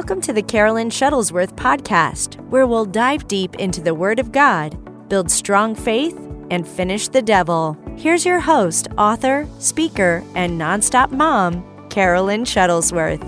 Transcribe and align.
Welcome 0.00 0.22
to 0.22 0.32
the 0.32 0.42
Carolyn 0.42 0.88
Shuttlesworth 0.88 1.54
podcast, 1.56 2.40
where 2.48 2.66
we'll 2.66 2.86
dive 2.86 3.28
deep 3.28 3.56
into 3.56 3.82
the 3.82 3.94
Word 3.94 4.18
of 4.18 4.32
God, 4.32 4.78
build 5.10 5.30
strong 5.30 5.74
faith, 5.74 6.16
and 6.50 6.66
finish 6.66 7.06
the 7.08 7.20
devil. 7.20 7.76
Here's 7.98 8.24
your 8.24 8.40
host, 8.40 8.88
author, 8.96 9.46
speaker, 9.58 10.24
and 10.34 10.58
nonstop 10.58 11.10
mom, 11.10 11.62
Carolyn 11.90 12.44
Shuttlesworth. 12.44 13.22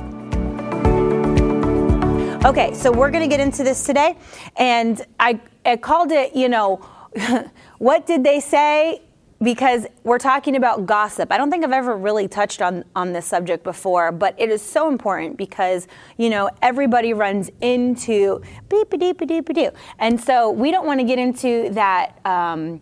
Okay, 2.47 2.73
so 2.73 2.91
we're 2.91 3.11
going 3.11 3.29
to 3.29 3.29
get 3.29 3.41
into 3.41 3.63
this 3.63 3.85
today. 3.85 4.17
And 4.57 5.05
I, 5.21 5.39
I 5.67 5.77
called 5.77 6.11
it, 6.11 6.35
you 6.35 6.49
know, 6.49 6.77
what 7.81 8.07
did 8.07 8.25
they 8.25 8.41
say? 8.41 9.03
Because 9.43 9.87
we're 10.05 10.19
talking 10.19 10.57
about 10.57 10.87
gossip. 10.87 11.33
I 11.33 11.37
don't 11.37 11.51
think 11.51 11.65
I've 11.65 11.73
ever 11.73 11.97
really 11.97 12.29
touched 12.29 12.63
on 12.63 12.85
on 12.95 13.13
this 13.13 13.27
subject 13.27 13.65
before, 13.65 14.13
but 14.13 14.35
it 14.39 14.51
is 14.51 14.63
so 14.63 14.89
important 14.89 15.37
because 15.37 15.89
you 16.17 16.31
know 16.31 16.51
everybody 16.63 17.13
runs 17.13 17.51
into 17.61 18.41
beep 18.69 18.91
deep 18.99 19.27
deep 19.27 19.53
doo, 19.53 19.71
and 19.99 20.21
so 20.21 20.51
we 20.51 20.71
don't 20.71 20.87
want 20.87 21.01
to 21.01 21.07
get 21.07 21.19
into 21.19 21.71
that. 21.71 22.19
Um, 22.25 22.81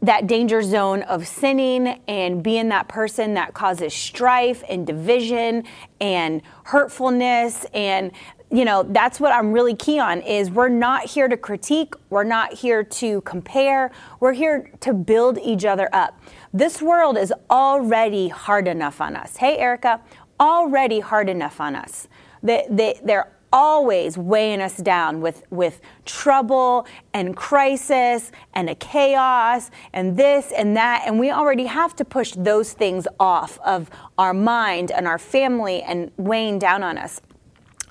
that 0.00 0.28
danger 0.28 0.62
zone 0.62 1.02
of 1.02 1.26
sinning 1.26 2.00
and 2.06 2.40
being 2.40 2.68
that 2.68 2.86
person 2.86 3.34
that 3.34 3.52
causes 3.52 3.92
strife 3.92 4.62
and 4.68 4.86
division 4.86 5.64
and 6.00 6.40
hurtfulness 6.62 7.66
and 7.74 8.12
you 8.50 8.64
know 8.64 8.82
that's 8.82 9.20
what 9.20 9.32
i'm 9.32 9.52
really 9.52 9.74
key 9.74 9.98
on 9.98 10.20
is 10.22 10.50
we're 10.50 10.68
not 10.68 11.04
here 11.04 11.28
to 11.28 11.36
critique 11.36 11.94
we're 12.10 12.24
not 12.24 12.52
here 12.52 12.82
to 12.82 13.20
compare 13.22 13.90
we're 14.20 14.32
here 14.32 14.70
to 14.80 14.94
build 14.94 15.38
each 15.38 15.64
other 15.64 15.88
up 15.92 16.20
this 16.52 16.80
world 16.80 17.18
is 17.18 17.32
already 17.50 18.28
hard 18.28 18.66
enough 18.66 19.00
on 19.00 19.14
us 19.14 19.36
hey 19.36 19.58
erica 19.58 20.00
already 20.40 21.00
hard 21.00 21.28
enough 21.28 21.60
on 21.60 21.74
us 21.74 22.08
they, 22.42 22.66
they, 22.70 23.00
they're 23.04 23.32
always 23.52 24.18
weighing 24.18 24.60
us 24.60 24.76
down 24.76 25.20
with, 25.20 25.42
with 25.50 25.80
trouble 26.04 26.86
and 27.14 27.36
crisis 27.36 28.30
and 28.54 28.68
a 28.68 28.74
chaos 28.74 29.70
and 29.92 30.16
this 30.16 30.52
and 30.52 30.76
that. 30.76 31.04
And 31.06 31.18
we 31.18 31.30
already 31.30 31.64
have 31.64 31.96
to 31.96 32.04
push 32.04 32.32
those 32.32 32.72
things 32.72 33.08
off 33.18 33.58
of 33.64 33.90
our 34.18 34.34
mind 34.34 34.90
and 34.90 35.06
our 35.06 35.18
family 35.18 35.82
and 35.82 36.10
weighing 36.16 36.58
down 36.58 36.82
on 36.82 36.98
us. 36.98 37.20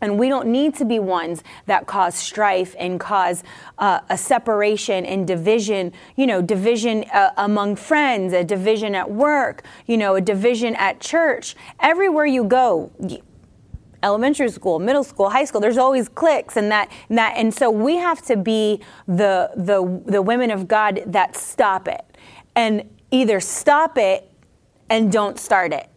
And 0.01 0.19
we 0.19 0.29
don't 0.29 0.47
need 0.47 0.75
to 0.75 0.85
be 0.85 0.99
ones 0.99 1.43
that 1.65 1.87
cause 1.87 2.15
strife 2.15 2.75
and 2.77 2.99
cause 2.99 3.43
uh, 3.77 4.01
a 4.09 4.17
separation 4.17 5.05
and 5.05 5.27
division, 5.27 5.93
you 6.15 6.27
know, 6.27 6.41
division 6.41 7.05
uh, 7.13 7.31
among 7.37 7.75
friends, 7.75 8.33
a 8.33 8.43
division 8.43 8.95
at 8.95 9.09
work, 9.09 9.63
you 9.85 9.97
know, 9.97 10.15
a 10.15 10.21
division 10.21 10.75
at 10.75 10.99
church. 10.99 11.55
Everywhere 11.79 12.25
you 12.25 12.43
go, 12.43 12.91
elementary 14.03 14.49
school, 14.49 14.79
middle 14.79 15.03
school, 15.03 15.29
high 15.29 15.45
school, 15.45 15.61
there's 15.61 15.77
always 15.77 16.07
cliques 16.07 16.57
and 16.57 16.71
that, 16.71 16.91
and 17.09 17.17
that. 17.17 17.33
And 17.35 17.53
so 17.53 17.71
we 17.71 17.95
have 17.95 18.21
to 18.23 18.37
be 18.37 18.81
the, 19.07 19.51
the, 19.55 20.01
the 20.05 20.21
women 20.21 20.51
of 20.51 20.67
God 20.67 21.01
that 21.07 21.35
stop 21.35 21.87
it 21.87 22.05
and 22.55 22.87
either 23.11 23.39
stop 23.39 23.97
it 23.97 24.31
and 24.89 25.11
don't 25.11 25.39
start 25.39 25.73
it. 25.73 25.89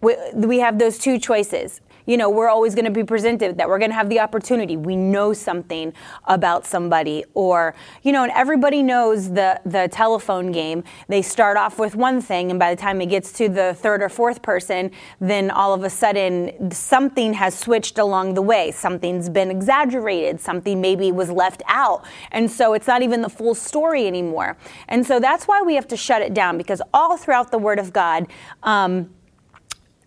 We, 0.00 0.16
we 0.34 0.58
have 0.60 0.78
those 0.78 0.98
two 0.98 1.18
choices 1.18 1.80
you 2.08 2.16
know, 2.16 2.30
we're 2.30 2.48
always 2.48 2.74
going 2.74 2.86
to 2.86 2.90
be 2.90 3.04
presented 3.04 3.58
that 3.58 3.68
we're 3.68 3.78
going 3.78 3.90
to 3.90 3.94
have 3.94 4.08
the 4.08 4.18
opportunity. 4.18 4.78
We 4.78 4.96
know 4.96 5.34
something 5.34 5.92
about 6.24 6.66
somebody, 6.66 7.22
or 7.34 7.74
you 8.02 8.12
know, 8.12 8.22
and 8.22 8.32
everybody 8.32 8.82
knows 8.82 9.30
the 9.30 9.60
the 9.66 9.88
telephone 9.92 10.50
game. 10.50 10.84
They 11.08 11.20
start 11.20 11.58
off 11.58 11.78
with 11.78 11.94
one 11.94 12.22
thing, 12.22 12.50
and 12.50 12.58
by 12.58 12.74
the 12.74 12.80
time 12.80 13.02
it 13.02 13.06
gets 13.10 13.30
to 13.34 13.50
the 13.50 13.74
third 13.74 14.02
or 14.02 14.08
fourth 14.08 14.40
person, 14.40 14.90
then 15.20 15.50
all 15.50 15.74
of 15.74 15.84
a 15.84 15.90
sudden 15.90 16.72
something 16.72 17.34
has 17.34 17.56
switched 17.56 17.98
along 17.98 18.32
the 18.34 18.42
way. 18.42 18.70
Something's 18.70 19.28
been 19.28 19.50
exaggerated. 19.50 20.40
Something 20.40 20.80
maybe 20.80 21.12
was 21.12 21.30
left 21.30 21.62
out, 21.68 22.06
and 22.32 22.50
so 22.50 22.72
it's 22.72 22.86
not 22.86 23.02
even 23.02 23.20
the 23.20 23.28
full 23.28 23.54
story 23.54 24.06
anymore. 24.06 24.56
And 24.88 25.06
so 25.06 25.20
that's 25.20 25.46
why 25.46 25.60
we 25.60 25.74
have 25.74 25.88
to 25.88 25.96
shut 25.96 26.22
it 26.22 26.32
down 26.32 26.56
because 26.56 26.80
all 26.94 27.18
throughout 27.18 27.50
the 27.50 27.58
Word 27.58 27.78
of 27.78 27.92
God. 27.92 28.26
Um, 28.62 29.10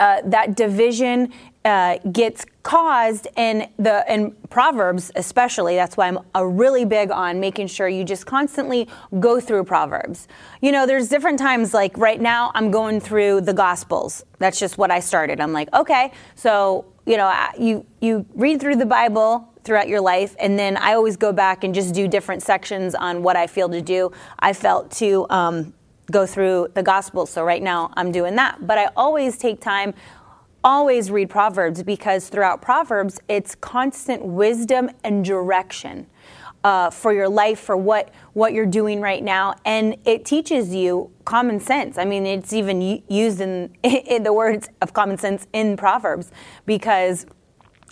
uh, 0.01 0.19
that 0.25 0.55
division 0.55 1.31
uh, 1.63 1.97
gets 2.11 2.45
caused 2.63 3.27
in 3.37 3.67
the 3.77 4.03
in 4.11 4.31
proverbs 4.49 5.11
especially 5.15 5.75
that's 5.75 5.97
why 5.97 6.07
i'm 6.07 6.19
a 6.35 6.47
really 6.47 6.85
big 6.85 7.09
on 7.09 7.39
making 7.39 7.65
sure 7.65 7.87
you 7.87 8.03
just 8.03 8.25
constantly 8.25 8.87
go 9.19 9.39
through 9.39 9.63
proverbs. 9.63 10.27
You 10.61 10.71
know 10.71 10.85
there's 10.85 11.09
different 11.09 11.39
times 11.39 11.73
like 11.73 11.97
right 11.97 12.21
now 12.21 12.51
i'm 12.53 12.69
going 12.69 12.99
through 12.99 13.41
the 13.41 13.53
gospels. 13.53 14.23
That's 14.39 14.59
just 14.59 14.77
what 14.77 14.91
i 14.91 14.99
started. 14.99 15.39
I'm 15.39 15.53
like 15.53 15.73
okay 15.73 16.11
so 16.35 16.85
you 17.05 17.17
know 17.17 17.33
you 17.57 17.85
you 17.99 18.25
read 18.35 18.59
through 18.59 18.75
the 18.75 18.85
bible 18.85 19.47
throughout 19.63 19.87
your 19.87 20.01
life 20.01 20.35
and 20.39 20.57
then 20.57 20.77
i 20.77 20.93
always 20.93 21.17
go 21.17 21.31
back 21.31 21.63
and 21.63 21.73
just 21.73 21.93
do 21.93 22.07
different 22.07 22.41
sections 22.43 22.95
on 22.95 23.23
what 23.23 23.35
i 23.35 23.47
feel 23.47 23.69
to 23.69 23.81
do. 23.81 24.11
I 24.39 24.53
felt 24.53 24.91
to 24.93 25.25
um, 25.29 25.73
go 26.11 26.25
through 26.25 26.69
the 26.73 26.83
gospels 26.83 27.31
so 27.31 27.43
right 27.43 27.61
now 27.61 27.91
i'm 27.95 28.11
doing 28.11 28.35
that. 28.35 28.65
But 28.67 28.77
i 28.77 28.89
always 28.95 29.37
take 29.37 29.61
time 29.61 29.93
always 30.63 31.11
read 31.11 31.29
Proverbs 31.29 31.83
because 31.83 32.29
throughout 32.29 32.61
Proverbs, 32.61 33.19
it's 33.27 33.55
constant 33.55 34.23
wisdom 34.23 34.89
and 35.03 35.23
direction. 35.23 36.07
Uh, 36.63 36.91
for 36.91 37.11
your 37.11 37.27
life, 37.27 37.59
for 37.59 37.75
what 37.75 38.13
what 38.33 38.53
you're 38.53 38.67
doing 38.67 39.01
right 39.01 39.23
now, 39.23 39.55
and 39.65 39.97
it 40.05 40.23
teaches 40.23 40.75
you 40.75 41.09
common 41.25 41.59
sense. 41.59 41.97
I 41.97 42.05
mean, 42.05 42.27
it's 42.27 42.53
even 42.53 43.01
used 43.07 43.41
in, 43.41 43.75
in 43.83 44.21
the 44.21 44.31
words 44.31 44.69
of 44.79 44.93
common 44.93 45.17
sense 45.17 45.47
in 45.53 45.75
Proverbs 45.75 46.29
because 46.67 47.25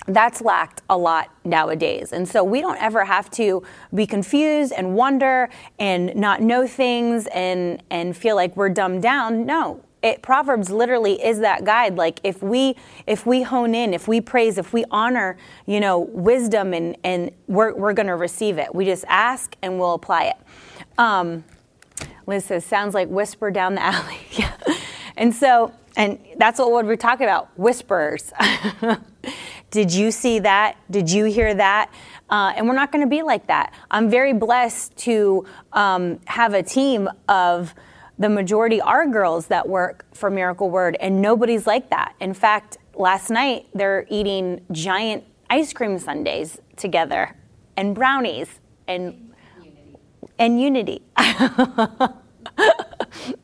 that's 0.08 0.42
lacked 0.42 0.82
a 0.90 0.98
lot 0.98 1.32
nowadays. 1.44 2.14
And 2.14 2.28
so 2.28 2.44
we 2.44 2.62
don't 2.62 2.82
ever 2.82 3.06
have 3.06 3.30
to 3.32 3.64
be 3.94 4.06
confused 4.06 4.74
and 4.76 4.96
wonder 4.96 5.50
and 5.78 6.16
not 6.16 6.42
know 6.42 6.68
things 6.68 7.28
and 7.28 7.82
and 7.90 8.16
feel 8.16 8.36
like 8.36 8.56
we're 8.56 8.70
dumbed 8.70 9.02
down. 9.02 9.46
No, 9.46 9.84
it, 10.02 10.22
Proverbs 10.22 10.70
literally 10.70 11.24
is 11.24 11.40
that 11.40 11.66
guide. 11.66 11.96
Like 11.96 12.20
if 12.24 12.42
we 12.42 12.76
if 13.08 13.26
we 13.26 13.44
hone 13.44 13.76
in, 13.76 13.94
if 13.94 14.08
we 14.08 14.22
praise, 14.22 14.58
if 14.58 14.74
we 14.74 14.86
honor, 14.92 15.38
you 15.66 15.80
know, 15.80 16.00
wisdom, 16.00 16.74
and 16.74 16.98
and 17.04 17.32
we're 17.48 17.74
we're 17.76 17.94
going 17.94 18.08
to 18.08 18.16
receive 18.16 18.58
it. 18.58 18.74
We 18.74 18.86
just 18.86 19.06
ask 19.08 19.56
and 19.62 19.80
we'll 19.80 19.94
apply 19.94 20.26
it. 20.26 20.38
Um, 20.98 21.44
Liz 22.28 22.46
says, 22.46 22.66
sounds 22.66 22.94
like 22.94 23.08
whisper 23.10 23.52
down 23.52 23.76
the 23.76 23.84
alley. 23.84 24.18
And 25.20 25.36
so, 25.36 25.74
and 25.98 26.18
that's 26.38 26.60
what 26.60 26.72
we're 26.86 26.96
talking 26.96 27.26
about, 27.26 27.50
whisperers. 27.60 28.32
Did 29.72 29.94
you 29.94 30.12
see 30.12 30.40
that? 30.40 30.78
Did 30.90 31.12
you 31.12 31.26
hear 31.26 31.54
that? 31.54 31.92
Uh, 32.30 32.54
and 32.56 32.68
we're 32.68 32.76
not 32.76 32.92
going 32.92 33.04
to 33.04 33.10
be 33.10 33.22
like 33.22 33.48
that. 33.48 33.74
I'm 33.92 34.10
very 34.10 34.32
blessed 34.32 34.96
to 35.00 35.46
um, 35.74 36.20
have 36.26 36.54
a 36.54 36.64
team 36.64 37.10
of 37.28 37.76
the 38.20 38.30
majority 38.30 38.82
are 38.82 39.08
girls 39.08 39.48
that 39.48 39.68
work 39.68 40.06
for 40.14 40.30
Miracle 40.30 40.70
Word, 40.70 40.98
and 41.00 41.22
nobody's 41.22 41.66
like 41.66 41.90
that. 41.90 42.14
In 42.20 42.34
fact, 42.34 42.78
last 42.94 43.30
night 43.30 43.68
they're 43.74 44.06
eating 44.10 44.62
giant 44.72 45.24
ice 45.50 45.74
cream 45.74 45.98
sundaes 45.98 46.60
together 46.76 47.36
and 47.78 47.96
brownies 47.96 48.60
and 48.88 49.34
unity. 49.58 49.98
and 50.38 50.62
unity. 50.62 51.02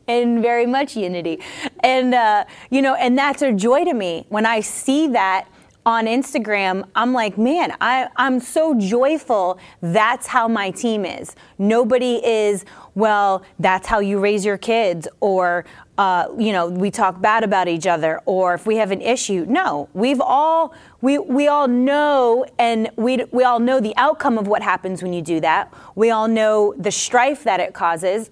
and 0.08 0.42
very 0.42 0.66
much 0.66 0.94
unity. 0.94 1.40
And, 1.80 2.14
uh, 2.14 2.44
you 2.70 2.82
know, 2.82 2.94
and 2.94 3.16
that's 3.16 3.42
a 3.42 3.52
joy 3.52 3.84
to 3.84 3.94
me 3.94 4.26
when 4.28 4.44
I 4.44 4.60
see 4.60 5.08
that 5.08 5.48
on 5.86 6.06
Instagram, 6.06 6.84
I'm 6.96 7.12
like, 7.12 7.38
man, 7.38 7.72
I, 7.80 8.08
I'm 8.16 8.40
so 8.40 8.74
joyful. 8.74 9.58
That's 9.80 10.26
how 10.26 10.48
my 10.48 10.72
team 10.72 11.04
is. 11.04 11.36
Nobody 11.58 12.16
is, 12.26 12.64
well, 12.96 13.44
that's 13.58 13.86
how 13.86 14.00
you 14.00 14.18
raise 14.18 14.44
your 14.44 14.56
kids, 14.56 15.06
or, 15.20 15.66
uh, 15.98 16.28
you 16.38 16.50
know, 16.50 16.66
we 16.66 16.90
talk 16.90 17.20
bad 17.20 17.44
about 17.44 17.68
each 17.68 17.86
other, 17.86 18.20
or 18.24 18.54
if 18.54 18.66
we 18.66 18.76
have 18.76 18.90
an 18.90 19.02
issue. 19.02 19.44
No, 19.46 19.88
we've 19.92 20.20
all, 20.20 20.74
we, 21.02 21.18
we 21.18 21.46
all 21.46 21.68
know, 21.68 22.46
and 22.58 22.90
we, 22.96 23.22
we 23.30 23.44
all 23.44 23.60
know 23.60 23.80
the 23.80 23.94
outcome 23.98 24.38
of 24.38 24.48
what 24.48 24.62
happens 24.62 25.02
when 25.02 25.12
you 25.12 25.20
do 25.20 25.40
that. 25.40 25.72
We 25.94 26.10
all 26.10 26.26
know 26.26 26.74
the 26.78 26.90
strife 26.90 27.44
that 27.44 27.60
it 27.60 27.74
causes. 27.74 28.30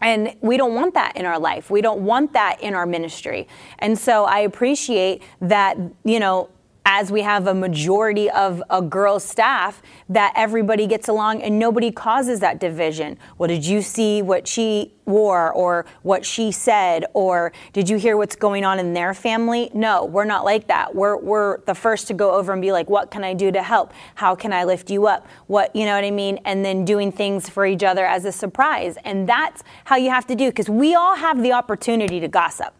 And 0.00 0.34
we 0.40 0.56
don't 0.56 0.74
want 0.74 0.94
that 0.94 1.16
in 1.16 1.24
our 1.26 1.38
life. 1.38 1.70
We 1.70 1.80
don't 1.80 2.00
want 2.00 2.32
that 2.32 2.60
in 2.60 2.74
our 2.74 2.86
ministry. 2.86 3.46
And 3.78 3.96
so 3.96 4.24
I 4.24 4.40
appreciate 4.40 5.22
that, 5.40 5.78
you 6.02 6.18
know, 6.18 6.50
as 6.84 7.12
we 7.12 7.22
have 7.22 7.46
a 7.46 7.54
majority 7.54 8.28
of 8.30 8.62
a 8.68 8.82
girl 8.82 9.20
staff, 9.20 9.82
that 10.08 10.32
everybody 10.36 10.86
gets 10.86 11.08
along 11.08 11.42
and 11.42 11.58
nobody 11.58 11.90
causes 11.90 12.40
that 12.40 12.58
division. 12.58 13.16
Well, 13.38 13.48
did 13.48 13.64
you 13.64 13.82
see 13.82 14.20
what 14.22 14.48
she 14.48 14.92
wore 15.04 15.52
or 15.52 15.84
what 16.02 16.24
she 16.24 16.52
said 16.52 17.04
or 17.12 17.52
did 17.72 17.88
you 17.88 17.96
hear 17.98 18.16
what's 18.16 18.36
going 18.36 18.64
on 18.64 18.78
in 18.78 18.94
their 18.94 19.14
family? 19.14 19.70
No, 19.74 20.04
we're 20.04 20.24
not 20.24 20.44
like 20.44 20.68
that. 20.68 20.94
We're, 20.94 21.16
we're 21.16 21.60
the 21.62 21.74
first 21.74 22.08
to 22.08 22.14
go 22.14 22.32
over 22.32 22.52
and 22.52 22.60
be 22.60 22.72
like, 22.72 22.90
what 22.90 23.10
can 23.10 23.24
I 23.24 23.34
do 23.34 23.50
to 23.52 23.62
help? 23.62 23.92
How 24.14 24.34
can 24.34 24.52
I 24.52 24.64
lift 24.64 24.90
you 24.90 25.06
up? 25.06 25.26
What, 25.46 25.74
you 25.74 25.86
know 25.86 25.94
what 25.94 26.04
I 26.04 26.10
mean? 26.10 26.38
And 26.44 26.64
then 26.64 26.84
doing 26.84 27.12
things 27.12 27.48
for 27.48 27.64
each 27.66 27.82
other 27.82 28.04
as 28.04 28.24
a 28.24 28.32
surprise. 28.32 28.96
And 29.04 29.28
that's 29.28 29.62
how 29.84 29.96
you 29.96 30.10
have 30.10 30.26
to 30.28 30.34
do 30.34 30.50
because 30.50 30.68
we 30.68 30.94
all 30.94 31.16
have 31.16 31.42
the 31.42 31.52
opportunity 31.52 32.20
to 32.20 32.28
gossip. 32.28 32.74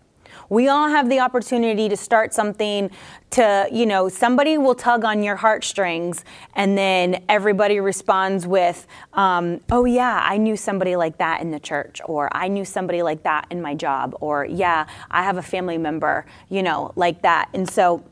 We 0.52 0.68
all 0.68 0.86
have 0.86 1.08
the 1.08 1.18
opportunity 1.20 1.88
to 1.88 1.96
start 1.96 2.34
something 2.34 2.90
to, 3.30 3.66
you 3.72 3.86
know, 3.86 4.10
somebody 4.10 4.58
will 4.58 4.74
tug 4.74 5.02
on 5.02 5.22
your 5.22 5.36
heartstrings 5.36 6.26
and 6.52 6.76
then 6.76 7.24
everybody 7.26 7.80
responds 7.80 8.46
with, 8.46 8.86
um, 9.14 9.62
oh, 9.70 9.86
yeah, 9.86 10.20
I 10.22 10.36
knew 10.36 10.58
somebody 10.58 10.94
like 10.94 11.16
that 11.16 11.40
in 11.40 11.52
the 11.52 11.58
church, 11.58 12.02
or 12.04 12.28
I 12.36 12.48
knew 12.48 12.66
somebody 12.66 13.02
like 13.02 13.22
that 13.22 13.46
in 13.50 13.62
my 13.62 13.74
job, 13.74 14.14
or 14.20 14.44
yeah, 14.44 14.84
I 15.10 15.22
have 15.22 15.38
a 15.38 15.42
family 15.42 15.78
member, 15.78 16.26
you 16.50 16.62
know, 16.62 16.92
like 16.96 17.22
that. 17.22 17.48
And 17.54 17.66
so 17.66 18.04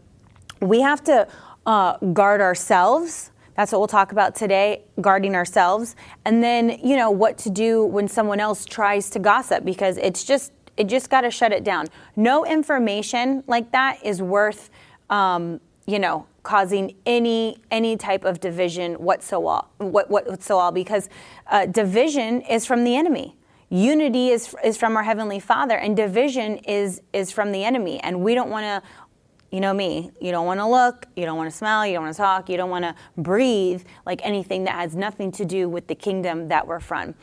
we 0.62 0.80
have 0.80 1.04
to 1.04 1.28
uh, 1.66 1.98
guard 1.98 2.40
ourselves. 2.40 3.32
That's 3.54 3.70
what 3.70 3.82
we'll 3.82 3.88
talk 3.88 4.12
about 4.12 4.34
today, 4.34 4.84
guarding 5.02 5.34
ourselves. 5.34 5.94
And 6.24 6.42
then, 6.42 6.80
you 6.82 6.96
know, 6.96 7.10
what 7.10 7.36
to 7.36 7.50
do 7.50 7.84
when 7.84 8.08
someone 8.08 8.40
else 8.40 8.64
tries 8.64 9.10
to 9.10 9.18
gossip 9.18 9.62
because 9.62 9.98
it's 9.98 10.24
just, 10.24 10.52
it 10.80 10.88
just 10.88 11.10
got 11.10 11.20
to 11.20 11.30
shut 11.30 11.52
it 11.52 11.62
down. 11.62 11.88
No 12.16 12.46
information 12.46 13.44
like 13.46 13.70
that 13.72 13.98
is 14.02 14.22
worth, 14.22 14.70
um, 15.10 15.60
you 15.86 15.98
know, 15.98 16.26
causing 16.42 16.96
any 17.04 17.58
any 17.70 17.98
type 17.98 18.24
of 18.24 18.40
division 18.40 18.94
whatsoever. 18.94 19.66
What 19.76 20.10
whatsoever 20.10 20.72
because 20.72 21.10
uh, 21.48 21.66
division 21.66 22.40
is 22.40 22.64
from 22.64 22.84
the 22.84 22.96
enemy. 22.96 23.36
Unity 23.68 24.30
is 24.30 24.54
is 24.64 24.78
from 24.78 24.96
our 24.96 25.02
heavenly 25.02 25.38
Father, 25.38 25.76
and 25.76 25.94
division 25.94 26.56
is 26.56 27.02
is 27.12 27.30
from 27.30 27.52
the 27.52 27.62
enemy. 27.62 28.00
And 28.00 28.22
we 28.22 28.34
don't 28.34 28.48
want 28.48 28.64
to 28.64 28.82
you 29.50 29.60
know 29.60 29.74
me, 29.74 30.10
you 30.18 30.30
don't 30.30 30.46
want 30.46 30.60
to 30.60 30.66
look, 30.66 31.06
you 31.14 31.26
don't 31.26 31.36
want 31.36 31.50
to 31.50 31.56
smell, 31.56 31.86
you 31.86 31.92
don't 31.92 32.04
want 32.04 32.14
to 32.14 32.22
talk, 32.22 32.48
you 32.48 32.56
don't 32.56 32.70
want 32.70 32.84
to 32.84 32.94
breathe 33.18 33.82
like 34.06 34.24
anything 34.24 34.64
that 34.64 34.76
has 34.76 34.96
nothing 34.96 35.30
to 35.32 35.44
do 35.44 35.68
with 35.68 35.88
the 35.88 35.94
kingdom 35.94 36.48
that 36.48 36.66
we're 36.66 36.80
from. 36.80 37.14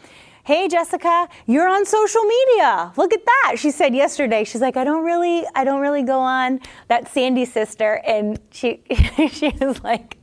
Hey 0.47 0.69
Jessica, 0.69 1.27
you're 1.45 1.67
on 1.67 1.85
social 1.85 2.23
media. 2.23 2.93
Look 2.95 3.11
at 3.11 3.25
that. 3.25 3.55
She 3.57 3.69
said 3.69 3.93
yesterday, 3.93 4.45
she's 4.45 4.61
like, 4.61 4.77
I 4.77 4.85
don't 4.85 5.03
really, 5.03 5.43
I 5.53 5.65
don't 5.65 5.81
really 5.81 6.03
go 6.03 6.21
on. 6.21 6.61
That 6.87 7.09
Sandy 7.09 7.43
sister, 7.43 8.01
and 8.07 8.39
she 8.51 8.81
she 9.29 9.49
was 9.59 9.83
like, 9.83 10.15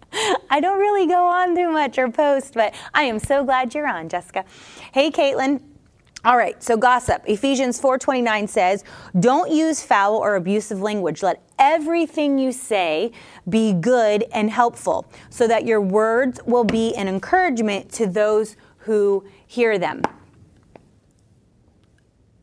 I 0.48 0.60
don't 0.60 0.78
really 0.78 1.06
go 1.06 1.26
on 1.26 1.54
too 1.54 1.70
much 1.70 1.98
or 1.98 2.10
post, 2.10 2.54
but 2.54 2.74
I 2.94 3.02
am 3.02 3.18
so 3.18 3.44
glad 3.44 3.74
you're 3.74 3.86
on, 3.86 4.08
Jessica. 4.08 4.46
Hey 4.94 5.10
Caitlin. 5.10 5.60
All 6.24 6.38
right, 6.38 6.62
so 6.62 6.78
gossip. 6.78 7.22
Ephesians 7.26 7.78
4:29 7.78 8.48
says, 8.48 8.82
"Don't 9.20 9.50
use 9.50 9.82
foul 9.82 10.16
or 10.16 10.36
abusive 10.36 10.80
language. 10.80 11.22
Let 11.22 11.42
everything 11.58 12.38
you 12.38 12.50
say 12.50 13.12
be 13.46 13.74
good 13.74 14.24
and 14.32 14.48
helpful, 14.48 15.04
so 15.28 15.46
that 15.48 15.66
your 15.66 15.82
words 15.82 16.40
will 16.46 16.64
be 16.64 16.94
an 16.94 17.08
encouragement 17.08 17.92
to 17.92 18.06
those 18.06 18.56
who 18.84 19.24
hear 19.46 19.78
them." 19.78 20.02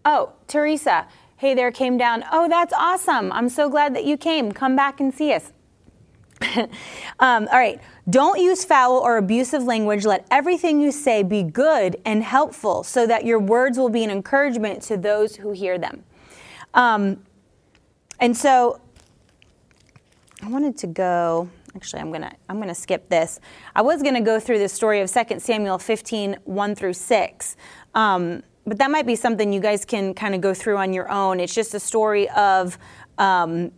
Oh, 0.03 0.33
Teresa, 0.47 1.07
hey 1.37 1.53
there, 1.53 1.71
came 1.71 1.97
down. 1.97 2.23
Oh, 2.31 2.47
that's 2.49 2.73
awesome. 2.73 3.31
I'm 3.31 3.49
so 3.49 3.69
glad 3.69 3.95
that 3.95 4.05
you 4.05 4.17
came. 4.17 4.51
Come 4.51 4.75
back 4.75 4.99
and 4.99 5.13
see 5.13 5.33
us. 5.33 5.53
um, 7.19 7.47
all 7.51 7.59
right. 7.59 7.79
Don't 8.09 8.39
use 8.39 8.65
foul 8.65 8.97
or 8.97 9.17
abusive 9.17 9.63
language. 9.63 10.05
Let 10.05 10.25
everything 10.31 10.81
you 10.81 10.91
say 10.91 11.21
be 11.23 11.43
good 11.43 12.01
and 12.03 12.23
helpful 12.23 12.83
so 12.83 13.05
that 13.05 13.25
your 13.25 13.39
words 13.39 13.77
will 13.77 13.89
be 13.89 14.03
an 14.03 14.09
encouragement 14.09 14.81
to 14.83 14.97
those 14.97 15.35
who 15.35 15.51
hear 15.51 15.77
them. 15.77 16.03
Um, 16.73 17.23
and 18.19 18.35
so 18.35 18.81
I 20.41 20.47
wanted 20.49 20.77
to 20.79 20.87
go. 20.87 21.49
Actually, 21.75 22.01
I'm 22.01 22.11
gonna 22.11 22.33
I'm 22.49 22.59
gonna 22.59 22.75
skip 22.75 23.09
this. 23.09 23.39
I 23.75 23.81
was 23.81 24.03
gonna 24.03 24.21
go 24.21 24.39
through 24.39 24.59
the 24.59 24.69
story 24.69 25.01
of 25.01 25.11
2 25.11 25.39
Samuel 25.39 25.77
15 25.77 26.37
1 26.43 26.75
through 26.75 26.93
6, 26.93 27.55
um, 27.95 28.43
but 28.65 28.77
that 28.77 28.91
might 28.91 29.07
be 29.07 29.15
something 29.15 29.53
you 29.53 29.61
guys 29.61 29.85
can 29.85 30.13
kind 30.13 30.35
of 30.35 30.41
go 30.41 30.53
through 30.53 30.77
on 30.77 30.93
your 30.93 31.09
own. 31.09 31.39
It's 31.39 31.55
just 31.55 31.73
a 31.73 31.79
story 31.79 32.29
of 32.29 32.77
um, 33.17 33.71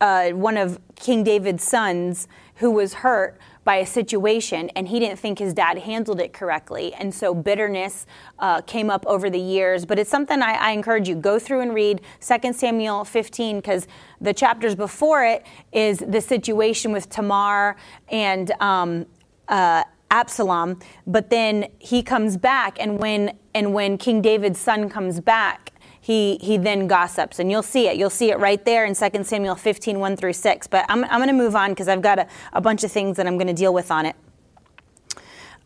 uh, 0.00 0.30
one 0.30 0.56
of 0.56 0.78
King 0.96 1.24
David's 1.24 1.64
sons 1.64 2.28
who 2.56 2.70
was 2.70 2.94
hurt 2.94 3.38
by 3.64 3.76
a 3.76 3.86
situation 3.86 4.70
and 4.76 4.88
he 4.88 5.00
didn't 5.00 5.18
think 5.18 5.38
his 5.38 5.54
dad 5.54 5.78
handled 5.78 6.20
it 6.20 6.32
correctly. 6.32 6.94
And 6.94 7.12
so 7.14 7.34
bitterness 7.34 8.06
uh, 8.38 8.60
came 8.62 8.90
up 8.90 9.04
over 9.06 9.30
the 9.30 9.40
years. 9.40 9.84
But 9.86 9.98
it's 9.98 10.10
something 10.10 10.42
I, 10.42 10.52
I 10.52 10.70
encourage 10.70 11.08
you 11.08 11.16
go 11.16 11.38
through 11.38 11.60
and 11.60 11.74
read 11.74 12.00
2 12.20 12.52
Samuel 12.52 13.04
15 13.04 13.56
because 13.56 13.88
the 14.20 14.34
chapters 14.34 14.74
before 14.74 15.24
it 15.24 15.44
is 15.72 15.98
the 15.98 16.20
situation 16.20 16.92
with 16.92 17.08
Tamar 17.08 17.76
and 18.08 18.50
um, 18.60 19.06
uh, 19.48 19.84
Absalom. 20.10 20.78
But 21.06 21.30
then 21.30 21.68
he 21.78 22.02
comes 22.02 22.36
back, 22.36 22.78
and 22.80 22.98
when 22.98 23.36
and 23.52 23.74
when 23.74 23.98
King 23.98 24.22
David's 24.22 24.60
son 24.60 24.88
comes 24.88 25.20
back, 25.20 25.72
he, 26.04 26.36
he 26.42 26.58
then 26.58 26.86
gossips. 26.86 27.38
And 27.38 27.50
you'll 27.50 27.62
see 27.62 27.88
it. 27.88 27.96
You'll 27.96 28.10
see 28.10 28.30
it 28.30 28.38
right 28.38 28.62
there 28.66 28.84
in 28.84 28.94
2 28.94 29.24
Samuel 29.24 29.54
15, 29.54 29.98
1 29.98 30.16
through 30.16 30.34
6. 30.34 30.66
But 30.66 30.84
I'm, 30.90 31.02
I'm 31.04 31.16
going 31.16 31.28
to 31.28 31.32
move 31.32 31.56
on 31.56 31.70
because 31.70 31.88
I've 31.88 32.02
got 32.02 32.18
a, 32.18 32.26
a 32.52 32.60
bunch 32.60 32.84
of 32.84 32.92
things 32.92 33.16
that 33.16 33.26
I'm 33.26 33.38
going 33.38 33.46
to 33.46 33.54
deal 33.54 33.72
with 33.72 33.90
on 33.90 34.04
it. 34.04 34.14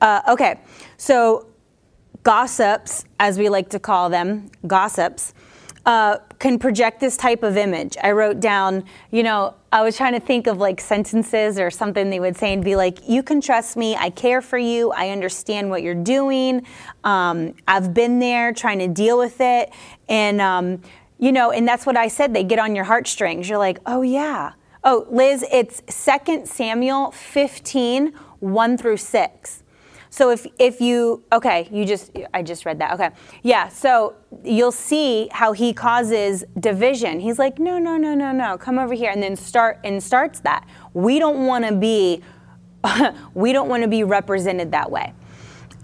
Uh, 0.01 0.23
okay, 0.29 0.61
so 0.97 1.49
gossips, 2.23 3.05
as 3.19 3.37
we 3.37 3.49
like 3.49 3.69
to 3.71 3.81
call 3.81 4.11
them, 4.11 4.49
gossips, 4.65 5.35
uh, 5.87 6.19
can 6.39 6.61
project 6.61 7.01
this 7.01 7.17
type 7.17 7.43
of 7.43 7.57
image. 7.57 7.97
I 8.01 8.13
wrote 8.13 8.39
down, 8.39 8.85
you 9.11 9.25
know, 9.25 9.57
I 9.71 9.83
was 9.83 9.97
trying 9.97 10.15
to 10.15 10.21
think 10.21 10.47
of 10.47 10.59
like 10.59 10.81
sentences 10.81 11.59
or 11.59 11.71
something 11.71 12.09
they 12.09 12.21
would 12.21 12.37
say 12.37 12.55
and 12.55 12.65
be 12.65 12.75
like, 12.75 13.07
you 13.07 13.23
can 13.23 13.41
trust 13.41 13.77
me. 13.77 13.95
I 13.97 14.09
care 14.09 14.41
for 14.41 14.57
you. 14.57 14.93
I 14.93 15.11
understand 15.11 15.69
what 15.69 15.83
you're 15.83 15.95
doing. 15.95 16.67
Um, 17.05 17.55
I've 17.67 17.93
been 17.93 18.19
there 18.19 18.55
trying 18.55 18.79
to 18.79 18.89
deal 18.89 19.19
with 19.19 19.41
it. 19.41 19.71
And, 20.09 20.41
um, 20.41 20.81
you 21.19 21.33
know, 21.33 21.51
and 21.51 21.69
that's 21.69 21.85
what 21.85 21.99
I 21.99 22.09
said. 22.09 22.33
They 22.33 22.45
get 22.45 22.59
on 22.59 22.75
your 22.75 22.85
heartstrings. 22.85 23.49
You're 23.49 23.59
like, 23.59 23.79
oh, 23.85 24.01
yeah. 24.03 24.53
Oh, 24.85 25.07
Liz, 25.11 25.45
it's 25.53 25.83
2 25.89 26.47
Samuel 26.47 27.11
15, 27.11 28.15
1 28.41 28.79
through 28.79 28.97
6. 28.97 29.63
So 30.19 30.31
if 30.31 30.49
if 30.59 30.81
you 30.81 31.23
okay, 31.33 31.69
you 31.71 31.85
just 31.85 32.11
I 32.35 32.43
just 32.43 32.67
read 32.67 32.81
that. 32.81 32.93
Okay. 32.95 33.11
Yeah, 33.45 33.69
so 33.69 34.17
you'll 34.43 34.73
see 34.73 35.29
how 35.31 35.53
he 35.53 35.73
causes 35.73 36.43
division. 36.59 37.21
He's 37.21 37.39
like, 37.39 37.61
"No, 37.61 37.79
no, 37.79 37.97
no, 37.97 38.17
no, 38.17 38.33
no. 38.33 38.59
Come 38.59 38.81
over 38.81 38.95
here." 38.95 39.13
And 39.13 39.23
then 39.23 39.37
start 39.37 39.79
and 39.85 40.03
starts 40.03 40.41
that. 40.41 40.67
We 40.93 41.21
don't 41.21 41.47
want 41.47 41.67
to 41.67 41.73
be 41.73 42.25
we 43.35 43.53
don't 43.53 43.69
want 43.69 43.85
to 43.85 43.89
be 43.89 44.03
represented 44.03 44.73
that 44.73 44.91
way. 44.91 45.13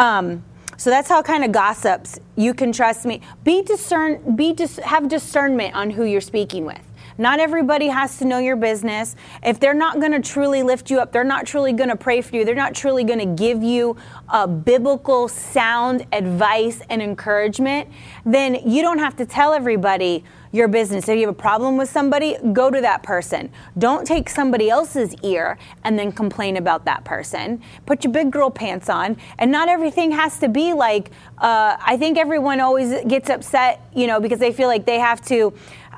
Um, 0.01 0.43
so 0.79 0.91
that's 0.91 1.09
how 1.09 1.23
kind 1.23 1.45
of 1.45 1.53
gossips. 1.53 2.19
You 2.35 2.55
can 2.55 2.73
trust 2.73 3.07
me. 3.07 3.21
Be 3.45 3.63
discern. 3.63 4.35
Be 4.35 4.53
dis, 4.53 4.79
have 4.79 5.07
discernment 5.09 5.77
on 5.77 5.91
who 5.91 6.03
you're 6.03 6.21
speaking 6.21 6.65
with. 6.65 6.83
Not 7.19 7.41
everybody 7.41 7.89
has 7.89 8.19
to 8.19 8.25
know 8.25 8.39
your 8.39 8.57
business. 8.57 9.17
If 9.43 9.61
they're 9.61 9.75
not 9.75 10.01
going 10.01 10.13
to 10.13 10.21
truly 10.21 10.63
lift 10.63 10.91
you 10.91 11.01
up, 11.01 11.13
they're 11.13 11.25
not 11.25 11.47
truly 11.47 11.73
going 11.73 11.91
to 11.91 11.97
pray 11.97 12.21
for 12.21 12.37
you, 12.37 12.45
they're 12.45 12.55
not 12.55 12.75
truly 12.75 13.05
going 13.05 13.19
to 13.19 13.43
give 13.45 13.63
you 13.63 13.97
a 14.29 14.49
biblical 14.49 15.29
sound 15.29 16.07
advice 16.13 16.83
and 16.91 17.01
encouragement, 17.01 17.89
then 18.25 18.55
you 18.67 18.83
don't 18.83 18.99
have 18.99 19.17
to 19.17 19.27
tell 19.27 19.53
everybody 19.53 20.25
your 20.55 20.69
business. 20.69 21.09
If 21.09 21.17
you 21.17 21.27
have 21.27 21.35
a 21.35 21.39
problem 21.39 21.77
with 21.77 21.91
somebody, 21.91 22.37
go 22.53 22.71
to 22.71 22.81
that 22.81 23.03
person. 23.03 23.51
Don't 23.77 24.07
take 24.07 24.29
somebody 24.29 24.71
else's 24.71 25.13
ear 25.25 25.59
and 25.83 25.99
then 25.99 26.13
complain 26.13 26.57
about 26.59 26.85
that 26.85 27.05
person. 27.05 27.61
Put 27.87 28.05
your 28.05 28.13
big 28.13 28.31
girl 28.31 28.51
pants 28.51 28.89
on. 28.89 29.17
And 29.41 29.51
not 29.51 29.69
everything 29.69 30.13
has 30.13 30.39
to 30.39 30.49
be 30.49 30.73
like, 30.73 31.11
uh, 31.39 31.77
I 31.81 31.97
think 31.97 32.17
everyone 32.17 32.61
always 32.61 33.05
gets 33.07 33.31
upset, 33.31 33.85
you 33.97 34.07
know, 34.07 34.21
because 34.21 34.39
they 34.39 34.53
feel 34.53 34.69
like 34.69 34.87
they 34.87 35.01
have 35.01 35.21
to 35.27 35.53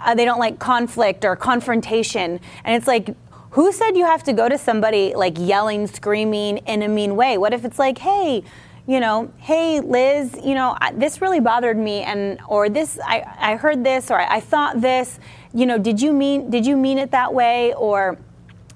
uh, 0.06 0.14
they 0.14 0.24
don't 0.24 0.38
like 0.38 0.58
conflict 0.58 1.24
or 1.24 1.36
confrontation. 1.36 2.40
And 2.64 2.76
it's 2.76 2.86
like, 2.86 3.14
who 3.50 3.72
said 3.72 3.96
you 3.96 4.06
have 4.06 4.22
to 4.24 4.32
go 4.32 4.48
to 4.48 4.56
somebody 4.56 5.14
like 5.14 5.34
yelling, 5.38 5.86
screaming 5.86 6.58
in 6.58 6.82
a 6.82 6.88
mean 6.88 7.16
way? 7.16 7.36
What 7.36 7.52
if 7.52 7.64
it's 7.64 7.78
like, 7.78 7.98
hey, 7.98 8.44
you 8.86 9.00
know, 9.00 9.32
hey 9.38 9.80
Liz, 9.80 10.38
you 10.44 10.54
know, 10.54 10.76
this 10.94 11.20
really 11.20 11.40
bothered 11.40 11.76
me, 11.76 12.02
and 12.02 12.38
or 12.48 12.68
this, 12.68 13.00
I, 13.04 13.24
I 13.38 13.56
heard 13.56 13.82
this, 13.82 14.10
or 14.12 14.20
I, 14.20 14.36
I 14.36 14.40
thought 14.40 14.80
this, 14.80 15.18
you 15.52 15.66
know, 15.66 15.76
did 15.76 16.00
you 16.00 16.12
mean 16.12 16.50
did 16.50 16.64
you 16.64 16.76
mean 16.76 16.98
it 16.98 17.10
that 17.10 17.34
way, 17.34 17.74
or 17.74 18.16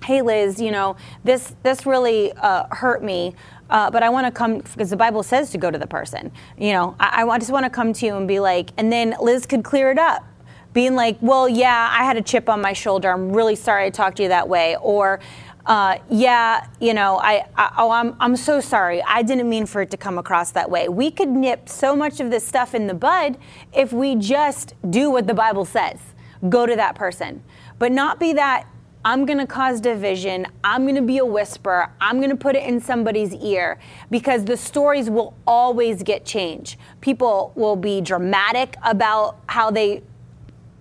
hey 0.04 0.22
Liz, 0.22 0.60
you 0.60 0.72
know, 0.72 0.96
this 1.22 1.54
this 1.62 1.86
really 1.86 2.32
uh, 2.32 2.64
hurt 2.74 3.04
me. 3.04 3.34
Uh, 3.68 3.88
but 3.88 4.02
I 4.02 4.08
want 4.08 4.26
to 4.26 4.32
come 4.32 4.58
because 4.58 4.90
the 4.90 4.96
Bible 4.96 5.22
says 5.22 5.50
to 5.50 5.58
go 5.58 5.70
to 5.70 5.78
the 5.78 5.86
person. 5.86 6.32
You 6.58 6.72
know, 6.72 6.96
I, 6.98 7.22
I 7.22 7.38
just 7.38 7.52
want 7.52 7.64
to 7.64 7.70
come 7.70 7.92
to 7.92 8.06
you 8.06 8.16
and 8.16 8.26
be 8.26 8.40
like, 8.40 8.70
and 8.78 8.90
then 8.90 9.14
Liz 9.20 9.46
could 9.46 9.62
clear 9.62 9.92
it 9.92 9.98
up 9.98 10.24
being 10.72 10.94
like, 10.94 11.16
well, 11.20 11.48
yeah, 11.48 11.88
I 11.90 12.04
had 12.04 12.16
a 12.16 12.22
chip 12.22 12.48
on 12.48 12.60
my 12.60 12.72
shoulder. 12.72 13.10
I'm 13.10 13.32
really 13.32 13.56
sorry 13.56 13.86
I 13.86 13.90
talked 13.90 14.18
to 14.18 14.22
you 14.22 14.28
that 14.28 14.48
way. 14.48 14.76
Or, 14.76 15.20
uh, 15.66 15.98
yeah, 16.08 16.66
you 16.80 16.94
know, 16.94 17.18
I, 17.18 17.46
I, 17.56 17.74
oh, 17.78 17.90
I'm, 17.90 18.16
I'm 18.20 18.36
so 18.36 18.60
sorry. 18.60 19.02
I 19.02 19.22
didn't 19.22 19.48
mean 19.48 19.66
for 19.66 19.82
it 19.82 19.90
to 19.90 19.96
come 19.96 20.18
across 20.18 20.52
that 20.52 20.70
way. 20.70 20.88
We 20.88 21.10
could 21.10 21.28
nip 21.28 21.68
so 21.68 21.96
much 21.96 22.20
of 22.20 22.30
this 22.30 22.46
stuff 22.46 22.74
in 22.74 22.86
the 22.86 22.94
bud 22.94 23.36
if 23.72 23.92
we 23.92 24.14
just 24.16 24.74
do 24.90 25.10
what 25.10 25.26
the 25.26 25.34
Bible 25.34 25.64
says 25.64 25.98
go 26.48 26.64
to 26.64 26.74
that 26.74 26.94
person, 26.94 27.42
but 27.78 27.92
not 27.92 28.18
be 28.18 28.32
that 28.32 28.66
I'm 29.02 29.24
to 29.26 29.46
cause 29.46 29.80
division. 29.80 30.46
I'm 30.62 30.86
to 30.94 31.00
be 31.00 31.18
a 31.18 31.24
whisper. 31.24 31.90
I'm 32.02 32.20
to 32.20 32.36
put 32.36 32.54
it 32.54 32.64
in 32.64 32.80
somebody's 32.80 33.32
ear 33.34 33.78
because 34.10 34.44
the 34.44 34.58
stories 34.58 35.08
will 35.08 35.34
always 35.46 36.02
get 36.02 36.26
changed. 36.26 36.76
People 37.00 37.52
will 37.54 37.76
be 37.76 38.02
dramatic 38.02 38.76
about 38.84 39.38
how 39.46 39.70
they 39.70 40.02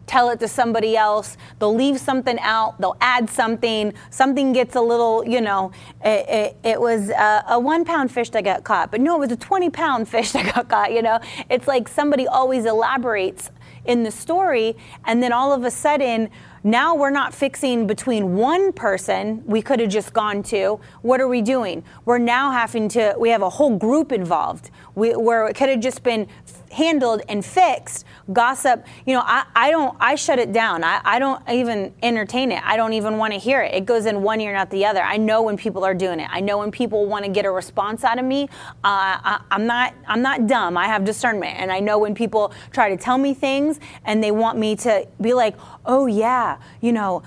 tell 0.10 0.32
it 0.32 0.40
to 0.40 0.48
somebody 0.48 0.98
else. 0.98 1.38
They'll 1.60 1.76
leave 1.76 2.00
something 2.00 2.40
out. 2.40 2.82
They'll 2.82 2.98
add 3.00 3.30
something. 3.30 3.94
Something 4.10 4.54
gets 4.54 4.76
a 4.76 4.82
little, 4.82 5.24
you 5.24 5.40
know, 5.40 5.72
it, 6.04 6.28
it, 6.28 6.58
it 6.64 6.82
was 6.82 7.10
a, 7.10 7.44
a, 7.48 7.60
one 7.60 7.86
pound 7.86 8.12
fish 8.12 8.32
that 8.32 8.44
got 8.44 8.64
caught, 8.64 8.90
but 8.90 9.02
no, 9.02 9.16
it 9.18 9.20
was 9.20 9.32
a 9.32 9.38
20 9.38 9.70
pound 9.70 10.10
fish 10.14 10.32
that 10.32 10.56
got 10.56 10.68
caught, 10.68 10.92
you 10.94 11.04
know. 11.04 11.20
It's 11.50 11.68
like 11.68 11.88
somebody 11.88 12.28
always 12.28 12.66
elaborates 12.66 13.52
in 13.86 14.02
the 14.02 14.10
story, 14.12 14.76
and 15.06 15.22
then 15.22 15.32
all 15.32 15.54
of 15.54 15.64
a 15.64 15.72
sudden, 15.72 16.30
now 16.64 16.96
we're 16.96 17.12
not 17.12 17.34
fixing 17.34 17.88
between 17.88 18.36
one 18.36 18.74
person 18.74 19.44
we 19.46 19.62
could 19.62 19.80
have 19.80 19.90
just 19.90 20.12
gone 20.14 20.44
to. 20.44 20.80
What 21.04 21.22
are 21.22 21.28
we 21.28 21.42
doing? 21.42 21.84
We're 22.06 22.18
now 22.18 22.52
having 22.52 22.90
to, 22.90 23.16
we 23.18 23.30
have 23.30 23.42
a 23.42 23.50
whole 23.50 23.78
group 23.78 24.12
involved 24.12 24.72
we, 24.96 25.16
where 25.16 25.48
it 25.48 25.56
could 25.56 25.70
have 25.70 25.80
just 25.80 26.04
been 26.04 26.28
handled 26.72 27.22
and 27.28 27.44
fixed 27.44 28.06
gossip 28.32 28.86
you 29.06 29.14
know 29.14 29.24
i, 29.26 29.46
I 29.56 29.72
don't 29.72 29.96
i 30.00 30.16
shut 30.16 30.40
it 30.40 30.52
down. 30.52 30.84
I, 30.84 31.02
I 31.04 31.20
don't 31.20 31.42
even 31.50 31.94
entertain 32.04 32.52
it. 32.52 32.62
I 32.64 32.78
don't 32.78 32.94
even 32.94 33.18
want 33.18 33.34
to 33.34 33.40
hear 33.40 33.62
it. 33.62 33.74
It 33.74 33.86
goes 33.86 34.06
in 34.06 34.22
one 34.22 34.40
ear 34.42 34.54
not 34.54 34.70
the 34.70 34.86
other. 34.86 35.02
I 35.02 35.18
know 35.18 35.42
when 35.42 35.58
people 35.58 35.84
are 35.84 35.94
doing 35.94 36.20
it. 36.20 36.30
I 36.32 36.40
know 36.40 36.60
when 36.60 36.72
people 36.72 37.06
want 37.06 37.26
to 37.26 37.32
get 37.32 37.46
a 37.46 37.52
response 37.52 38.04
out 38.04 38.20
of 38.20 38.26
me. 38.26 38.44
Uh, 38.84 39.18
I, 39.32 39.42
i'm 39.52 39.66
not 39.66 39.94
i'm 40.08 40.22
not 40.22 40.48
dumb. 40.48 40.78
I 40.78 40.86
have 40.86 41.04
discernment. 41.06 41.60
And 41.60 41.72
i 41.72 41.80
know 41.80 41.98
when 41.98 42.14
people 42.14 42.54
try 42.72 42.90
to 42.90 42.98
tell 42.98 43.18
me 43.18 43.34
things 43.34 43.80
and 44.06 44.24
they 44.24 44.32
want 44.32 44.58
me 44.58 44.76
to 44.78 45.08
be 45.22 45.34
like 45.34 45.56
oh 45.86 46.06
yeah 46.06 46.58
you 46.82 46.92
know 46.92 47.24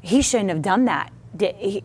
he 0.00 0.20
shouldn't 0.20 0.50
have 0.50 0.62
done 0.62 0.84
that 0.84 1.12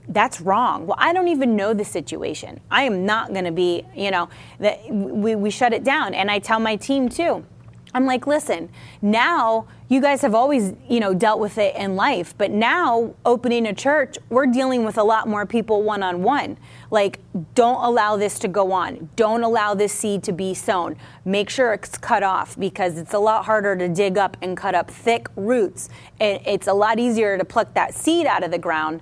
that's 0.08 0.42
wrong. 0.42 0.88
Well, 0.88 0.98
I 1.00 1.14
don't 1.14 1.28
even 1.28 1.56
know 1.56 1.74
the 1.74 1.86
situation. 1.86 2.60
I 2.70 2.84
am 2.84 3.06
not 3.06 3.34
going 3.34 3.46
to 3.46 3.52
be, 3.52 3.84
you 3.96 4.12
know, 4.12 4.30
that 4.60 4.90
we, 4.90 5.36
we 5.36 5.50
shut 5.50 5.74
it 5.74 5.84
down. 5.84 6.14
And 6.14 6.30
I 6.30 6.40
tell 6.40 6.60
my 6.60 6.76
team 6.76 7.10
too. 7.10 7.46
I'm 7.94 8.06
like, 8.06 8.28
listen, 8.28 8.70
now 9.02 9.68
you 9.88 10.00
guys 10.00 10.22
have 10.22 10.36
always, 10.36 10.74
you 10.88 11.00
know, 11.00 11.16
dealt 11.16 11.40
with 11.40 11.58
it 11.58 11.76
in 11.76 11.96
life, 11.96 12.36
but 12.38 12.52
now 12.52 13.16
opening 13.26 13.66
a 13.66 13.74
church, 13.74 14.16
we're 14.30 14.46
dealing 14.46 14.86
with 14.86 15.00
a 15.00 15.04
lot 15.04 15.28
more 15.28 15.48
people 15.48 15.82
one 15.82 16.04
on 16.04 16.22
one. 16.22 16.58
Like, 16.92 17.20
don't 17.56 17.84
allow 17.84 18.16
this 18.16 18.38
to 18.40 18.48
go 18.48 18.72
on. 18.72 19.10
Don't 19.16 19.42
allow 19.42 19.74
this 19.74 19.92
seed 19.92 20.22
to 20.26 20.32
be 20.32 20.54
sown. 20.54 20.98
Make 21.26 21.50
sure 21.50 21.74
it's 21.74 21.98
cut 21.98 22.22
off 22.22 22.60
because 22.60 23.00
it's 23.00 23.16
a 23.16 23.20
lot 23.20 23.46
harder 23.46 23.76
to 23.76 23.90
dig 23.90 24.20
up 24.20 24.38
and 24.44 24.56
cut 24.56 24.76
up 24.76 24.92
thick 24.92 25.28
roots. 25.36 25.90
It's 26.20 26.68
a 26.68 26.74
lot 26.74 27.00
easier 27.00 27.40
to 27.40 27.46
pluck 27.46 27.74
that 27.74 27.96
seed 27.96 28.28
out 28.28 28.44
of 28.44 28.52
the 28.52 28.60
ground 28.60 29.02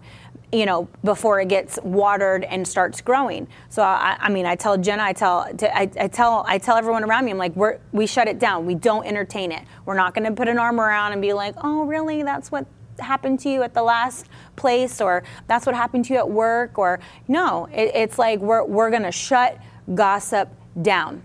you 0.52 0.66
know, 0.66 0.88
before 1.04 1.42
it 1.42 1.50
gets 1.50 1.78
watered 1.84 2.46
and 2.46 2.66
starts 2.66 3.02
growing. 3.02 3.48
So 3.70 3.84
I, 3.84 4.18
I 4.20 4.30
mean, 4.30 4.46
I 4.46 4.56
tell 4.56 4.78
Jenna, 4.78 5.04
I 5.04 5.14
tell, 5.14 5.40
I, 5.62 5.90
I, 6.00 6.08
tell, 6.08 6.46
I 6.48 6.58
tell 6.58 6.78
everyone 6.78 7.04
around 7.04 7.26
me, 7.26 7.32
I'm 7.32 7.38
like, 7.38 7.56
we're, 7.56 7.80
we 7.92 8.08
shut 8.08 8.30
it 8.30 8.40
down. 8.40 8.66
We 8.66 8.76
don't 8.76 9.06
entertain 9.06 9.52
it. 9.52 9.64
We're 9.86 9.96
not 9.98 10.14
going 10.14 10.26
to 10.26 10.32
put 10.32 10.48
an 10.48 10.58
arm 10.58 10.80
around 10.80 11.12
and 11.12 11.22
be 11.22 11.34
like, 11.34 11.56
oh, 11.64 11.84
really? 11.84 12.24
That's 12.24 12.50
what 12.50 12.66
happened 13.00 13.40
to 13.42 13.50
you 13.50 13.62
at 13.64 13.74
the 13.74 13.84
last 13.84 14.28
place, 14.56 15.02
or 15.02 15.24
that's 15.48 15.66
what 15.66 15.76
happened 15.76 16.06
to 16.06 16.14
you 16.14 16.20
at 16.20 16.30
work, 16.30 16.80
or 16.80 17.00
no. 17.28 17.68
It, 17.72 17.92
it's 17.94 18.18
like 18.18 18.40
we're 18.40 18.64
we're 18.64 18.90
going 18.90 19.04
to 19.04 19.12
shut 19.12 19.58
gossip 19.94 20.50
down. 20.82 21.24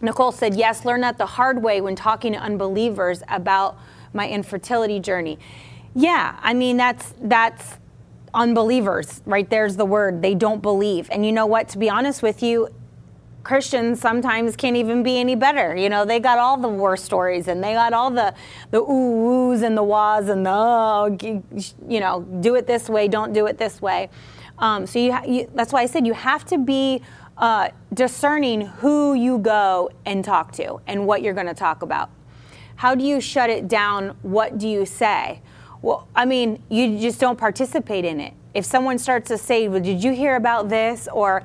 Nicole 0.00 0.32
said, 0.32 0.54
yes, 0.54 0.84
learn 0.84 1.00
that 1.02 1.18
the 1.18 1.26
hard 1.26 1.62
way 1.62 1.80
when 1.80 1.96
talking 1.96 2.32
to 2.32 2.38
unbelievers 2.38 3.22
about 3.28 3.78
my 4.12 4.28
infertility 4.28 5.00
journey. 5.00 5.38
Yeah, 5.94 6.38
I 6.40 6.54
mean 6.54 6.76
that's 6.76 7.14
that's 7.20 7.78
unbelievers, 8.34 9.22
right? 9.26 9.48
There's 9.48 9.76
the 9.76 9.84
word. 9.84 10.22
They 10.22 10.34
don't 10.34 10.62
believe. 10.62 11.08
And 11.10 11.24
you 11.24 11.32
know 11.32 11.46
what? 11.46 11.68
To 11.70 11.78
be 11.78 11.90
honest 11.90 12.22
with 12.22 12.42
you, 12.42 12.68
Christians 13.44 14.00
sometimes 14.00 14.56
can't 14.56 14.76
even 14.76 15.02
be 15.02 15.18
any 15.18 15.34
better. 15.34 15.74
You 15.74 15.88
know, 15.88 16.04
they 16.04 16.20
got 16.20 16.38
all 16.38 16.58
the 16.58 16.68
war 16.68 16.96
stories 16.96 17.48
and 17.48 17.64
they 17.64 17.72
got 17.72 17.92
all 17.92 18.10
the 18.10 18.34
the 18.70 18.78
ooh 18.78 19.52
oohs 19.52 19.62
and 19.62 19.76
the 19.76 19.82
wahs 19.82 20.28
and 20.28 20.44
the 20.44 20.50
oh, 20.50 21.16
you 21.88 22.00
know, 22.00 22.22
do 22.40 22.56
it 22.56 22.66
this 22.66 22.90
way, 22.90 23.08
don't 23.08 23.32
do 23.32 23.46
it 23.46 23.56
this 23.56 23.80
way. 23.80 24.10
Um, 24.58 24.86
so 24.86 24.98
you, 24.98 25.16
you, 25.26 25.50
that's 25.54 25.72
why 25.72 25.82
I 25.82 25.86
said 25.86 26.06
you 26.06 26.14
have 26.14 26.44
to 26.46 26.58
be 26.58 27.00
uh, 27.38 27.70
discerning 27.94 28.62
who 28.62 29.14
you 29.14 29.38
go 29.38 29.90
and 30.04 30.24
talk 30.24 30.52
to 30.52 30.80
and 30.86 31.06
what 31.06 31.22
you're 31.22 31.34
going 31.34 31.46
to 31.46 31.54
talk 31.54 31.82
about. 31.82 32.10
How 32.76 32.94
do 32.94 33.04
you 33.04 33.20
shut 33.20 33.50
it 33.50 33.66
down? 33.66 34.16
What 34.22 34.58
do 34.58 34.68
you 34.68 34.84
say? 34.84 35.40
Well, 35.82 36.08
I 36.14 36.24
mean, 36.24 36.62
you 36.68 36.98
just 36.98 37.20
don't 37.20 37.38
participate 37.38 38.04
in 38.04 38.20
it. 38.20 38.34
If 38.54 38.64
someone 38.64 38.98
starts 38.98 39.28
to 39.28 39.38
say, 39.38 39.68
"Well, 39.68 39.80
did 39.80 40.02
you 40.02 40.12
hear 40.12 40.36
about 40.36 40.68
this?" 40.68 41.08
or 41.12 41.42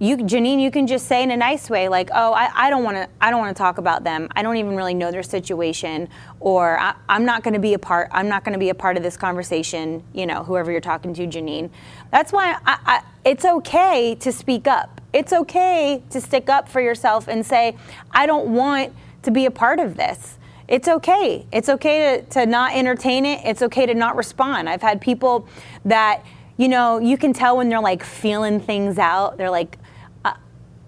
you, 0.00 0.16
Janine, 0.16 0.60
you 0.60 0.72
can 0.72 0.86
just 0.88 1.06
say 1.06 1.22
in 1.22 1.30
a 1.30 1.36
nice 1.36 1.70
way, 1.70 1.88
like, 1.88 2.10
"Oh, 2.12 2.32
I, 2.32 2.68
don't 2.68 2.82
want 2.82 2.96
to. 2.96 3.08
I 3.20 3.30
don't 3.30 3.38
want 3.38 3.56
to 3.56 3.60
talk 3.60 3.78
about 3.78 4.02
them. 4.02 4.28
I 4.34 4.42
don't 4.42 4.56
even 4.56 4.74
really 4.74 4.94
know 4.94 5.12
their 5.12 5.22
situation, 5.22 6.08
or 6.40 6.78
I, 6.78 6.94
am 7.08 7.24
not 7.24 7.44
going 7.44 7.54
to 7.54 7.60
be 7.60 7.74
a 7.74 7.78
part. 7.78 8.08
I'm 8.10 8.28
not 8.28 8.44
going 8.44 8.54
to 8.54 8.58
be 8.58 8.70
a 8.70 8.74
part 8.74 8.96
of 8.96 9.02
this 9.02 9.16
conversation." 9.16 10.02
You 10.12 10.26
know, 10.26 10.42
whoever 10.42 10.72
you're 10.72 10.80
talking 10.80 11.14
to, 11.14 11.26
Janine. 11.26 11.70
That's 12.10 12.32
why 12.32 12.56
I, 12.66 12.78
I, 12.86 13.02
it's 13.24 13.44
okay 13.44 14.16
to 14.16 14.32
speak 14.32 14.66
up. 14.66 15.00
It's 15.12 15.32
okay 15.32 16.02
to 16.10 16.20
stick 16.20 16.48
up 16.48 16.68
for 16.68 16.80
yourself 16.80 17.28
and 17.28 17.46
say, 17.46 17.76
"I 18.10 18.26
don't 18.26 18.48
want 18.48 18.92
to 19.22 19.30
be 19.30 19.46
a 19.46 19.50
part 19.50 19.78
of 19.78 19.96
this." 19.96 20.38
It's 20.68 20.88
okay. 20.88 21.46
It's 21.52 21.68
okay 21.68 22.18
to, 22.18 22.22
to 22.30 22.46
not 22.46 22.74
entertain 22.74 23.26
it. 23.26 23.40
It's 23.44 23.62
okay 23.62 23.86
to 23.86 23.94
not 23.94 24.16
respond. 24.16 24.68
I've 24.68 24.82
had 24.82 25.00
people 25.00 25.46
that, 25.84 26.24
you 26.56 26.68
know, 26.68 26.98
you 26.98 27.18
can 27.18 27.32
tell 27.32 27.56
when 27.56 27.68
they're 27.68 27.80
like 27.80 28.02
feeling 28.02 28.60
things 28.60 28.98
out. 28.98 29.36
They're 29.36 29.50
like, 29.50 29.78
uh, 30.24 30.34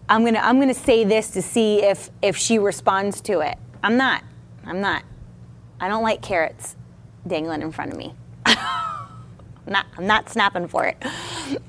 I'm 0.08 0.24
gonna 0.24 0.38
I'm 0.38 0.58
gonna 0.58 0.74
say 0.74 1.04
this 1.04 1.30
to 1.30 1.42
see 1.42 1.82
if 1.82 2.10
if 2.22 2.36
she 2.36 2.58
responds 2.58 3.20
to 3.22 3.40
it. 3.40 3.56
I'm 3.82 3.96
not. 3.96 4.22
I'm 4.64 4.80
not. 4.80 5.02
I 5.78 5.88
don't 5.88 6.02
like 6.02 6.22
carrots 6.22 6.76
dangling 7.26 7.62
in 7.62 7.72
front 7.72 7.92
of 7.92 7.98
me. 7.98 8.14
I'm 8.46 8.56
not 9.66 9.86
I'm 9.98 10.06
not 10.06 10.30
snapping 10.30 10.68
for 10.68 10.86
it. 10.86 10.96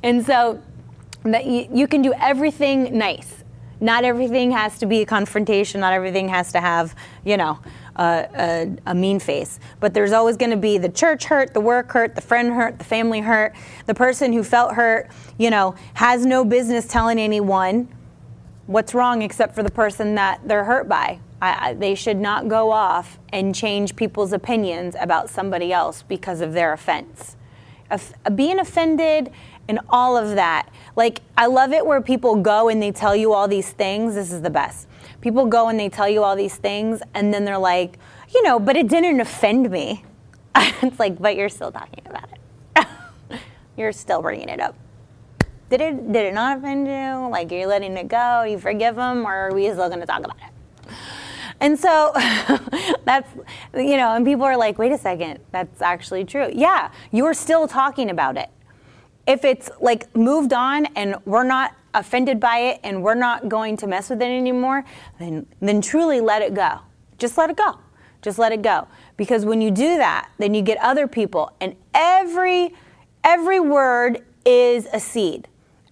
And 0.02 0.26
so 0.26 0.62
that 1.24 1.46
you, 1.46 1.68
you 1.74 1.88
can 1.88 2.02
do 2.02 2.14
everything 2.14 2.98
nice. 2.98 3.44
Not 3.80 4.04
everything 4.04 4.52
has 4.52 4.80
to 4.80 4.86
be 4.86 5.02
a 5.02 5.06
confrontation. 5.06 5.82
Not 5.82 5.94
everything 5.94 6.30
has 6.30 6.52
to 6.54 6.62
have, 6.62 6.96
you 7.24 7.38
know, 7.38 7.60
a, 7.98 8.76
a, 8.86 8.96
mean 8.96 9.20
face. 9.20 9.60
But 9.80 9.94
there's 9.94 10.12
always 10.12 10.38
going 10.38 10.52
to 10.52 10.58
be 10.58 10.78
the 10.78 10.90
church 10.90 11.26
hurt, 11.26 11.54
the 11.54 11.62
work 11.62 11.92
hurt, 11.92 12.16
the 12.16 12.22
friend 12.22 12.54
hurt, 12.54 12.78
the 12.78 12.86
family 12.86 13.22
hurt. 13.22 13.54
The 13.86 13.96
person 13.96 14.34
who 14.34 14.44
felt 14.44 14.74
hurt, 14.74 15.10
you 15.38 15.50
know, 15.50 15.76
has 15.96 16.26
no 16.26 16.46
business 16.46 16.88
telling 16.88 17.20
anyone 17.20 17.88
what's 18.68 18.94
wrong 18.94 19.22
except 19.22 19.56
for 19.56 19.64
the 19.64 19.72
person 19.72 20.16
that 20.16 20.42
they're 20.46 20.66
hurt 20.66 20.88
by. 20.88 21.20
I, 21.42 21.70
I, 21.70 21.74
they 21.74 21.96
should 21.96 22.18
not 22.18 22.48
go 22.48 22.72
off 22.72 23.20
and 23.30 23.54
change 23.54 23.96
people's 23.96 24.34
opinions 24.34 24.96
about 25.00 25.30
somebody 25.30 25.72
else 25.72 26.04
because 26.04 26.42
of 26.42 26.54
their 26.54 26.74
offense. 26.74 27.36
Of, 27.90 28.14
uh, 28.26 28.30
being 28.32 28.60
offended 28.60 29.32
and 29.68 29.80
all 29.90 30.18
of 30.18 30.36
that. 30.36 30.70
Like, 30.96 31.22
I 31.38 31.46
love 31.46 31.74
it 31.74 31.86
where 31.86 32.02
people 32.02 32.36
go 32.36 32.70
and 32.70 32.82
they 32.82 32.92
tell 32.92 33.16
you 33.16 33.34
all 33.34 33.48
these 33.48 33.72
things. 33.72 34.16
This 34.16 34.32
is 34.32 34.42
the 34.42 34.50
best 34.50 34.88
people 35.28 35.46
go 35.46 35.68
and 35.68 35.78
they 35.78 35.90
tell 35.90 36.08
you 36.08 36.24
all 36.24 36.38
these 36.38 36.56
things 36.56 37.02
and 37.14 37.34
then 37.34 37.44
they're 37.44 37.58
like, 37.58 38.00
you 38.34 38.42
know, 38.44 38.60
but 38.60 38.78
it 38.78 38.88
didn't 38.88 39.20
offend 39.20 39.70
me. 39.70 40.06
it's 40.56 41.00
like, 41.00 41.20
but 41.20 41.36
you're 41.36 41.50
still 41.50 41.70
talking 41.70 42.02
about 42.06 42.30
it. 42.32 43.40
you're 43.78 43.92
still 43.92 44.22
bringing 44.22 44.48
it 44.48 44.62
up. 44.62 44.74
Did 45.70 45.82
it 45.82 46.14
did 46.14 46.26
it 46.28 46.34
not 46.34 46.60
offend 46.60 46.88
you? 46.88 47.28
Like 47.30 47.52
you're 47.52 47.68
letting 47.68 47.98
it 47.98 48.08
go? 48.08 48.44
You 48.44 48.58
forgive 48.58 48.96
them, 48.96 49.28
or 49.28 49.34
are 49.34 49.54
we 49.54 49.70
still 49.70 49.90
going 49.90 50.00
to 50.00 50.06
talk 50.06 50.24
about 50.24 50.38
it? 50.38 50.94
And 51.60 51.78
so 51.78 52.14
that's 53.04 53.30
you 53.76 53.98
know, 53.98 54.16
and 54.16 54.26
people 54.26 54.46
are 54.46 54.56
like, 54.56 54.78
wait 54.78 54.94
a 54.94 54.98
second, 54.98 55.40
that's 55.52 55.82
actually 55.82 56.24
true. 56.24 56.50
Yeah, 56.54 56.90
you 57.12 57.26
are 57.26 57.34
still 57.34 57.68
talking 57.68 58.10
about 58.10 58.38
it. 58.38 58.50
If 59.28 59.44
it's 59.44 59.70
like 59.82 60.16
moved 60.16 60.54
on 60.54 60.86
and 60.96 61.16
we're 61.26 61.44
not 61.44 61.76
offended 61.94 62.40
by 62.40 62.60
it 62.60 62.80
and 62.84 63.04
we're 63.04 63.16
not 63.16 63.50
going 63.50 63.76
to 63.78 63.88
mess 63.88 64.10
with 64.10 64.22
it 64.22 64.26
anymore, 64.26 64.86
then, 65.20 65.46
then 65.60 65.82
truly 65.82 66.22
let 66.22 66.42
it 66.42 66.54
go. 66.54 66.80
Just 67.18 67.38
let 67.38 67.50
it 67.50 67.58
go. 67.58 67.78
Just 68.22 68.40
let 68.40 68.52
it 68.52 68.62
go. 68.62 68.88
Because 69.16 69.46
when 69.46 69.62
you 69.62 69.72
do 69.72 69.98
that, 69.98 70.30
then 70.38 70.54
you 70.54 70.62
get 70.62 70.78
other 70.80 71.08
people 71.08 71.52
and 71.60 71.76
every 71.94 72.74
every 73.24 73.60
word 73.60 74.24
is 74.46 74.88
a 74.94 75.00
seed. 75.00 75.48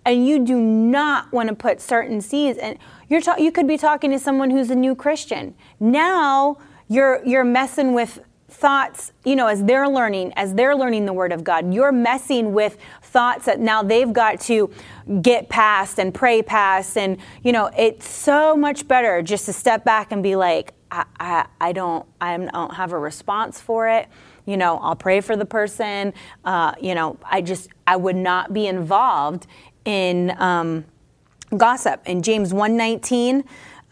And 0.05 0.25
you 0.25 0.45
do 0.45 0.59
not 0.59 1.31
want 1.31 1.49
to 1.49 1.55
put 1.55 1.81
certain 1.81 2.21
seeds 2.21 2.57
and 2.57 2.77
you're 3.09 3.21
ta- 3.21 3.37
you 3.37 3.51
could 3.51 3.67
be 3.67 3.77
talking 3.77 4.11
to 4.11 4.19
someone 4.19 4.51
who's 4.51 4.69
a 4.69 4.75
new 4.75 4.95
Christian. 4.95 5.55
Now 5.79 6.57
you're 6.87 7.23
you're 7.25 7.43
messing 7.43 7.93
with 7.93 8.19
thoughts, 8.47 9.11
you 9.23 9.35
know, 9.35 9.47
as 9.47 9.63
they're 9.63 9.87
learning, 9.87 10.33
as 10.35 10.53
they're 10.53 10.75
learning 10.75 11.05
the 11.05 11.13
Word 11.13 11.31
of 11.31 11.43
God, 11.43 11.73
you're 11.73 11.91
messing 11.91 12.53
with 12.53 12.77
thoughts 13.01 13.45
that 13.45 13.59
now 13.59 13.81
they've 13.81 14.11
got 14.11 14.39
to 14.41 14.69
get 15.21 15.49
past 15.49 15.99
and 15.99 16.13
pray 16.13 16.41
past. 16.41 16.97
And, 16.97 17.17
you 17.43 17.51
know, 17.51 17.71
it's 17.77 18.07
so 18.07 18.55
much 18.55 18.87
better 18.87 19.21
just 19.21 19.45
to 19.45 19.53
step 19.53 19.83
back 19.83 20.11
and 20.11 20.21
be 20.21 20.35
like, 20.35 20.73
I, 20.91 21.05
I, 21.19 21.45
I 21.59 21.71
don't, 21.71 22.05
I 22.21 22.37
don't 22.37 22.73
have 22.75 22.91
a 22.93 22.99
response 22.99 23.59
for 23.59 23.89
it. 23.89 24.07
You 24.45 24.57
know, 24.57 24.77
I'll 24.77 24.95
pray 24.95 25.21
for 25.21 25.35
the 25.35 25.45
person. 25.45 26.13
Uh, 26.43 26.73
you 26.79 26.93
know, 26.93 27.17
I 27.23 27.41
just, 27.41 27.69
I 27.87 27.95
would 27.95 28.15
not 28.15 28.53
be 28.53 28.67
involved 28.67 29.47
in 29.85 30.35
um, 30.39 30.85
gossip. 31.57 32.01
In 32.05 32.21
James 32.21 32.53
119, 32.53 33.43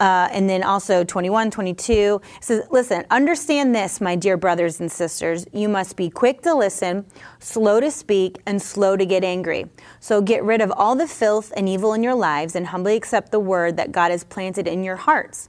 Uh, 0.04 0.28
and 0.34 0.50
then 0.50 0.64
also 0.64 1.06
21, 1.06 1.50
22 1.50 2.20
says, 2.42 2.68
Listen, 2.70 3.06
understand 3.10 3.74
this, 3.74 4.02
my 4.02 4.18
dear 4.18 4.36
brothers 4.36 4.82
and 4.82 4.92
sisters. 4.92 5.46
You 5.54 5.70
must 5.70 5.96
be 5.96 6.10
quick 6.10 6.42
to 6.42 6.54
listen, 6.54 7.06
slow 7.40 7.80
to 7.80 7.90
speak, 7.90 8.42
and 8.46 8.62
slow 8.62 8.98
to 8.98 9.06
get 9.06 9.24
angry. 9.24 9.68
So 10.02 10.22
get 10.22 10.44
rid 10.44 10.60
of 10.60 10.74
all 10.76 10.98
the 10.98 11.08
filth 11.08 11.54
and 11.56 11.70
evil 11.70 11.94
in 11.94 12.04
your 12.04 12.16
lives 12.16 12.54
and 12.54 12.68
humbly 12.68 12.98
accept 12.98 13.32
the 13.32 13.40
word 13.40 13.78
that 13.78 13.94
God 13.94 14.12
has 14.12 14.26
planted 14.26 14.68
in 14.68 14.84
your 14.84 14.98
hearts. 14.98 15.48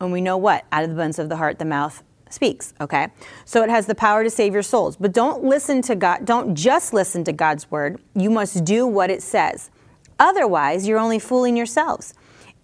And 0.00 0.12
we 0.12 0.20
know 0.20 0.36
what? 0.36 0.64
Out 0.70 0.84
of 0.84 0.90
the 0.90 0.94
abundance 0.94 1.18
of 1.18 1.28
the 1.28 1.38
heart, 1.38 1.58
the 1.58 1.64
mouth 1.64 2.04
speaks, 2.30 2.74
okay? 2.80 3.08
So 3.44 3.64
it 3.64 3.70
has 3.70 3.86
the 3.86 3.96
power 3.96 4.22
to 4.22 4.30
save 4.30 4.54
your 4.54 4.62
souls. 4.62 4.96
But 4.96 5.12
don't 5.12 5.42
listen 5.42 5.82
to 5.82 5.96
God, 5.96 6.24
don't 6.24 6.54
just 6.54 6.92
listen 6.92 7.24
to 7.24 7.32
God's 7.32 7.68
word. 7.72 8.00
You 8.14 8.30
must 8.30 8.64
do 8.64 8.86
what 8.86 9.10
it 9.10 9.20
says. 9.20 9.72
Otherwise, 10.20 10.86
you're 10.86 11.00
only 11.00 11.18
fooling 11.18 11.56
yourselves. 11.56 12.14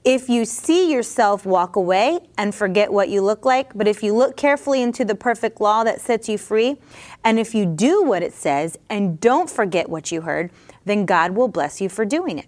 If 0.04 0.28
you 0.28 0.44
see 0.44 0.92
yourself, 0.92 1.46
walk 1.46 1.76
away 1.76 2.20
and 2.36 2.54
forget 2.54 2.92
what 2.92 3.08
you 3.08 3.22
look 3.22 3.46
like. 3.46 3.72
But 3.74 3.88
if 3.88 4.02
you 4.02 4.14
look 4.14 4.36
carefully 4.36 4.82
into 4.82 5.02
the 5.02 5.14
perfect 5.14 5.62
law 5.62 5.82
that 5.82 5.98
sets 5.98 6.28
you 6.28 6.36
free, 6.36 6.76
and 7.24 7.38
if 7.38 7.54
you 7.54 7.64
do 7.64 8.02
what 8.02 8.22
it 8.22 8.34
says 8.34 8.76
and 8.90 9.18
don't 9.18 9.48
forget 9.48 9.88
what 9.88 10.12
you 10.12 10.20
heard, 10.20 10.50
then 10.84 11.06
God 11.06 11.30
will 11.30 11.48
bless 11.48 11.80
you 11.80 11.88
for 11.88 12.04
doing 12.04 12.38
it. 12.38 12.46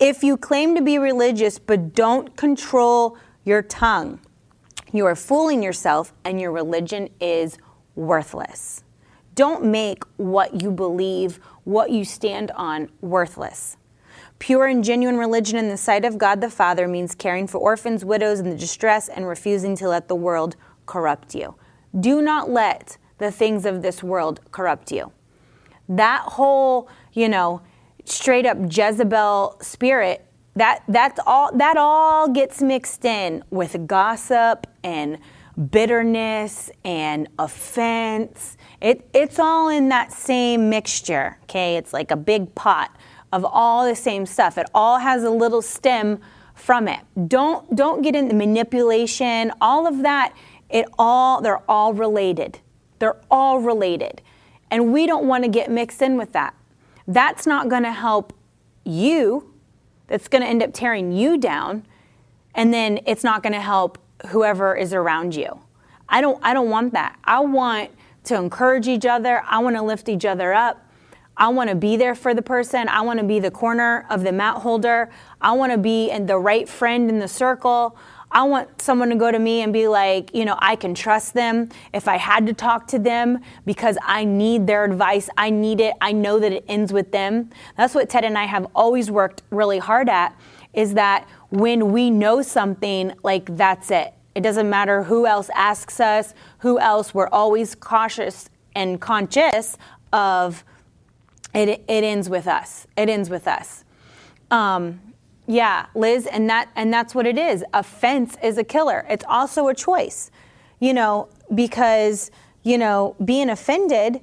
If 0.00 0.24
you 0.24 0.36
claim 0.36 0.74
to 0.74 0.82
be 0.82 0.98
religious 0.98 1.60
but 1.60 1.94
don't 1.94 2.36
control 2.36 3.16
your 3.44 3.62
tongue, 3.62 4.18
you 4.92 5.06
are 5.06 5.14
fooling 5.14 5.62
yourself 5.62 6.12
and 6.24 6.40
your 6.40 6.50
religion 6.50 7.08
is 7.20 7.58
worthless. 7.94 8.82
Don't 9.36 9.64
make 9.64 10.02
what 10.16 10.60
you 10.60 10.72
believe, 10.72 11.38
what 11.62 11.92
you 11.92 12.04
stand 12.04 12.50
on, 12.50 12.90
worthless. 13.00 13.76
Pure 14.42 14.66
and 14.66 14.82
genuine 14.82 15.18
religion 15.18 15.56
in 15.56 15.68
the 15.68 15.76
sight 15.76 16.04
of 16.04 16.18
God 16.18 16.40
the 16.40 16.50
Father 16.50 16.88
means 16.88 17.14
caring 17.14 17.46
for 17.46 17.58
orphans, 17.58 18.04
widows, 18.04 18.40
and 18.40 18.50
the 18.50 18.56
distress 18.56 19.08
and 19.08 19.28
refusing 19.28 19.76
to 19.76 19.88
let 19.88 20.08
the 20.08 20.16
world 20.16 20.56
corrupt 20.84 21.32
you. 21.32 21.54
Do 22.00 22.20
not 22.20 22.50
let 22.50 22.98
the 23.18 23.30
things 23.30 23.64
of 23.64 23.82
this 23.82 24.02
world 24.02 24.40
corrupt 24.50 24.90
you. 24.90 25.12
That 25.88 26.22
whole, 26.22 26.88
you 27.12 27.28
know, 27.28 27.62
straight 28.04 28.44
up 28.44 28.58
Jezebel 28.68 29.58
spirit, 29.62 30.26
that 30.56 30.82
that's 30.88 31.20
all 31.24 31.56
that 31.56 31.76
all 31.76 32.28
gets 32.28 32.60
mixed 32.60 33.04
in 33.04 33.44
with 33.50 33.86
gossip 33.86 34.66
and 34.82 35.18
bitterness 35.70 36.68
and 36.84 37.28
offense. 37.38 38.56
It, 38.80 39.08
it's 39.14 39.38
all 39.38 39.68
in 39.68 39.88
that 39.90 40.12
same 40.12 40.68
mixture, 40.68 41.38
okay? 41.44 41.76
It's 41.76 41.92
like 41.92 42.10
a 42.10 42.16
big 42.16 42.56
pot 42.56 42.90
of 43.32 43.44
all 43.44 43.86
the 43.86 43.96
same 43.96 44.26
stuff. 44.26 44.58
It 44.58 44.66
all 44.74 44.98
has 44.98 45.24
a 45.24 45.30
little 45.30 45.62
stem 45.62 46.20
from 46.54 46.86
it. 46.86 47.00
Don't 47.28 47.74
don't 47.74 48.02
get 48.02 48.14
into 48.14 48.34
manipulation, 48.34 49.52
all 49.60 49.86
of 49.86 50.02
that. 50.02 50.34
It 50.68 50.86
all 50.98 51.40
they're 51.40 51.62
all 51.68 51.94
related. 51.94 52.60
They're 52.98 53.20
all 53.30 53.58
related. 53.58 54.22
And 54.70 54.92
we 54.92 55.06
don't 55.06 55.26
want 55.26 55.44
to 55.44 55.50
get 55.50 55.70
mixed 55.70 56.00
in 56.00 56.16
with 56.16 56.32
that. 56.32 56.54
That's 57.06 57.46
not 57.46 57.68
going 57.68 57.82
to 57.82 57.92
help 57.92 58.32
you. 58.84 59.52
That's 60.06 60.28
going 60.28 60.42
to 60.42 60.48
end 60.48 60.62
up 60.62 60.72
tearing 60.72 61.12
you 61.12 61.36
down. 61.36 61.84
And 62.54 62.72
then 62.72 63.00
it's 63.06 63.24
not 63.24 63.42
going 63.42 63.54
to 63.54 63.60
help 63.60 63.98
whoever 64.28 64.74
is 64.74 64.94
around 64.94 65.34
you. 65.34 65.60
I 66.08 66.20
don't 66.20 66.38
I 66.42 66.54
don't 66.54 66.70
want 66.70 66.92
that. 66.92 67.18
I 67.24 67.40
want 67.40 67.90
to 68.24 68.36
encourage 68.36 68.86
each 68.86 69.06
other. 69.06 69.42
I 69.46 69.58
want 69.58 69.76
to 69.76 69.82
lift 69.82 70.08
each 70.08 70.24
other 70.24 70.52
up. 70.52 70.86
I 71.36 71.48
want 71.48 71.70
to 71.70 71.76
be 71.76 71.96
there 71.96 72.14
for 72.14 72.34
the 72.34 72.42
person. 72.42 72.88
I 72.88 73.00
want 73.00 73.18
to 73.18 73.24
be 73.24 73.40
the 73.40 73.50
corner 73.50 74.06
of 74.10 74.22
the 74.22 74.32
mat 74.32 74.58
holder. 74.58 75.10
I 75.40 75.52
want 75.52 75.72
to 75.72 75.78
be 75.78 76.10
in 76.10 76.26
the 76.26 76.38
right 76.38 76.68
friend 76.68 77.08
in 77.08 77.18
the 77.18 77.28
circle. 77.28 77.96
I 78.34 78.44
want 78.44 78.80
someone 78.80 79.10
to 79.10 79.16
go 79.16 79.30
to 79.30 79.38
me 79.38 79.60
and 79.60 79.72
be 79.72 79.88
like, 79.88 80.34
you 80.34 80.46
know, 80.46 80.56
I 80.58 80.76
can 80.76 80.94
trust 80.94 81.34
them 81.34 81.68
if 81.92 82.08
I 82.08 82.16
had 82.16 82.46
to 82.46 82.54
talk 82.54 82.86
to 82.88 82.98
them 82.98 83.40
because 83.66 83.98
I 84.02 84.24
need 84.24 84.66
their 84.66 84.84
advice. 84.84 85.28
I 85.36 85.50
need 85.50 85.80
it. 85.80 85.94
I 86.00 86.12
know 86.12 86.38
that 86.38 86.52
it 86.52 86.64
ends 86.66 86.92
with 86.92 87.12
them. 87.12 87.50
That's 87.76 87.94
what 87.94 88.08
Ted 88.08 88.24
and 88.24 88.38
I 88.38 88.44
have 88.44 88.66
always 88.74 89.10
worked 89.10 89.42
really 89.50 89.78
hard 89.78 90.08
at 90.08 90.34
is 90.72 90.94
that 90.94 91.28
when 91.50 91.92
we 91.92 92.10
know 92.10 92.40
something, 92.40 93.12
like 93.22 93.54
that's 93.56 93.90
it. 93.90 94.14
It 94.34 94.40
doesn't 94.40 94.70
matter 94.70 95.02
who 95.02 95.26
else 95.26 95.50
asks 95.54 96.00
us, 96.00 96.32
who 96.58 96.78
else, 96.78 97.12
we're 97.12 97.28
always 97.28 97.74
cautious 97.74 98.48
and 98.74 98.98
conscious 98.98 99.76
of 100.14 100.64
it, 101.54 101.68
it 101.68 102.04
ends 102.04 102.28
with 102.28 102.46
us. 102.46 102.86
It 102.96 103.08
ends 103.08 103.28
with 103.28 103.46
us. 103.46 103.84
Um, 104.50 105.00
yeah, 105.46 105.86
Liz, 105.94 106.26
and 106.26 106.48
that 106.50 106.70
and 106.76 106.92
that's 106.92 107.14
what 107.14 107.26
it 107.26 107.36
is. 107.36 107.64
Offense 107.74 108.36
is 108.42 108.58
a 108.58 108.64
killer. 108.64 109.04
It's 109.08 109.24
also 109.28 109.68
a 109.68 109.74
choice, 109.74 110.30
you 110.78 110.94
know, 110.94 111.28
because 111.54 112.30
you 112.62 112.78
know 112.78 113.16
being 113.24 113.50
offended. 113.50 114.20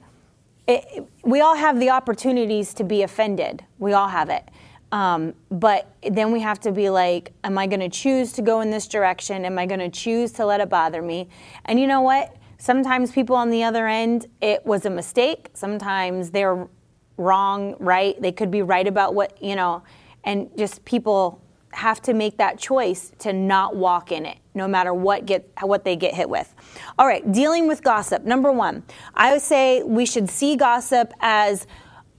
It, 0.67 1.03
we 1.23 1.41
all 1.41 1.55
have 1.55 1.79
the 1.79 1.89
opportunities 1.89 2.73
to 2.75 2.83
be 2.83 3.01
offended. 3.01 3.65
We 3.79 3.93
all 3.93 4.07
have 4.07 4.29
it. 4.29 4.47
Um, 4.91 5.33
but 5.49 5.91
then 6.07 6.31
we 6.31 6.41
have 6.41 6.59
to 6.61 6.71
be 6.71 6.89
like, 6.89 7.31
am 7.43 7.57
I 7.57 7.67
going 7.67 7.79
to 7.79 7.89
choose 7.89 8.33
to 8.33 8.41
go 8.41 8.61
in 8.61 8.69
this 8.69 8.87
direction? 8.87 9.45
Am 9.45 9.57
I 9.57 9.65
going 9.65 9.79
to 9.79 9.89
choose 9.89 10.31
to 10.33 10.45
let 10.45 10.61
it 10.61 10.69
bother 10.69 11.01
me? 11.01 11.27
And 11.65 11.79
you 11.79 11.87
know 11.87 12.01
what? 12.01 12.35
Sometimes 12.59 13.11
people 13.11 13.35
on 13.35 13.49
the 13.49 13.63
other 13.63 13.87
end, 13.87 14.27
it 14.41 14.65
was 14.65 14.85
a 14.85 14.89
mistake. 14.89 15.49
Sometimes 15.53 16.31
they're 16.31 16.67
wrong, 17.19 17.75
right. 17.79 18.19
They 18.21 18.31
could 18.31 18.49
be 18.49 18.61
right 18.61 18.87
about 18.87 19.13
what, 19.13 19.41
you 19.41 19.55
know, 19.55 19.83
and 20.23 20.49
just 20.57 20.83
people 20.85 21.41
have 21.71 22.01
to 22.01 22.13
make 22.13 22.37
that 22.37 22.57
choice 22.57 23.11
to 23.19 23.31
not 23.31 23.75
walk 23.75 24.11
in 24.11 24.25
it 24.25 24.37
no 24.55 24.67
matter 24.67 24.93
what 24.93 25.25
get 25.25 25.47
what 25.61 25.83
they 25.83 25.95
get 25.95 26.15
hit 26.15 26.29
with. 26.29 26.53
All 26.97 27.05
right, 27.05 27.31
dealing 27.31 27.67
with 27.67 27.83
gossip. 27.83 28.25
Number 28.25 28.51
1. 28.51 28.83
I 29.13 29.31
would 29.31 29.41
say 29.41 29.83
we 29.83 30.05
should 30.05 30.29
see 30.29 30.55
gossip 30.55 31.13
as 31.19 31.67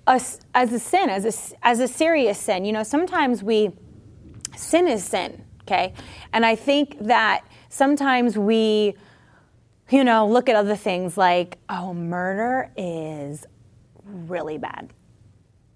a, 0.06 0.20
as 0.54 0.72
a 0.72 0.78
sin, 0.78 1.10
as 1.10 1.24
a, 1.24 1.66
as 1.66 1.80
a 1.80 1.88
serious 1.88 2.38
sin. 2.38 2.64
You 2.64 2.72
know, 2.72 2.82
sometimes 2.84 3.42
we 3.42 3.70
sin 4.56 4.86
is 4.86 5.04
sin, 5.04 5.44
okay? 5.62 5.92
And 6.32 6.46
I 6.46 6.54
think 6.54 6.96
that 7.00 7.44
sometimes 7.68 8.38
we 8.38 8.94
you 9.90 10.04
know, 10.04 10.26
look 10.26 10.48
at 10.48 10.54
other 10.56 10.76
things 10.76 11.18
like, 11.18 11.58
oh, 11.68 11.92
murder 11.92 12.70
is 12.76 13.44
really 14.12 14.58
bad 14.58 14.92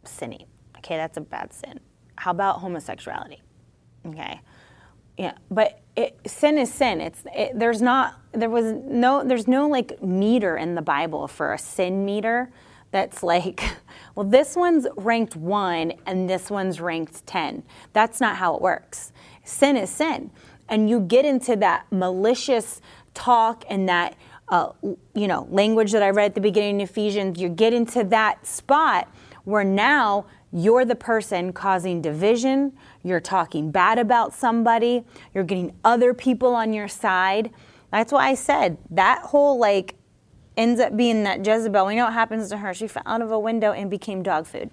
sinning. 0.05 0.47
Okay, 0.79 0.97
that's 0.97 1.17
a 1.17 1.21
bad 1.21 1.53
sin. 1.53 1.81
How 2.17 2.31
about 2.31 2.61
homosexuality? 2.61 3.43
Okay, 4.07 4.41
yeah, 5.17 5.33
but 5.51 5.81
it, 5.97 6.19
sin 6.27 6.59
is 6.59 6.73
sin. 6.73 7.01
It's 7.01 7.23
it, 7.35 7.59
there's 7.59 7.81
not 7.81 8.21
there 8.33 8.51
was 8.51 8.73
no 8.73 9.25
there's 9.25 9.49
no 9.49 9.69
like 9.69 10.03
meter 10.03 10.57
in 10.57 10.75
the 10.75 10.83
Bible 10.83 11.29
for 11.29 11.53
a 11.53 11.59
sin 11.59 12.05
meter 12.05 12.51
that's 12.91 13.23
like 13.23 13.63
well 14.15 14.27
this 14.27 14.55
one's 14.55 14.87
ranked 14.97 15.37
1 15.37 15.93
and 16.07 16.31
this 16.31 16.49
one's 16.51 16.81
ranked 16.81 17.27
10 17.27 17.65
that's 17.93 18.21
not 18.21 18.37
how 18.37 18.55
it 18.55 18.63
works 18.63 19.13
sin 19.43 19.77
is 19.77 19.91
sin 19.91 20.31
and 20.69 20.89
you 20.89 21.01
get 21.01 21.25
into 21.25 21.57
that 21.57 21.87
malicious 21.91 22.81
talk 23.13 23.65
and 23.69 23.89
that 23.89 24.15
uh, 24.49 24.71
you 25.15 25.27
know, 25.27 25.47
language 25.51 25.93
that 25.93 26.03
I 26.03 26.11
read 26.11 26.27
at 26.27 26.35
the 26.35 26.41
beginning 26.41 26.83
of 26.83 26.91
Ephesians, 26.91 27.41
you 27.41 27.49
get 27.49 27.73
into 27.73 28.05
that 28.05 28.47
spot 28.47 29.09
where 29.45 29.65
now 29.65 30.27
you're 30.53 30.85
the 30.85 30.95
person 30.95 31.53
causing 31.53 32.01
division, 32.01 32.73
you're 33.03 33.21
talking 33.21 33.71
bad 33.71 33.99
about 33.99 34.33
somebody, 34.33 35.05
you're 35.35 35.45
getting 35.45 35.75
other 35.85 36.15
people 36.15 36.55
on 36.55 36.73
your 36.73 36.89
side. 36.89 37.51
That's 37.91 38.13
why 38.13 38.29
I 38.29 38.35
said 38.35 38.79
that 38.91 39.23
whole 39.23 39.59
like 39.59 39.97
ends 40.57 40.81
up 40.81 40.97
being 40.97 41.25
that 41.25 41.45
Jezebel. 41.45 41.87
We 41.87 41.97
know 41.97 42.05
what 42.05 42.13
happens 42.13 42.49
to 42.51 42.59
her. 42.59 42.73
She 42.73 42.87
fell 42.87 43.03
out 43.07 43.23
of 43.23 43.33
a 43.33 43.39
window 43.39 43.73
and 43.73 43.91
became 43.91 44.23
dog 44.23 44.47
food. 44.47 44.71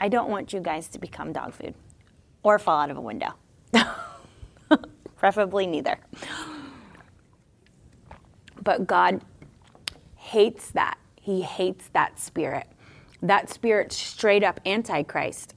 I 0.00 0.08
don't 0.08 0.28
want 0.28 0.52
you 0.52 0.60
guys 0.60 0.88
to 0.88 0.98
become 0.98 1.32
dog 1.32 1.54
food 1.54 1.74
or 2.42 2.58
fall 2.58 2.80
out 2.80 2.90
of 2.90 2.96
a 2.96 3.00
window. 3.00 3.34
Preferably 5.16 5.66
neither. 5.66 5.98
But 8.66 8.84
God 8.88 9.22
hates 10.16 10.72
that. 10.72 10.98
He 11.20 11.42
hates 11.42 11.88
that 11.92 12.18
spirit. 12.18 12.66
That 13.22 13.48
spirit 13.48 13.92
straight 13.92 14.42
up 14.42 14.58
antichrist. 14.66 15.54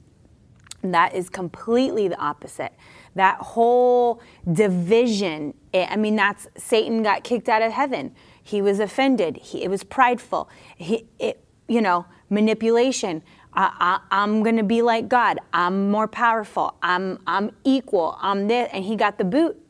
That 0.84 1.12
is 1.12 1.28
completely 1.28 2.06
the 2.06 2.16
opposite. 2.18 2.72
That 3.16 3.38
whole 3.38 4.22
division, 4.50 5.54
eh, 5.74 5.88
I 5.90 5.96
mean, 5.96 6.14
that's 6.14 6.46
Satan 6.56 7.02
got 7.02 7.24
kicked 7.24 7.48
out 7.48 7.62
of 7.62 7.72
heaven. 7.72 8.14
He 8.44 8.62
was 8.62 8.78
offended. 8.78 9.38
He, 9.38 9.64
it 9.64 9.68
was 9.68 9.82
prideful. 9.82 10.48
He, 10.76 11.08
it, 11.18 11.44
you 11.66 11.82
know, 11.82 12.06
manipulation. 12.28 13.24
I, 13.52 13.98
am 14.12 14.44
going 14.44 14.56
to 14.56 14.62
be 14.62 14.82
like 14.82 15.08
God. 15.08 15.40
I'm 15.52 15.90
more 15.90 16.06
powerful. 16.06 16.76
I'm, 16.80 17.18
I'm 17.26 17.50
equal. 17.64 18.16
I'm 18.20 18.46
this. 18.46 18.70
And 18.72 18.84
he 18.84 18.94
got 18.94 19.18
the 19.18 19.24
boot 19.24 19.60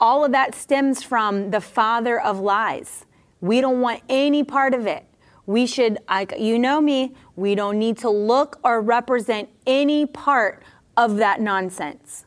all 0.00 0.24
of 0.24 0.32
that 0.32 0.54
stems 0.54 1.02
from 1.02 1.50
the 1.50 1.60
father 1.60 2.20
of 2.20 2.40
lies. 2.40 3.04
We 3.40 3.60
don't 3.60 3.80
want 3.80 4.02
any 4.08 4.42
part 4.42 4.74
of 4.74 4.86
it. 4.86 5.04
We 5.46 5.66
should, 5.66 5.98
I, 6.08 6.26
you 6.38 6.58
know 6.58 6.80
me, 6.80 7.14
we 7.36 7.54
don't 7.54 7.78
need 7.78 7.98
to 7.98 8.10
look 8.10 8.58
or 8.64 8.80
represent 8.80 9.48
any 9.66 10.06
part 10.06 10.62
of 10.96 11.18
that 11.18 11.40
nonsense. 11.40 12.24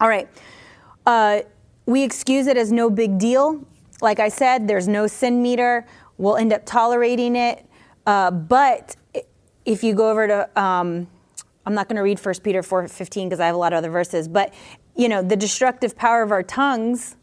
All 0.00 0.08
right. 0.08 0.28
Uh, 1.06 1.40
we 1.86 2.02
excuse 2.02 2.46
it 2.46 2.56
as 2.56 2.72
no 2.72 2.88
big 2.88 3.18
deal. 3.18 3.66
Like 4.00 4.20
I 4.20 4.28
said, 4.28 4.66
there's 4.66 4.88
no 4.88 5.06
sin 5.06 5.42
meter. 5.42 5.86
We'll 6.16 6.36
end 6.36 6.52
up 6.52 6.64
tolerating 6.64 7.36
it. 7.36 7.66
Uh, 8.06 8.30
but 8.30 8.96
if 9.64 9.82
you 9.82 9.94
go 9.94 10.10
over 10.10 10.26
to, 10.26 10.60
um, 10.60 11.06
I'm 11.66 11.74
not 11.74 11.88
going 11.88 11.96
to 11.96 12.02
read 12.02 12.18
1 12.18 12.34
Peter 12.42 12.62
4:15 12.62 13.28
because 13.28 13.40
I 13.40 13.46
have 13.46 13.54
a 13.54 13.58
lot 13.58 13.72
of 13.72 13.78
other 13.78 13.90
verses, 13.90 14.28
but 14.28 14.52
you 14.96 15.08
know, 15.08 15.22
the 15.22 15.36
destructive 15.36 15.96
power 15.96 16.22
of 16.22 16.30
our 16.30 16.42
tongues, 16.42 17.16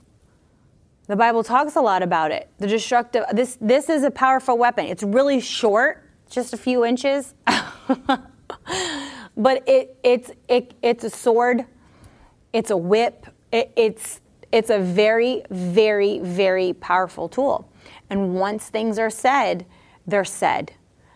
the 1.07 1.15
Bible 1.15 1.43
talks 1.43 1.75
a 1.75 1.81
lot 1.81 2.03
about 2.03 2.31
it. 2.31 2.49
The 2.59 2.67
destructive 2.67 3.25
this 3.33 3.57
this 3.59 3.89
is 3.89 4.03
a 4.03 4.11
powerful 4.11 4.57
weapon. 4.57 4.85
It's 4.85 5.03
really 5.03 5.39
short, 5.39 6.03
just 6.29 6.53
a 6.53 6.57
few 6.57 6.85
inches. 6.85 7.33
but 9.37 9.67
it 9.67 9.97
it's 10.03 10.31
it, 10.47 10.73
it's 10.81 11.03
a 11.03 11.09
sword. 11.09 11.65
It's 12.53 12.71
a 12.71 12.77
whip. 12.77 13.25
It, 13.51 13.71
it's 13.75 14.21
it's 14.51 14.69
a 14.69 14.79
very 14.79 15.43
very 15.49 16.19
very 16.19 16.73
powerful 16.73 17.27
tool. 17.27 17.69
And 18.09 18.35
once 18.35 18.69
things 18.69 18.99
are 18.99 19.09
said, 19.09 19.65
they're 20.05 20.25
said. 20.25 20.73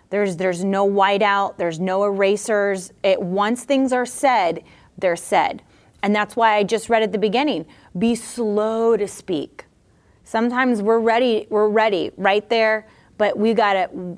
There's 0.10 0.38
there's 0.38 0.64
no 0.64 0.90
whiteout, 0.90 1.58
there's 1.58 1.80
no 1.80 2.04
erasers. 2.04 2.92
It 3.04 3.22
once 3.22 3.64
things 3.64 3.94
are 3.94 4.06
said, 4.06 4.64
they're 4.98 5.16
said. 5.16 5.62
And 6.06 6.16
that's 6.16 6.36
why 6.36 6.58
I 6.58 6.62
just 6.62 6.88
read 6.88 7.02
at 7.02 7.12
the 7.12 7.18
beginning, 7.18 7.66
be 7.98 8.14
slow 8.14 8.96
to 8.96 9.08
speak. 9.08 9.66
Sometimes 10.24 10.84
we're 10.84 11.00
ready, 11.00 11.48
we're 11.50 11.68
ready 11.68 12.12
right 12.16 12.48
there, 12.48 12.88
but 13.18 13.40
we 13.40 13.56
got 13.56 13.74
to 13.74 14.16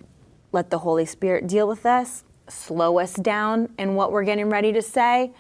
let 0.52 0.70
the 0.70 0.80
Holy 0.80 1.06
Spirit 1.06 1.48
deal 1.48 1.66
with 1.66 1.86
us, 1.86 2.26
slow 2.50 3.00
us 3.00 3.14
down 3.14 3.70
in 3.80 3.96
what 3.96 4.12
we're 4.12 4.26
getting 4.26 4.50
ready 4.50 4.74
to 4.74 4.82
say. 4.82 5.32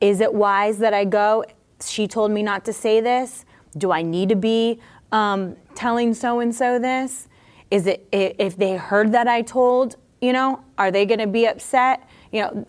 Is 0.00 0.20
it 0.20 0.32
wise 0.32 0.78
that 0.78 0.94
I 0.94 1.04
go? 1.04 1.44
She 1.84 2.06
told 2.06 2.30
me 2.30 2.44
not 2.44 2.64
to 2.66 2.72
say 2.72 3.00
this. 3.00 3.44
Do 3.76 3.90
I 3.90 4.02
need 4.02 4.28
to 4.28 4.36
be 4.36 4.78
um, 5.10 5.56
telling 5.74 6.14
so 6.14 6.38
and 6.38 6.54
so 6.54 6.78
this? 6.78 7.26
Is 7.72 7.88
it 7.88 8.06
if 8.12 8.56
they 8.56 8.76
heard 8.76 9.10
that 9.10 9.26
I 9.26 9.42
told, 9.42 9.96
you 10.20 10.32
know, 10.32 10.62
are 10.78 10.92
they 10.92 11.06
going 11.06 11.18
to 11.18 11.26
be 11.26 11.48
upset? 11.48 12.08
You 12.30 12.42
know, 12.42 12.66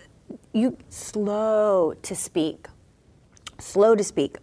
you 0.52 0.76
slow 0.89 1.94
to 2.02 2.15
speak. 2.15 2.65
Slow 3.62 3.95
to 3.95 4.04
speak. 4.04 4.38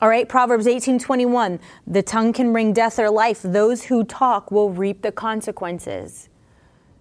All 0.00 0.08
right, 0.08 0.28
Proverbs 0.28 0.66
18:21, 0.66 1.60
the 1.86 2.02
tongue 2.02 2.32
can 2.32 2.52
bring 2.52 2.72
death 2.72 2.98
or 2.98 3.10
life. 3.10 3.40
Those 3.42 3.84
who 3.84 4.04
talk 4.04 4.50
will 4.50 4.70
reap 4.70 5.02
the 5.02 5.12
consequences. 5.12 6.28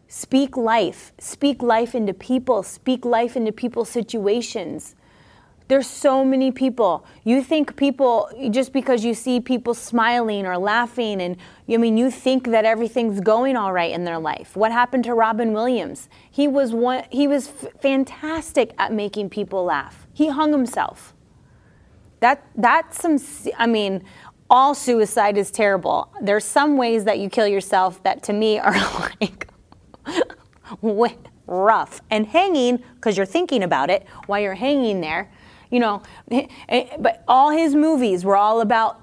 Speak 0.08 0.56
life. 0.56 1.12
Speak 1.18 1.64
life 1.64 1.96
into 1.96 2.14
people. 2.14 2.62
Speak 2.62 3.04
life 3.04 3.36
into 3.36 3.52
people's 3.52 3.90
situations. 3.90 4.96
There's 5.70 5.88
so 5.88 6.24
many 6.24 6.52
people. 6.52 7.06
You 7.24 7.42
think 7.42 7.76
people, 7.78 8.30
just 8.52 8.74
because 8.74 9.04
you 9.04 9.14
see 9.14 9.40
people 9.40 9.74
smiling 9.74 10.46
or 10.46 10.58
laughing, 10.58 11.22
and 11.22 11.38
I 11.68 11.78
mean, 11.78 11.98
you 11.98 12.12
think 12.12 12.48
that 12.50 12.64
everything's 12.64 13.22
going 13.22 13.56
all 13.56 13.74
right 13.74 13.92
in 13.92 14.04
their 14.04 14.20
life. 14.20 14.56
What 14.56 14.72
happened 14.72 15.06
to 15.06 15.14
Robin 15.14 15.54
Williams? 15.54 16.10
He 16.30 16.48
was 16.48 16.74
one. 16.74 17.06
He 17.10 17.28
was 17.28 17.48
f- 17.48 17.72
fantastic 17.82 18.74
at 18.78 18.94
making 18.94 19.30
people 19.30 19.64
laugh. 19.64 20.06
He 20.14 20.30
hung 20.30 20.52
himself. 20.52 21.13
That 22.24 22.46
that's 22.56 23.02
some. 23.02 23.20
I 23.58 23.68
mean, 23.68 24.02
all 24.50 24.74
suicide 24.74 25.38
is 25.38 25.52
terrible. 25.52 26.10
There's 26.22 26.46
some 26.46 26.78
ways 26.78 27.04
that 27.04 27.20
you 27.20 27.30
kill 27.30 27.48
yourself 27.48 28.02
that 28.04 28.24
to 28.24 28.34
me 28.34 28.60
are 28.60 28.74
like 29.22 29.50
rough. 31.46 32.02
And 32.10 32.26
hanging, 32.26 32.82
because 32.96 33.18
you're 33.18 33.26
thinking 33.26 33.64
about 33.64 33.90
it 33.90 34.08
while 34.28 34.40
you're 34.40 34.56
hanging 34.56 35.02
there 35.02 35.30
you 35.74 35.80
know, 35.80 36.04
eh, 36.30 36.86
but 37.00 37.24
all 37.28 37.50
his 37.50 37.74
movies 37.74 38.24
were 38.24 38.36
all 38.36 38.62
about 38.62 39.02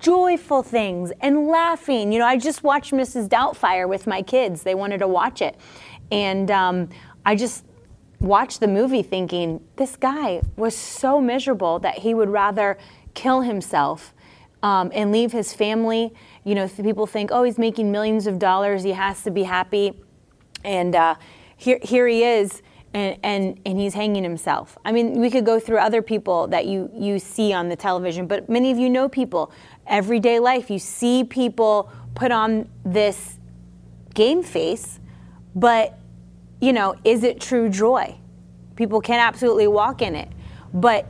joyful 0.00 0.60
things 0.60 1.12
and 1.20 1.46
laughing. 1.46 2.10
You 2.10 2.18
know, 2.18 2.26
I 2.26 2.36
just 2.36 2.64
watched 2.64 2.92
Mrs. 2.92 3.28
Doubtfire 3.28 3.88
with 3.88 4.08
my 4.08 4.20
kids. 4.20 4.64
They 4.64 4.74
wanted 4.74 4.98
to 4.98 5.06
watch 5.06 5.40
it. 5.40 5.56
And 6.10 6.50
um, 6.50 6.88
I 7.24 7.36
just 7.36 7.64
watched 8.20 8.60
the 8.60 8.68
movie 8.68 9.02
thinking, 9.02 9.60
this 9.76 9.96
guy 9.96 10.42
was 10.56 10.76
so 10.76 11.20
miserable 11.20 11.78
that 11.80 11.98
he 11.98 12.14
would 12.14 12.28
rather 12.28 12.78
kill 13.14 13.40
himself 13.40 14.14
um, 14.62 14.90
and 14.94 15.10
leave 15.10 15.32
his 15.32 15.54
family. 15.54 16.12
You 16.44 16.54
know, 16.54 16.68
people 16.68 17.06
think, 17.06 17.30
oh, 17.32 17.42
he's 17.42 17.58
making 17.58 17.90
millions 17.90 18.26
of 18.26 18.38
dollars, 18.38 18.82
he 18.82 18.92
has 18.92 19.22
to 19.24 19.30
be 19.30 19.44
happy. 19.44 19.98
And 20.62 20.94
uh, 20.94 21.14
here, 21.56 21.78
here 21.82 22.06
he 22.06 22.22
is 22.22 22.62
and, 22.92 23.16
and, 23.22 23.60
and 23.64 23.78
he's 23.78 23.94
hanging 23.94 24.22
himself. 24.22 24.76
I 24.84 24.92
mean, 24.92 25.20
we 25.20 25.30
could 25.30 25.46
go 25.46 25.58
through 25.60 25.78
other 25.78 26.02
people 26.02 26.48
that 26.48 26.66
you, 26.66 26.90
you 26.92 27.18
see 27.18 27.52
on 27.52 27.68
the 27.68 27.76
television, 27.76 28.26
but 28.26 28.48
many 28.48 28.70
of 28.70 28.78
you 28.78 28.90
know 28.90 29.08
people. 29.08 29.52
Everyday 29.86 30.38
life, 30.38 30.70
you 30.70 30.78
see 30.78 31.24
people 31.24 31.90
put 32.14 32.32
on 32.32 32.68
this 32.84 33.38
game 34.14 34.42
face, 34.42 34.98
but, 35.54 35.99
you 36.60 36.72
know, 36.72 36.94
is 37.04 37.24
it 37.24 37.40
true 37.40 37.68
joy? 37.68 38.16
People 38.76 39.00
can 39.00 39.18
absolutely 39.18 39.66
walk 39.66 40.02
in 40.02 40.14
it, 40.14 40.28
but 40.72 41.06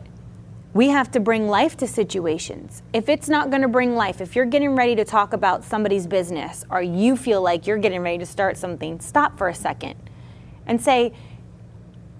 we 0.73 0.89
have 0.89 1.11
to 1.11 1.21
bring 1.21 1.49
life 1.49 1.77
to 1.79 1.87
situations. 1.89 2.83
If 2.93 3.09
it's 3.09 3.29
not 3.29 3.51
going 3.51 3.63
to 3.63 3.69
bring 3.69 3.97
life, 3.97 4.21
if 4.21 4.37
you're 4.37 4.45
getting 4.45 4.77
ready 4.77 4.95
to 4.97 5.05
talk 5.05 5.33
about 5.33 5.65
somebody's 5.65 6.07
business 6.07 6.65
or 6.71 6.81
you 6.81 7.17
feel 7.17 7.43
like 7.43 7.67
you're 7.67 7.79
getting 7.79 8.03
ready 8.03 8.19
to 8.19 8.27
start 8.27 8.57
something, 8.57 9.01
stop 9.01 9.37
for 9.37 9.49
a 9.49 9.55
second 9.55 9.97
and 10.67 10.81
say, 10.81 11.13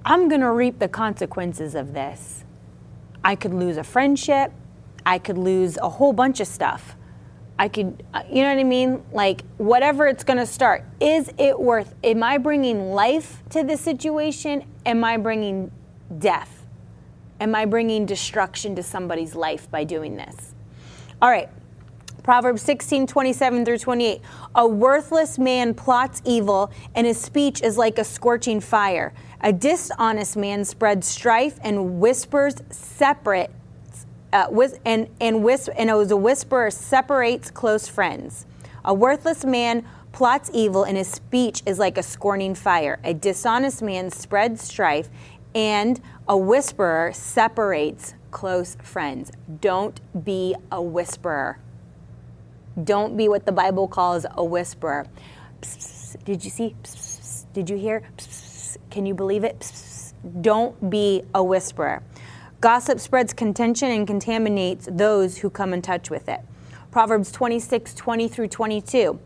I'm 0.05 0.29
going 0.29 0.41
to 0.41 0.51
reap 0.51 0.81
the 0.81 0.89
consequences 0.89 1.77
of 1.77 1.95
this. 1.95 2.45
I 3.23 3.37
could 3.37 3.55
lose 3.55 3.77
a 3.77 3.85
friendship. 3.85 4.53
I 5.07 5.19
could 5.19 5.39
lose 5.39 5.77
a 5.77 5.89
whole 5.89 6.13
bunch 6.13 6.41
of 6.41 6.49
stuff. 6.49 6.97
I 7.61 7.69
could, 7.69 8.03
you 8.31 8.43
know 8.43 8.55
what 8.55 8.59
I 8.59 8.65
mean? 8.65 9.03
Like, 9.13 9.43
whatever 9.59 10.07
it's 10.07 10.25
going 10.25 10.39
to 10.39 10.47
start. 10.47 10.83
Is 10.99 11.31
it 11.37 11.61
worth, 11.61 11.95
am 12.03 12.23
I 12.23 12.39
bringing 12.39 12.93
life 12.93 13.43
to 13.51 13.63
this 13.63 13.83
situation? 13.83 14.65
Am 14.87 15.05
I 15.05 15.19
bringing 15.19 15.71
death? 16.19 16.65
Am 17.39 17.55
I 17.55 17.67
bringing 17.67 18.07
destruction 18.07 18.75
to 18.77 18.83
somebody's 18.83 19.35
life 19.35 19.71
by 19.71 19.85
doing 19.85 20.17
this? 20.17 20.55
All 21.21 21.29
right. 21.29 21.51
Proverbs 22.23 22.63
16, 22.63 23.07
27 23.07 23.67
through 23.67 23.77
28. 23.77 24.23
A 24.55 24.67
worthless 24.67 25.39
man 25.39 25.75
plots 25.75 26.23
evil, 26.25 26.73
and 26.95 27.07
his 27.07 27.21
speech 27.21 27.61
is 27.61 27.77
like 27.77 27.99
a 27.99 28.05
scorching 28.05 28.61
fire. 28.61 29.13
A 29.43 29.53
dishonest 29.53 30.35
man 30.35 30.65
spreads 30.65 31.07
strife 31.07 31.59
and 31.63 32.01
whispers 32.01 32.55
separate, 32.71 33.51
uh, 34.33 34.47
whis- 34.47 34.79
and 34.85 35.09
and 35.21 35.43
whis- 35.45 35.69
and 35.69 35.91
as 35.91 36.11
a 36.11 36.17
whisperer 36.17 36.71
separates 36.71 37.51
close 37.51 37.89
friends. 37.89 38.47
A 38.85 38.95
worthless 38.95 39.45
man 39.45 39.85
plots 40.13 40.51
evil, 40.53 40.85
and 40.85 40.97
his 40.97 41.09
speech 41.09 41.63
is 41.67 41.79
like 41.79 41.99
a 41.99 42.03
scorning 42.03 42.55
fire. 42.55 42.99
A 43.05 43.15
dishonest 43.15 43.83
man 43.83 44.11
spreads 44.11 44.63
strife, 44.63 45.09
and 45.55 46.01
a 46.29 46.37
whisperer 46.37 47.13
separates 47.13 48.15
close 48.31 48.77
friends. 48.83 49.31
Don't 49.61 50.01
be 50.25 50.55
a 50.71 50.81
whisperer. 50.81 51.59
Don't 52.83 53.17
be 53.17 53.29
what 53.29 53.47
the 53.47 53.53
Bible 53.53 53.89
calls 53.89 54.25
a 54.37 54.45
whisperer. 54.45 55.07
Psst, 55.61 56.25
did 56.25 56.45
you 56.45 56.51
see? 56.51 56.75
Psst, 56.83 57.47
did 57.53 57.69
you 57.69 57.77
hear? 57.77 58.03
Can 58.91 59.07
you 59.07 59.15
believe 59.15 59.45
it? 59.45 59.73
Don't 60.41 60.91
be 60.91 61.23
a 61.35 61.43
whisperer. 61.43 62.03
Gossip 62.61 63.01
spreads 63.01 63.33
contention 63.33 63.91
and 63.91 64.07
contaminates 64.07 64.87
those 64.93 65.39
who 65.39 65.49
come 65.49 65.73
in 65.73 65.81
touch 65.81 66.11
with 66.11 66.29
it. 66.29 66.41
Proverbs 66.91 67.33
26, 67.33 67.95
20 67.95 68.29
through 68.29 68.49
22. 68.49 69.19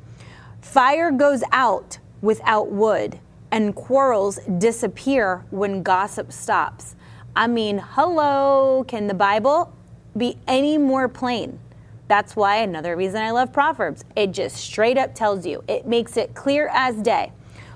Fire 0.60 1.10
goes 1.10 1.42
out 1.50 1.98
without 2.22 2.70
wood, 2.70 3.18
and 3.50 3.74
quarrels 3.74 4.38
disappear 4.58 5.44
when 5.50 5.82
gossip 5.82 6.30
stops. 6.30 6.94
I 7.34 7.48
mean, 7.48 7.78
hello, 7.78 8.84
can 8.86 9.08
the 9.08 9.14
Bible 9.14 9.74
be 10.16 10.38
any 10.46 10.78
more 10.78 11.08
plain? 11.08 11.58
That's 12.06 12.36
why 12.36 12.58
another 12.58 12.94
reason 12.94 13.20
I 13.20 13.32
love 13.32 13.52
Proverbs. 13.52 14.04
It 14.14 14.30
just 14.30 14.56
straight 14.56 14.96
up 14.96 15.12
tells 15.12 15.44
you, 15.44 15.64
it 15.66 15.88
makes 15.88 16.16
it 16.16 16.34
clear 16.34 16.70
as 16.72 17.02
day. 17.02 17.32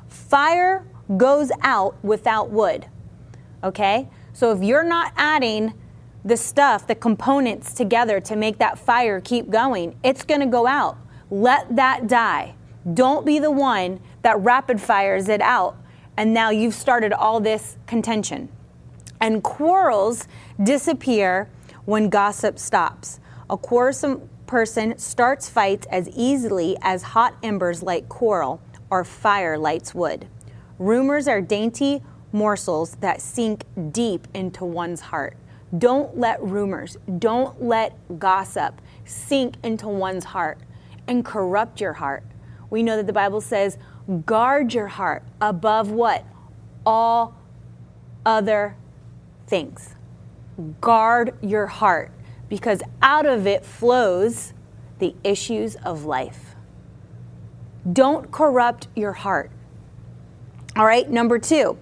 Fire 0.07 0.87
goes 1.16 1.51
out 1.62 1.97
without 2.05 2.51
wood. 2.51 2.87
Okay? 3.64 4.09
So 4.38 4.53
if 4.53 4.62
you're 4.62 4.85
not 4.85 5.12
adding 5.16 5.74
the 6.24 6.37
stuff, 6.37 6.87
the 6.87 6.94
components 6.94 7.74
together 7.74 8.20
to 8.20 8.37
make 8.37 8.59
that 8.59 8.79
fire 8.79 9.20
keep 9.20 9.51
going, 9.51 9.98
it's 10.05 10.22
going 10.22 10.38
to 10.38 10.46
go 10.46 10.64
out. 10.64 10.96
Let 11.29 11.74
that 11.74 12.07
die. 12.07 12.55
Don't 12.94 13.27
be 13.27 13.40
the 13.40 13.51
one 13.51 13.98
that 14.22 14.38
rapid 14.38 14.81
fires 14.81 15.29
it 15.29 15.40
out 15.40 15.77
and 16.16 16.33
now 16.33 16.51
you've 16.51 16.74
started 16.74 17.12
all 17.12 17.40
this 17.40 17.79
contention. 17.88 18.48
And 19.20 19.42
quarrels 19.42 20.29
disappear 20.62 21.51
when 21.85 22.09
gossip 22.09 22.61
stops. 22.61 23.18
A 23.51 23.57
quarrelsome 23.57 24.31
person 24.46 24.96
starts 24.98 25.51
fights 25.51 25.88
as 25.90 26.09
easily 26.11 26.77
as 26.81 27.03
hot 27.03 27.35
embers 27.42 27.83
light 27.83 28.09
coral 28.09 28.62
or 28.88 29.03
fire 29.03 29.59
lights 29.59 29.96
wood. 29.96 30.29
Rumors 30.79 31.27
are 31.27 31.40
dainty 31.40 32.05
morsels 32.33 32.97
that 33.01 33.21
sink 33.21 33.64
deep 33.93 34.29
into 34.35 34.64
one's 34.64 35.01
heart. 35.01 35.37
Don't 35.77 36.17
let 36.17 36.43
rumors, 36.43 36.97
don't 37.19 37.62
let 37.62 38.19
gossip 38.19 38.81
sink 39.05 39.57
into 39.62 39.88
one's 39.88 40.25
heart 40.25 40.59
and 41.07 41.25
corrupt 41.25 41.81
your 41.81 41.95
heart. 41.95 42.25
We 42.71 42.83
know 42.83 42.97
that 42.97 43.07
the 43.07 43.12
Bible 43.12 43.41
says, 43.41 43.79
guard 44.25 44.73
your 44.75 44.88
heart 44.88 45.23
above 45.41 45.91
what? 45.91 46.25
All 46.87 47.35
other 48.25 48.77
things. 49.47 49.95
Guard 50.81 51.35
your 51.43 51.67
heart 51.67 52.12
because 52.49 52.81
out 53.03 53.27
of 53.27 53.47
it 53.47 53.64
flows 53.64 54.53
the 54.99 55.14
issues 55.23 55.77
of 55.77 56.05
life. 56.05 56.55
Don't 57.91 58.31
corrupt 58.31 58.88
your 58.97 59.12
heart. 59.12 59.51
All 60.77 60.85
right, 60.85 61.09
number 61.09 61.38
two. 61.38 61.79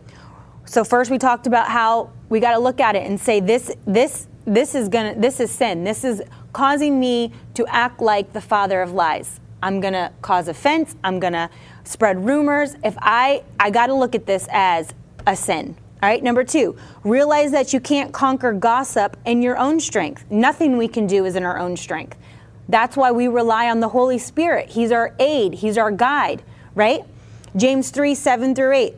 So 0.66 0.82
first 0.82 1.12
we 1.12 1.18
talked 1.18 1.46
about 1.46 1.68
how 1.68 2.10
we 2.28 2.40
got 2.40 2.52
to 2.52 2.58
look 2.58 2.80
at 2.80 2.96
it 2.96 3.06
and 3.06 3.18
say 3.18 3.38
this 3.40 3.70
this 3.86 4.26
this 4.44 4.74
is 4.74 4.88
gonna 4.88 5.14
this 5.16 5.38
is 5.38 5.50
sin. 5.50 5.84
This 5.84 6.04
is 6.04 6.22
causing 6.52 6.98
me 6.98 7.32
to 7.54 7.66
act 7.68 8.00
like 8.00 8.32
the 8.32 8.40
father 8.40 8.82
of 8.82 8.92
lies. 8.92 9.40
I'm 9.62 9.80
gonna 9.80 10.12
cause 10.22 10.48
offense. 10.48 10.96
I'm 11.04 11.20
gonna 11.20 11.50
spread 11.84 12.24
rumors. 12.24 12.76
If 12.82 12.96
I 12.98 13.44
I 13.60 13.70
got 13.70 13.86
to 13.86 13.94
look 13.94 14.14
at 14.16 14.26
this 14.26 14.48
as 14.50 14.92
a 15.26 15.36
sin. 15.36 15.76
All 16.02 16.10
right, 16.10 16.22
number 16.22 16.44
two, 16.44 16.76
realize 17.04 17.52
that 17.52 17.72
you 17.72 17.80
can't 17.80 18.12
conquer 18.12 18.52
gossip 18.52 19.16
in 19.24 19.42
your 19.42 19.56
own 19.56 19.80
strength. 19.80 20.24
Nothing 20.30 20.76
we 20.76 20.88
can 20.88 21.06
do 21.06 21.24
is 21.24 21.36
in 21.36 21.42
our 21.42 21.58
own 21.58 21.76
strength. 21.76 22.18
That's 22.68 22.96
why 22.96 23.12
we 23.12 23.28
rely 23.28 23.70
on 23.70 23.80
the 23.80 23.88
Holy 23.88 24.18
Spirit. 24.18 24.70
He's 24.70 24.90
our 24.90 25.14
aid, 25.20 25.54
He's 25.54 25.78
our 25.78 25.92
guide, 25.92 26.42
right? 26.74 27.02
James 27.56 27.90
3 27.90 28.14
7 28.14 28.54
through 28.54 28.72
8. 28.72 28.94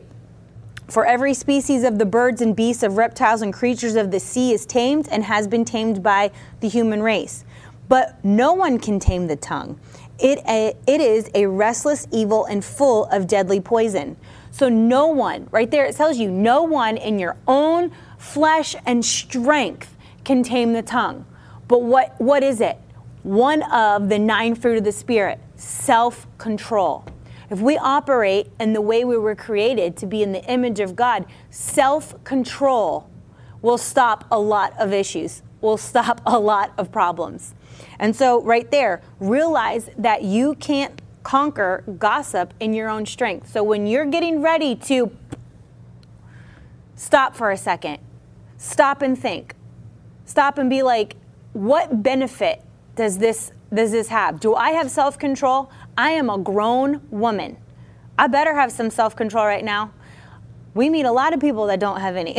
For 0.89 1.05
every 1.05 1.35
species 1.35 1.83
of 1.83 1.99
the 1.99 2.05
birds 2.05 2.41
and 2.41 2.55
beasts, 2.55 2.81
of 2.81 2.97
reptiles 2.97 3.43
and 3.43 3.53
creatures 3.53 3.95
of 3.95 4.09
the 4.09 4.19
sea 4.19 4.53
is 4.53 4.65
tamed 4.65 5.07
and 5.09 5.23
has 5.23 5.47
been 5.47 5.63
tamed 5.63 6.01
by 6.01 6.31
the 6.61 6.67
human 6.67 7.03
race. 7.03 7.45
But 7.87 8.23
no 8.25 8.53
one 8.53 8.79
can 8.79 8.99
tame 8.99 9.27
the 9.27 9.35
tongue. 9.35 9.79
It, 10.17 10.39
a, 10.47 10.75
it 10.87 10.99
is 10.99 11.29
a 11.35 11.45
restless 11.45 12.07
evil 12.11 12.45
and 12.45 12.65
full 12.65 13.05
of 13.05 13.27
deadly 13.27 13.61
poison. 13.61 14.17
So, 14.49 14.67
no 14.67 15.05
one, 15.05 15.47
right 15.51 15.69
there, 15.69 15.85
it 15.85 15.95
tells 15.95 16.17
you, 16.17 16.31
no 16.31 16.63
one 16.63 16.97
in 16.97 17.19
your 17.19 17.37
own 17.47 17.91
flesh 18.17 18.75
and 18.85 19.05
strength 19.05 19.95
can 20.23 20.41
tame 20.41 20.73
the 20.73 20.81
tongue. 20.81 21.25
But 21.67 21.83
what, 21.83 22.19
what 22.19 22.41
is 22.41 22.61
it? 22.61 22.79
One 23.21 23.61
of 23.71 24.09
the 24.09 24.17
nine 24.17 24.55
fruit 24.55 24.79
of 24.79 24.83
the 24.83 24.91
Spirit 24.91 25.39
self 25.55 26.25
control. 26.39 27.05
If 27.49 27.61
we 27.61 27.77
operate 27.77 28.51
in 28.59 28.73
the 28.73 28.81
way 28.81 29.03
we 29.03 29.17
were 29.17 29.35
created 29.35 29.97
to 29.97 30.05
be 30.05 30.21
in 30.21 30.31
the 30.31 30.43
image 30.45 30.79
of 30.79 30.95
God, 30.95 31.25
self 31.49 32.23
control 32.23 33.09
will 33.61 33.77
stop 33.77 34.25
a 34.31 34.39
lot 34.39 34.73
of 34.79 34.93
issues, 34.93 35.41
will 35.61 35.77
stop 35.77 36.21
a 36.25 36.39
lot 36.39 36.71
of 36.77 36.91
problems. 36.91 37.55
And 37.97 38.15
so, 38.15 38.41
right 38.41 38.69
there, 38.69 39.01
realize 39.19 39.89
that 39.97 40.23
you 40.23 40.55
can't 40.55 41.01
conquer 41.23 41.83
gossip 41.97 42.53
in 42.59 42.73
your 42.73 42.89
own 42.89 43.05
strength. 43.05 43.49
So, 43.51 43.63
when 43.63 43.87
you're 43.87 44.05
getting 44.05 44.41
ready 44.41 44.75
to 44.75 45.11
stop 46.95 47.35
for 47.35 47.51
a 47.51 47.57
second, 47.57 47.97
stop 48.57 49.01
and 49.01 49.17
think. 49.17 49.55
Stop 50.25 50.59
and 50.59 50.69
be 50.69 50.83
like, 50.83 51.15
what 51.53 52.03
benefit 52.03 52.61
does 52.95 53.17
this 53.17 53.51
does 53.73 53.91
this 53.91 54.07
have? 54.07 54.39
Do 54.39 54.55
I 54.55 54.71
have 54.71 54.89
self-control? 54.89 55.69
I 55.99 56.11
am 56.11 56.29
a 56.29 56.37
grown 56.37 57.01
woman. 57.11 57.57
I 58.17 58.27
better 58.27 58.55
have 58.55 58.71
some 58.71 58.89
self 58.89 59.17
control 59.17 59.45
right 59.45 59.65
now. 59.65 59.91
We 60.73 60.89
meet 60.89 61.03
a 61.03 61.11
lot 61.11 61.33
of 61.33 61.41
people 61.41 61.67
that 61.67 61.81
don't 61.81 61.99
have 61.99 62.15
any. 62.15 62.37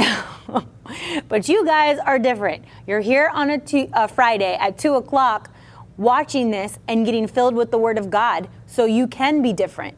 but 1.28 1.46
you 1.46 1.66
guys 1.66 1.98
are 1.98 2.18
different. 2.18 2.64
You're 2.86 3.02
here 3.02 3.30
on 3.34 3.50
a, 3.50 3.58
t- 3.58 3.90
a 3.92 4.08
Friday 4.08 4.56
at 4.58 4.78
2 4.78 4.94
o'clock 4.94 5.50
watching 5.98 6.50
this 6.50 6.78
and 6.88 7.04
getting 7.04 7.26
filled 7.26 7.54
with 7.54 7.70
the 7.70 7.76
Word 7.76 7.98
of 7.98 8.08
God 8.08 8.48
so 8.64 8.86
you 8.86 9.06
can 9.06 9.42
be 9.42 9.52
different. 9.52 9.94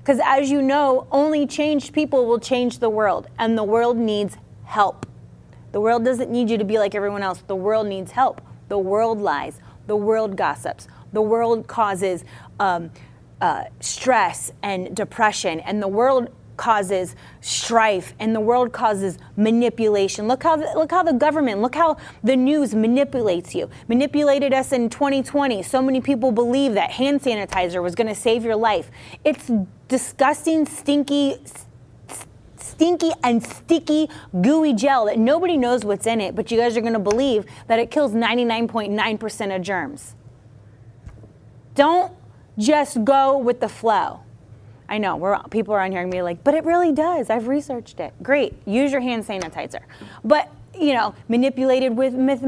Because 0.00 0.20
as 0.22 0.50
you 0.50 0.60
know, 0.60 1.06
only 1.10 1.46
changed 1.46 1.94
people 1.94 2.26
will 2.26 2.38
change 2.38 2.78
the 2.78 2.90
world, 2.90 3.28
and 3.38 3.56
the 3.56 3.64
world 3.64 3.96
needs 3.96 4.36
help. 4.64 5.06
The 5.72 5.80
world 5.80 6.04
doesn't 6.04 6.30
need 6.30 6.50
you 6.50 6.58
to 6.58 6.64
be 6.64 6.78
like 6.78 6.94
everyone 6.94 7.22
else. 7.22 7.42
The 7.46 7.56
world 7.56 7.86
needs 7.86 8.12
help. 8.12 8.42
The 8.68 8.78
world 8.78 9.18
lies. 9.18 9.60
The 9.86 9.96
world 9.96 10.36
gossips. 10.36 10.88
The 11.12 11.22
world 11.22 11.66
causes 11.66 12.22
um, 12.58 12.90
uh, 13.40 13.64
stress 13.80 14.52
and 14.62 14.94
depression, 14.96 15.60
and 15.60 15.82
the 15.82 15.88
world 15.88 16.30
causes 16.58 17.16
strife 17.40 18.12
and 18.18 18.34
the 18.34 18.40
world 18.40 18.72
causes 18.72 19.16
manipulation. 19.36 20.28
Look 20.28 20.42
how 20.42 20.56
the, 20.56 20.70
look 20.74 20.90
how 20.90 21.02
the 21.02 21.14
government, 21.14 21.62
look 21.62 21.74
how 21.74 21.96
the 22.22 22.36
news 22.36 22.74
manipulates 22.74 23.54
you. 23.54 23.70
Manipulated 23.86 24.52
us 24.52 24.72
in 24.72 24.90
2020. 24.90 25.62
So 25.62 25.80
many 25.80 26.02
people 26.02 26.32
believe 26.32 26.74
that 26.74 26.90
hand 26.90 27.22
sanitizer 27.22 27.82
was 27.82 27.94
going 27.94 28.08
to 28.08 28.14
save 28.14 28.44
your 28.44 28.56
life. 28.56 28.90
It's 29.24 29.50
disgusting, 29.86 30.66
stinky 30.66 31.36
stinky 32.60 33.10
and 33.24 33.42
sticky 33.42 34.08
gooey 34.40 34.72
gel 34.72 35.06
that 35.06 35.18
nobody 35.18 35.56
knows 35.56 35.84
what's 35.84 36.06
in 36.06 36.20
it, 36.20 36.36
but 36.36 36.50
you 36.50 36.58
guys 36.58 36.76
are 36.76 36.80
going 36.80 36.92
to 36.92 36.98
believe 36.98 37.44
that 37.66 37.78
it 37.78 37.90
kills 37.90 38.12
99.9% 38.12 39.56
of 39.56 39.62
germs. 39.62 40.14
Don't 41.74 42.12
just 42.58 43.04
go 43.04 43.38
with 43.38 43.60
the 43.60 43.68
flow. 43.68 44.20
I 44.88 44.98
know 44.98 45.16
we're, 45.16 45.38
people 45.50 45.74
are 45.74 45.80
on 45.80 45.92
here 45.92 46.02
and 46.02 46.10
be 46.10 46.22
like, 46.22 46.42
but 46.42 46.54
it 46.54 46.64
really 46.64 46.92
does. 46.92 47.30
I've 47.30 47.46
researched 47.46 48.00
it. 48.00 48.14
Great. 48.22 48.54
Use 48.66 48.90
your 48.90 49.02
hand 49.02 49.24
sanitizer. 49.24 49.82
But, 50.24 50.50
you 50.74 50.94
know, 50.94 51.14
manipulated 51.28 51.96
with, 51.96 52.14
with, 52.14 52.42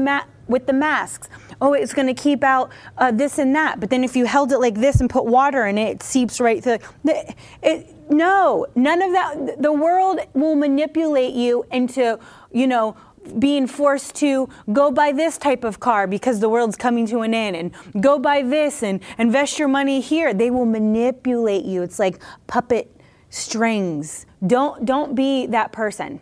with 0.47 0.65
the 0.65 0.73
masks. 0.73 1.29
Oh, 1.61 1.73
it's 1.73 1.93
going 1.93 2.07
to 2.07 2.15
keep 2.15 2.43
out 2.43 2.71
uh, 2.97 3.11
this 3.11 3.37
and 3.37 3.55
that. 3.55 3.79
But 3.79 3.91
then 3.91 4.03
if 4.03 4.15
you 4.15 4.25
held 4.25 4.51
it 4.51 4.57
like 4.57 4.75
this 4.75 4.99
and 5.01 5.09
put 5.09 5.25
water 5.25 5.67
in 5.67 5.77
it, 5.77 5.89
it 5.91 6.03
seeps 6.03 6.39
right 6.39 6.63
through. 6.63 6.79
It, 7.05 7.95
no, 8.09 8.65
none 8.75 9.01
of 9.03 9.11
that. 9.13 9.61
The 9.61 9.71
world 9.71 10.19
will 10.33 10.55
manipulate 10.55 11.33
you 11.33 11.63
into, 11.71 12.19
you 12.51 12.65
know, 12.65 12.97
being 13.37 13.67
forced 13.67 14.15
to 14.15 14.49
go 14.73 14.91
buy 14.91 15.11
this 15.11 15.37
type 15.37 15.63
of 15.63 15.79
car 15.79 16.07
because 16.07 16.39
the 16.39 16.49
world's 16.49 16.75
coming 16.75 17.05
to 17.07 17.21
an 17.21 17.33
end 17.33 17.55
and 17.55 18.03
go 18.03 18.17
buy 18.17 18.41
this 18.41 18.83
and 18.83 18.99
invest 19.17 19.59
your 19.59 19.67
money 19.67 20.01
here. 20.01 20.33
They 20.33 20.49
will 20.49 20.65
manipulate 20.65 21.65
you. 21.65 21.83
It's 21.83 21.99
like 21.99 22.21
puppet 22.47 22.95
strings. 23.29 24.25
Don't 24.45 24.85
don't 24.85 25.15
be 25.15 25.45
that 25.47 25.71
person. 25.71 26.19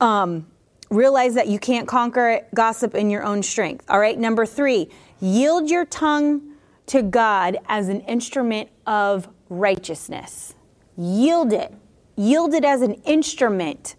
Um, 0.00 0.46
realize 0.90 1.34
that 1.34 1.48
you 1.48 1.58
can't 1.58 1.88
conquer 1.88 2.46
gossip 2.54 2.94
in 2.94 3.10
your 3.10 3.22
own 3.22 3.42
strength. 3.42 3.84
All 3.88 3.98
right 3.98 4.18
number 4.18 4.46
three 4.46 4.88
yield 5.20 5.70
your 5.70 5.86
tongue 5.86 6.42
to 6.86 7.02
god 7.02 7.56
as 7.68 7.88
an 7.88 8.00
instrument 8.02 8.68
of 8.86 9.28
righteousness. 9.48 10.54
Yield 10.96 11.52
it. 11.52 11.72
Yield 12.16 12.54
it 12.54 12.64
as 12.64 12.82
an 12.82 12.94
instrument 13.04 13.96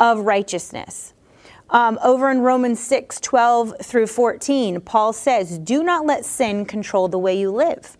of 0.00 0.20
righteousness. 0.20 1.12
Um, 1.70 1.98
over 2.04 2.30
in 2.30 2.40
Romans 2.40 2.80
6 2.80 3.20
12 3.20 3.74
through 3.82 4.06
14, 4.06 4.80
Paul 4.80 5.12
says, 5.12 5.58
Do 5.58 5.82
not 5.82 6.06
let 6.06 6.24
sin 6.24 6.64
control 6.64 7.08
the 7.08 7.18
way 7.18 7.38
you 7.38 7.50
live. 7.50 7.96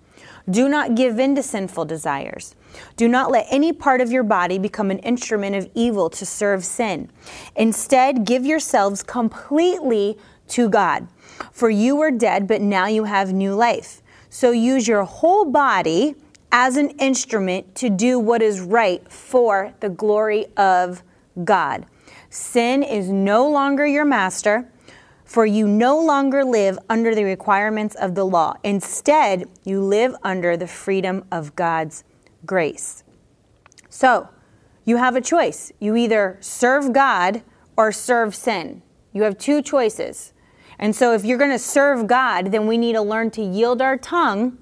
Do 0.49 0.69
not 0.69 0.95
give 0.95 1.19
in 1.19 1.35
to 1.37 1.43
sinful 1.43 1.87
desires. 1.87 2.55
Do 2.97 3.09
not 3.09 3.31
let 3.31 3.47
any 3.51 3.73
part 3.73 4.01
of 4.01 4.13
your 4.13 4.23
body 4.23 4.59
become 4.59 4.91
an 4.91 4.99
instrument 4.99 5.57
of 5.57 5.71
evil 5.75 6.11
to 6.11 6.27
serve 6.27 6.65
sin. 6.65 7.11
Instead, 7.57 8.25
give 8.27 8.45
yourselves 8.45 9.03
completely 9.03 10.19
to 10.49 10.69
God. 10.69 11.09
For 11.51 11.71
you 11.71 11.97
were 11.97 12.11
dead, 12.11 12.47
but 12.47 12.61
now 12.61 12.87
you 12.87 13.05
have 13.05 13.33
new 13.33 13.55
life. 13.55 14.03
So 14.29 14.51
use 14.51 14.87
your 14.87 15.05
whole 15.05 15.47
body 15.47 16.17
as 16.53 16.77
an 16.77 16.91
instrument 16.91 17.75
to 17.77 17.89
do 17.89 18.19
what 18.19 18.43
is 18.43 18.61
right 18.61 19.11
for 19.11 19.73
the 19.81 19.89
glory 19.89 20.47
of 20.57 21.03
God. 21.43 21.87
Sin 22.31 22.83
is 22.83 23.09
no 23.09 23.49
longer 23.49 23.87
your 23.87 24.05
master, 24.05 24.71
for 25.25 25.47
you 25.47 25.67
no 25.67 25.99
longer 25.99 26.45
live 26.45 26.79
under 26.89 27.15
the 27.15 27.25
requirements 27.25 27.95
of 27.97 28.15
the 28.15 28.25
law. 28.25 28.55
Instead, 28.63 29.49
you 29.65 29.81
live 29.81 30.15
under 30.23 30.57
the 30.57 30.67
freedom 30.67 31.25
of 31.33 31.57
God's 31.57 32.05
grace. 32.45 33.03
So, 33.89 34.29
you 34.85 34.99
have 34.99 35.17
a 35.17 35.21
choice. 35.21 35.73
You 35.81 35.97
either 35.97 36.37
serve 36.41 36.93
God 36.93 37.43
or 37.77 37.91
serve 37.91 38.35
sin. 38.35 38.83
You 39.13 39.23
have 39.23 39.39
two 39.39 39.63
choices. 39.63 40.33
And 40.79 40.95
so, 40.95 41.13
if 41.13 41.25
you're 41.25 41.39
going 41.39 41.51
to 41.51 41.59
serve 41.59 42.07
God, 42.07 42.53
then 42.53 42.67
we 42.67 42.77
need 42.77 42.93
to 42.93 43.03
learn 43.03 43.31
to 43.33 43.43
yield 43.43 43.81
our 43.81 43.97
tongue 43.97 44.59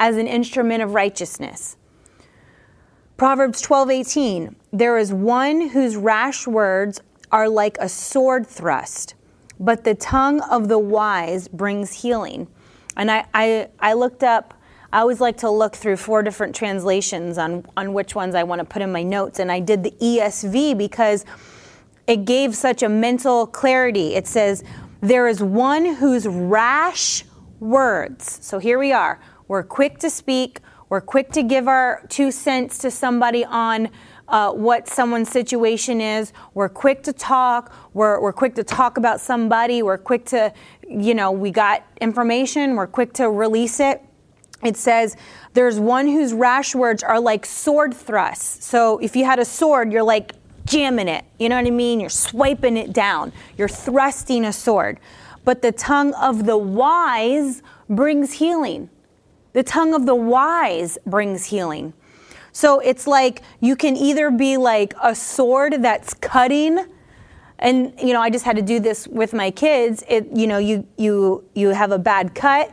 as 0.00 0.16
an 0.16 0.26
instrument 0.26 0.82
of 0.82 0.94
righteousness. 0.94 1.76
Proverbs 3.16 3.62
12:18 3.62 4.54
There 4.72 4.98
is 4.98 5.10
one 5.10 5.68
whose 5.68 5.96
rash 5.96 6.46
words 6.46 7.00
are 7.32 7.48
like 7.48 7.78
a 7.80 7.88
sword 7.88 8.46
thrust, 8.46 9.14
but 9.58 9.84
the 9.84 9.94
tongue 9.94 10.40
of 10.40 10.68
the 10.68 10.78
wise 10.78 11.48
brings 11.48 12.02
healing. 12.02 12.46
And 12.94 13.10
I, 13.10 13.24
I, 13.32 13.68
I 13.80 13.94
looked 13.94 14.22
up, 14.22 14.52
I 14.92 15.00
always 15.00 15.20
like 15.20 15.38
to 15.38 15.50
look 15.50 15.74
through 15.74 15.96
four 15.96 16.22
different 16.22 16.54
translations 16.54 17.38
on, 17.38 17.64
on 17.74 17.94
which 17.94 18.14
ones 18.14 18.34
I 18.34 18.42
want 18.42 18.58
to 18.58 18.66
put 18.66 18.82
in 18.82 18.92
my 18.92 19.02
notes. 19.02 19.38
And 19.38 19.50
I 19.50 19.60
did 19.60 19.82
the 19.82 19.92
ESV 19.92 20.76
because 20.76 21.24
it 22.06 22.26
gave 22.26 22.54
such 22.54 22.82
a 22.82 22.88
mental 22.88 23.46
clarity. 23.46 24.14
It 24.14 24.26
says, 24.26 24.62
There 25.00 25.26
is 25.26 25.42
one 25.42 25.86
whose 25.86 26.26
rash 26.26 27.24
words. 27.60 28.38
So 28.42 28.58
here 28.58 28.78
we 28.78 28.92
are. 28.92 29.18
We're 29.48 29.62
quick 29.62 29.98
to 30.00 30.10
speak, 30.10 30.60
we're 30.88 31.00
quick 31.00 31.32
to 31.32 31.42
give 31.42 31.66
our 31.66 32.02
two 32.08 32.30
cents 32.30 32.78
to 32.78 32.90
somebody 32.90 33.44
on 33.44 33.88
uh, 34.28 34.52
what 34.52 34.88
someone's 34.88 35.30
situation 35.30 36.00
is. 36.00 36.32
We're 36.54 36.68
quick 36.68 37.02
to 37.04 37.12
talk. 37.12 37.72
We're, 37.92 38.20
we're 38.20 38.32
quick 38.32 38.54
to 38.56 38.64
talk 38.64 38.98
about 38.98 39.20
somebody. 39.20 39.82
We're 39.82 39.98
quick 39.98 40.24
to, 40.26 40.52
you 40.88 41.14
know, 41.14 41.32
we 41.32 41.50
got 41.50 41.84
information. 42.00 42.76
We're 42.76 42.86
quick 42.86 43.12
to 43.14 43.30
release 43.30 43.80
it. 43.80 44.02
It 44.64 44.76
says, 44.76 45.16
There's 45.54 45.78
one 45.78 46.06
whose 46.06 46.32
rash 46.32 46.74
words 46.74 47.02
are 47.02 47.20
like 47.20 47.46
sword 47.46 47.94
thrusts. 47.94 48.64
So 48.64 48.98
if 48.98 49.14
you 49.16 49.24
had 49.24 49.38
a 49.38 49.44
sword, 49.44 49.92
you're 49.92 50.02
like 50.02 50.32
jamming 50.64 51.08
it. 51.08 51.24
You 51.38 51.48
know 51.48 51.56
what 51.56 51.66
I 51.66 51.70
mean? 51.70 52.00
You're 52.00 52.08
swiping 52.10 52.76
it 52.76 52.92
down. 52.92 53.32
You're 53.56 53.68
thrusting 53.68 54.44
a 54.44 54.52
sword. 54.52 54.98
But 55.44 55.62
the 55.62 55.72
tongue 55.72 56.12
of 56.14 56.46
the 56.46 56.56
wise 56.56 57.62
brings 57.88 58.32
healing. 58.32 58.90
The 59.56 59.62
tongue 59.62 59.94
of 59.94 60.04
the 60.04 60.14
wise 60.14 60.98
brings 61.06 61.46
healing. 61.46 61.94
So 62.52 62.78
it's 62.78 63.06
like 63.06 63.40
you 63.58 63.74
can 63.74 63.96
either 63.96 64.30
be 64.30 64.58
like 64.58 64.92
a 65.02 65.14
sword 65.14 65.76
that's 65.80 66.12
cutting 66.12 66.84
and 67.58 67.94
you 67.98 68.12
know, 68.12 68.20
I 68.20 68.28
just 68.28 68.44
had 68.44 68.56
to 68.56 68.62
do 68.62 68.80
this 68.80 69.08
with 69.08 69.32
my 69.32 69.50
kids. 69.50 70.04
It 70.10 70.26
you 70.34 70.46
know, 70.46 70.58
you 70.58 70.86
you 70.98 71.42
you 71.54 71.68
have 71.70 71.90
a 71.90 71.98
bad 71.98 72.34
cut 72.34 72.70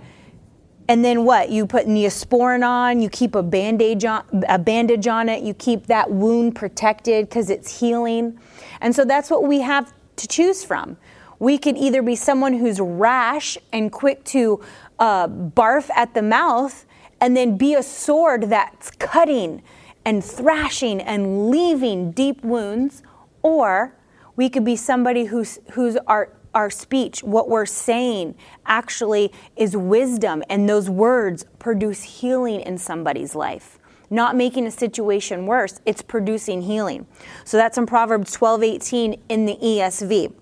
and 0.90 1.06
then 1.06 1.24
what? 1.24 1.50
You 1.50 1.66
put 1.66 1.88
neosporin 1.88 2.68
on, 2.68 3.00
you 3.00 3.08
keep 3.08 3.34
a 3.36 3.44
bandage 3.44 4.04
on 4.04 4.44
a 4.50 4.60
bandage 4.60 5.08
on 5.08 5.30
it, 5.30 5.42
you 5.42 5.54
keep 5.54 5.88
that 5.88 6.12
wound 6.12 6.54
protected 6.54 7.30
cuz 7.30 7.50
it's 7.50 7.80
healing. 7.80 8.38
And 8.82 8.94
so 8.94 9.06
that's 9.06 9.32
what 9.32 9.46
we 9.46 9.62
have 9.62 9.94
to 10.18 10.28
choose 10.28 10.66
from. 10.66 10.98
We 11.40 11.58
could 11.58 11.78
either 11.78 12.02
be 12.02 12.16
someone 12.16 12.54
who's 12.54 12.80
rash 12.80 13.58
and 13.72 13.92
quick 13.92 14.24
to 14.26 14.62
uh, 15.00 15.28
barf 15.28 15.90
at 15.96 16.14
the 16.14 16.22
mouth 16.22 16.86
and 17.20 17.38
then 17.38 17.58
be 17.58 17.74
a 17.74 17.84
sword 17.84 18.50
that's 18.50 18.92
cutting 18.92 19.62
and 20.06 20.24
thrashing 20.24 21.02
and 21.02 21.50
leaving 21.50 22.12
deep 22.12 22.44
wounds, 22.44 23.02
or 23.42 23.96
we 24.36 24.50
could 24.50 24.66
be 24.66 24.76
somebody 24.76 25.26
who's, 25.26 25.60
who's 25.72 25.96
our, 26.08 26.34
our 26.54 26.70
speech, 26.70 27.24
what 27.24 27.50
we're 27.50 27.66
saying, 27.66 28.36
actually 28.66 29.32
is 29.56 29.78
wisdom, 29.78 30.44
and 30.50 30.68
those 30.68 30.90
words 30.90 31.46
produce 31.60 32.04
healing 32.04 32.60
in 32.62 32.78
somebody's 32.78 33.36
life. 33.36 33.80
Not 34.10 34.36
making 34.36 34.68
a 34.68 34.72
situation 34.72 35.46
worse, 35.46 35.80
it's 35.86 36.02
producing 36.02 36.64
healing. 36.64 37.08
So 37.46 37.58
that's 37.58 37.78
in 37.78 37.86
Proverbs 37.86 38.32
12 38.34 38.64
18 38.64 39.22
in 39.30 39.46
the 39.46 39.56
ESV. 39.56 40.34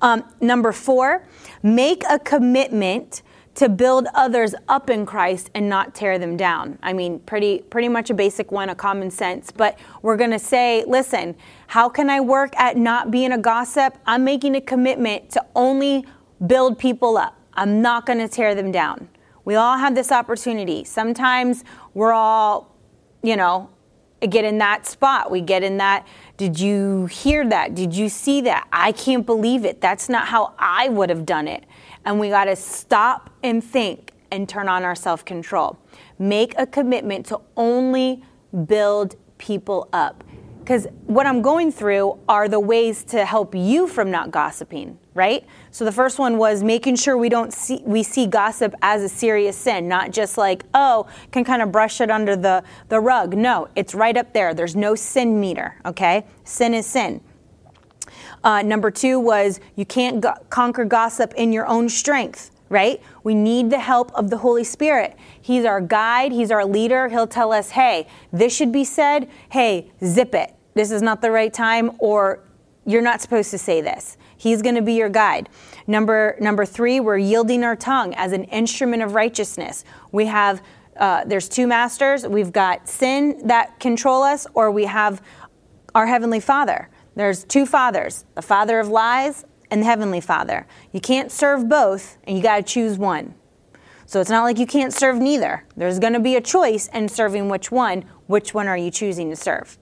Um, 0.00 0.24
number 0.40 0.72
four, 0.72 1.26
make 1.62 2.02
a 2.08 2.18
commitment 2.18 3.22
to 3.58 3.68
build 3.68 4.06
others 4.14 4.54
up 4.68 4.88
in 4.88 5.04
Christ 5.04 5.50
and 5.52 5.68
not 5.68 5.92
tear 5.92 6.16
them 6.16 6.36
down. 6.36 6.78
I 6.80 6.92
mean, 6.92 7.18
pretty 7.18 7.58
pretty 7.58 7.88
much 7.88 8.08
a 8.08 8.14
basic 8.14 8.52
one, 8.52 8.68
a 8.68 8.74
common 8.76 9.10
sense, 9.10 9.50
but 9.50 9.76
we're 10.00 10.16
going 10.16 10.30
to 10.30 10.38
say, 10.38 10.84
listen, 10.86 11.34
how 11.66 11.88
can 11.88 12.08
I 12.08 12.20
work 12.20 12.54
at 12.56 12.76
not 12.76 13.10
being 13.10 13.32
a 13.32 13.38
gossip? 13.38 13.98
I'm 14.06 14.22
making 14.22 14.54
a 14.54 14.60
commitment 14.60 15.30
to 15.30 15.44
only 15.56 16.06
build 16.46 16.78
people 16.78 17.18
up. 17.18 17.36
I'm 17.54 17.82
not 17.82 18.06
going 18.06 18.20
to 18.20 18.28
tear 18.28 18.54
them 18.54 18.70
down. 18.70 19.08
We 19.44 19.56
all 19.56 19.76
have 19.76 19.96
this 19.96 20.12
opportunity. 20.12 20.84
Sometimes 20.84 21.64
we're 21.94 22.12
all, 22.12 22.76
you 23.24 23.34
know, 23.34 23.70
get 24.20 24.44
in 24.44 24.58
that 24.58 24.86
spot. 24.86 25.32
We 25.32 25.40
get 25.40 25.64
in 25.64 25.78
that, 25.78 26.06
did 26.36 26.60
you 26.60 27.06
hear 27.06 27.48
that? 27.48 27.74
Did 27.74 27.92
you 27.92 28.08
see 28.08 28.40
that? 28.42 28.68
I 28.72 28.92
can't 28.92 29.26
believe 29.26 29.64
it. 29.64 29.80
That's 29.80 30.08
not 30.08 30.28
how 30.28 30.54
I 30.60 30.88
would 30.90 31.08
have 31.08 31.26
done 31.26 31.48
it. 31.48 31.64
And 32.08 32.18
we 32.18 32.30
got 32.30 32.46
to 32.46 32.56
stop 32.56 33.28
and 33.42 33.62
think 33.62 34.14
and 34.30 34.48
turn 34.48 34.66
on 34.66 34.82
our 34.82 34.94
self 34.94 35.26
control. 35.26 35.78
Make 36.18 36.54
a 36.58 36.66
commitment 36.66 37.26
to 37.26 37.38
only 37.54 38.24
build 38.64 39.16
people 39.36 39.90
up. 39.92 40.24
Because 40.60 40.86
what 41.04 41.26
I'm 41.26 41.42
going 41.42 41.70
through 41.70 42.18
are 42.26 42.48
the 42.48 42.60
ways 42.60 43.04
to 43.04 43.26
help 43.26 43.54
you 43.54 43.86
from 43.86 44.10
not 44.10 44.30
gossiping, 44.30 44.98
right? 45.12 45.44
So 45.70 45.84
the 45.84 45.92
first 45.92 46.18
one 46.18 46.38
was 46.38 46.62
making 46.62 46.96
sure 46.96 47.18
we 47.18 47.28
don't 47.28 47.52
see 47.52 47.82
we 47.84 48.02
see 48.02 48.26
gossip 48.26 48.74
as 48.80 49.02
a 49.02 49.08
serious 49.10 49.58
sin, 49.58 49.86
not 49.86 50.10
just 50.10 50.38
like, 50.38 50.64
oh, 50.72 51.08
can 51.30 51.44
kind 51.44 51.60
of 51.60 51.70
brush 51.70 52.00
it 52.00 52.10
under 52.10 52.36
the, 52.36 52.64
the 52.88 53.00
rug. 53.00 53.36
No, 53.36 53.68
it's 53.76 53.94
right 53.94 54.16
up 54.16 54.32
there. 54.32 54.54
There's 54.54 54.74
no 54.74 54.94
sin 54.94 55.38
meter, 55.38 55.76
okay? 55.84 56.24
Sin 56.44 56.72
is 56.72 56.86
sin. 56.86 57.20
Uh, 58.44 58.62
number 58.62 58.90
two 58.90 59.18
was 59.18 59.60
you 59.76 59.84
can't 59.84 60.20
go- 60.20 60.34
conquer 60.50 60.84
gossip 60.84 61.34
in 61.34 61.52
your 61.52 61.66
own 61.66 61.88
strength, 61.88 62.50
right? 62.68 63.00
We 63.24 63.34
need 63.34 63.70
the 63.70 63.80
help 63.80 64.12
of 64.14 64.30
the 64.30 64.38
Holy 64.38 64.64
Spirit. 64.64 65.16
He's 65.40 65.64
our 65.64 65.80
guide, 65.80 66.32
He's 66.32 66.50
our 66.50 66.64
leader. 66.64 67.08
He'll 67.08 67.26
tell 67.26 67.52
us, 67.52 67.70
hey, 67.70 68.06
this 68.32 68.54
should 68.54 68.72
be 68.72 68.84
said. 68.84 69.28
Hey, 69.50 69.90
zip 70.04 70.34
it. 70.34 70.54
This 70.74 70.90
is 70.90 71.02
not 71.02 71.22
the 71.22 71.30
right 71.30 71.52
time, 71.52 71.92
or 71.98 72.40
you're 72.86 73.02
not 73.02 73.20
supposed 73.20 73.50
to 73.50 73.58
say 73.58 73.80
this. 73.80 74.16
He's 74.36 74.62
going 74.62 74.76
to 74.76 74.82
be 74.82 74.94
your 74.94 75.08
guide. 75.08 75.48
Number 75.86 76.36
number 76.40 76.64
three, 76.64 77.00
we're 77.00 77.18
yielding 77.18 77.64
our 77.64 77.76
tongue 77.76 78.14
as 78.14 78.32
an 78.32 78.44
instrument 78.44 79.02
of 79.02 79.14
righteousness. 79.14 79.84
We 80.12 80.26
have 80.26 80.62
uh, 80.96 81.24
there's 81.24 81.48
two 81.48 81.66
masters. 81.66 82.26
We've 82.26 82.52
got 82.52 82.88
sin 82.88 83.46
that 83.46 83.78
control 83.78 84.22
us, 84.22 84.46
or 84.54 84.70
we 84.70 84.84
have 84.84 85.22
our 85.94 86.06
heavenly 86.06 86.40
Father. 86.40 86.88
There's 87.18 87.42
two 87.42 87.66
fathers 87.66 88.24
the 88.36 88.42
father 88.42 88.78
of 88.78 88.88
lies 88.88 89.44
and 89.72 89.82
the 89.82 89.86
heavenly 89.86 90.20
father. 90.20 90.68
You 90.92 91.00
can't 91.00 91.32
serve 91.32 91.68
both, 91.68 92.16
and 92.22 92.36
you 92.36 92.42
got 92.44 92.58
to 92.58 92.62
choose 92.62 92.96
one. 92.96 93.34
So 94.06 94.20
it's 94.20 94.30
not 94.30 94.44
like 94.44 94.56
you 94.56 94.66
can't 94.66 94.94
serve 94.94 95.18
neither. 95.18 95.64
There's 95.76 95.98
going 95.98 96.12
to 96.12 96.20
be 96.20 96.36
a 96.36 96.40
choice 96.40 96.88
in 96.94 97.08
serving 97.08 97.48
which 97.48 97.72
one. 97.72 98.04
Which 98.28 98.54
one 98.54 98.68
are 98.68 98.76
you 98.76 98.92
choosing 98.92 99.30
to 99.30 99.36
serve? 99.36 99.78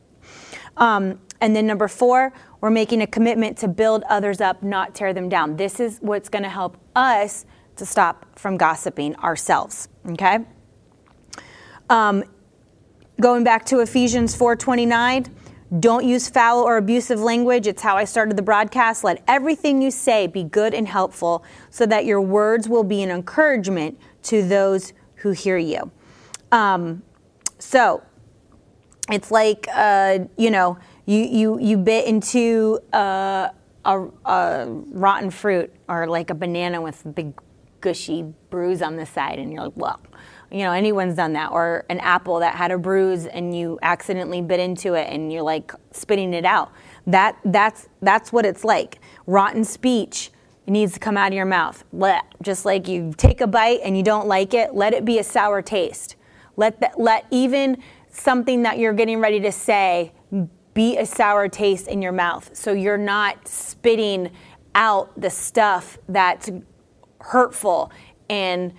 Um, 0.78 1.20
and 1.42 1.54
then 1.54 1.66
number 1.66 1.88
four, 1.88 2.32
we're 2.62 2.70
making 2.70 3.02
a 3.02 3.06
commitment 3.06 3.58
to 3.58 3.68
build 3.68 4.02
others 4.08 4.40
up, 4.40 4.62
not 4.62 4.94
tear 4.94 5.12
them 5.12 5.28
down. 5.28 5.58
This 5.58 5.78
is 5.78 5.98
what's 6.00 6.30
going 6.30 6.44
to 6.44 6.48
help 6.48 6.78
us 6.96 7.44
to 7.76 7.84
stop 7.84 8.38
from 8.38 8.56
gossiping 8.56 9.14
ourselves. 9.16 9.90
Okay. 10.08 10.38
Um, 11.90 12.24
going 13.20 13.44
back 13.44 13.66
to 13.66 13.80
Ephesians 13.80 14.34
4:29 14.34 15.30
don't 15.80 16.04
use 16.04 16.28
foul 16.28 16.62
or 16.62 16.76
abusive 16.76 17.20
language. 17.20 17.66
It's 17.66 17.82
how 17.82 17.96
I 17.96 18.04
started 18.04 18.36
the 18.36 18.42
broadcast. 18.42 19.04
Let 19.04 19.22
everything 19.26 19.82
you 19.82 19.90
say 19.90 20.26
be 20.26 20.44
good 20.44 20.74
and 20.74 20.86
helpful 20.86 21.44
so 21.70 21.86
that 21.86 22.04
your 22.04 22.20
words 22.20 22.68
will 22.68 22.84
be 22.84 23.02
an 23.02 23.10
encouragement 23.10 23.98
to 24.24 24.46
those 24.46 24.92
who 25.16 25.32
hear 25.32 25.58
you. 25.58 25.90
Um, 26.52 27.02
so 27.58 28.02
it's 29.10 29.30
like, 29.30 29.66
uh, 29.72 30.20
you 30.36 30.50
know, 30.50 30.78
you, 31.04 31.18
you, 31.18 31.60
you 31.60 31.76
bit 31.76 32.06
into 32.06 32.80
uh, 32.92 33.48
a, 33.84 34.06
a 34.24 34.66
rotten 34.68 35.30
fruit 35.30 35.72
or 35.88 36.06
like 36.06 36.30
a 36.30 36.34
banana 36.34 36.80
with 36.80 37.04
a 37.04 37.08
big 37.08 37.32
gushy 37.80 38.24
bruise 38.50 38.82
on 38.82 38.96
the 38.96 39.06
side, 39.06 39.38
and 39.38 39.52
you're 39.52 39.62
like, 39.64 39.76
well, 39.76 40.00
you 40.50 40.60
know 40.60 40.72
anyone's 40.72 41.14
done 41.14 41.32
that 41.34 41.50
or 41.50 41.84
an 41.88 41.98
apple 42.00 42.40
that 42.40 42.54
had 42.54 42.70
a 42.70 42.78
bruise 42.78 43.26
and 43.26 43.56
you 43.56 43.78
accidentally 43.82 44.42
bit 44.42 44.60
into 44.60 44.94
it 44.94 45.08
and 45.10 45.32
you're 45.32 45.42
like 45.42 45.72
spitting 45.92 46.34
it 46.34 46.44
out. 46.44 46.72
That 47.06 47.38
that's 47.44 47.88
that's 48.02 48.32
what 48.32 48.46
it's 48.46 48.64
like. 48.64 49.00
Rotten 49.26 49.64
speech 49.64 50.30
needs 50.66 50.94
to 50.94 51.00
come 51.00 51.16
out 51.16 51.28
of 51.28 51.34
your 51.34 51.46
mouth. 51.46 51.84
Let 51.92 52.24
just 52.42 52.64
like 52.64 52.88
you 52.88 53.12
take 53.16 53.40
a 53.40 53.46
bite 53.46 53.80
and 53.84 53.96
you 53.96 54.02
don't 54.02 54.26
like 54.26 54.54
it 54.54 54.74
let 54.74 54.94
it 54.94 55.04
be 55.04 55.18
a 55.18 55.24
sour 55.24 55.62
taste. 55.62 56.16
Let 56.56 56.98
let 56.98 57.26
even 57.30 57.82
something 58.08 58.62
that 58.62 58.78
you're 58.78 58.94
getting 58.94 59.20
ready 59.20 59.40
to 59.40 59.52
say 59.52 60.12
be 60.74 60.98
a 60.98 61.06
sour 61.06 61.48
taste 61.48 61.88
in 61.88 62.02
your 62.02 62.12
mouth. 62.12 62.54
So 62.54 62.72
you're 62.72 62.98
not 62.98 63.48
spitting 63.48 64.30
out 64.74 65.18
the 65.18 65.30
stuff 65.30 65.98
that's 66.08 66.50
hurtful 67.20 67.90
and 68.28 68.74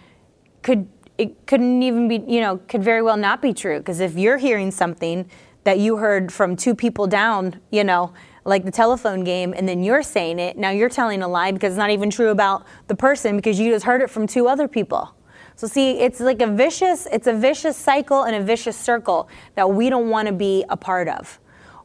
could 0.62 0.88
it 1.18 1.48
couldn't 1.48 1.82
even 1.82 2.08
be, 2.08 2.24
you 2.28 2.42
know, 2.42 2.58
could 2.68 2.84
very 2.84 3.02
well 3.02 3.18
not 3.18 3.42
be 3.42 3.54
true. 3.54 3.80
Because 3.80 4.00
if 4.00 4.16
you're 4.16 4.38
hearing 4.38 4.72
something 4.72 5.30
that 5.64 5.80
you 5.80 5.98
heard 5.98 6.32
from 6.32 6.56
two 6.56 6.76
people 6.76 7.08
down, 7.08 7.60
you 7.72 7.84
know, 7.84 8.14
like 8.46 8.64
the 8.64 8.72
telephone 8.72 9.24
game, 9.24 9.54
and 9.56 9.68
then 9.68 9.84
you're 9.84 10.04
saying 10.04 10.40
it, 10.40 10.58
now 10.58 10.70
you're 10.70 10.90
telling 10.90 11.22
a 11.22 11.28
lie 11.28 11.52
because 11.52 11.74
it's 11.74 11.78
not 11.78 11.90
even 11.90 12.10
true 12.10 12.30
about 12.30 12.66
the 12.88 12.96
person 12.96 13.36
because 13.36 13.60
you 13.60 13.72
just 13.72 13.86
heard 13.86 14.02
it 14.02 14.10
from 14.10 14.26
two 14.26 14.48
other 14.48 14.68
people. 14.68 15.14
So 15.56 15.68
see, 15.68 16.00
it's 16.00 16.20
like 16.20 16.42
a 16.42 16.48
vicious, 16.48 17.08
it's 17.12 17.28
a 17.28 17.34
vicious 17.34 17.76
cycle 17.76 18.24
and 18.24 18.36
a 18.36 18.42
vicious 18.42 18.78
circle 18.78 19.28
that 19.56 19.70
we 19.70 19.90
don't 19.90 20.10
want 20.10 20.28
to 20.28 20.34
be 20.34 20.64
a 20.70 20.78
part 20.78 21.10
of. 21.10 21.40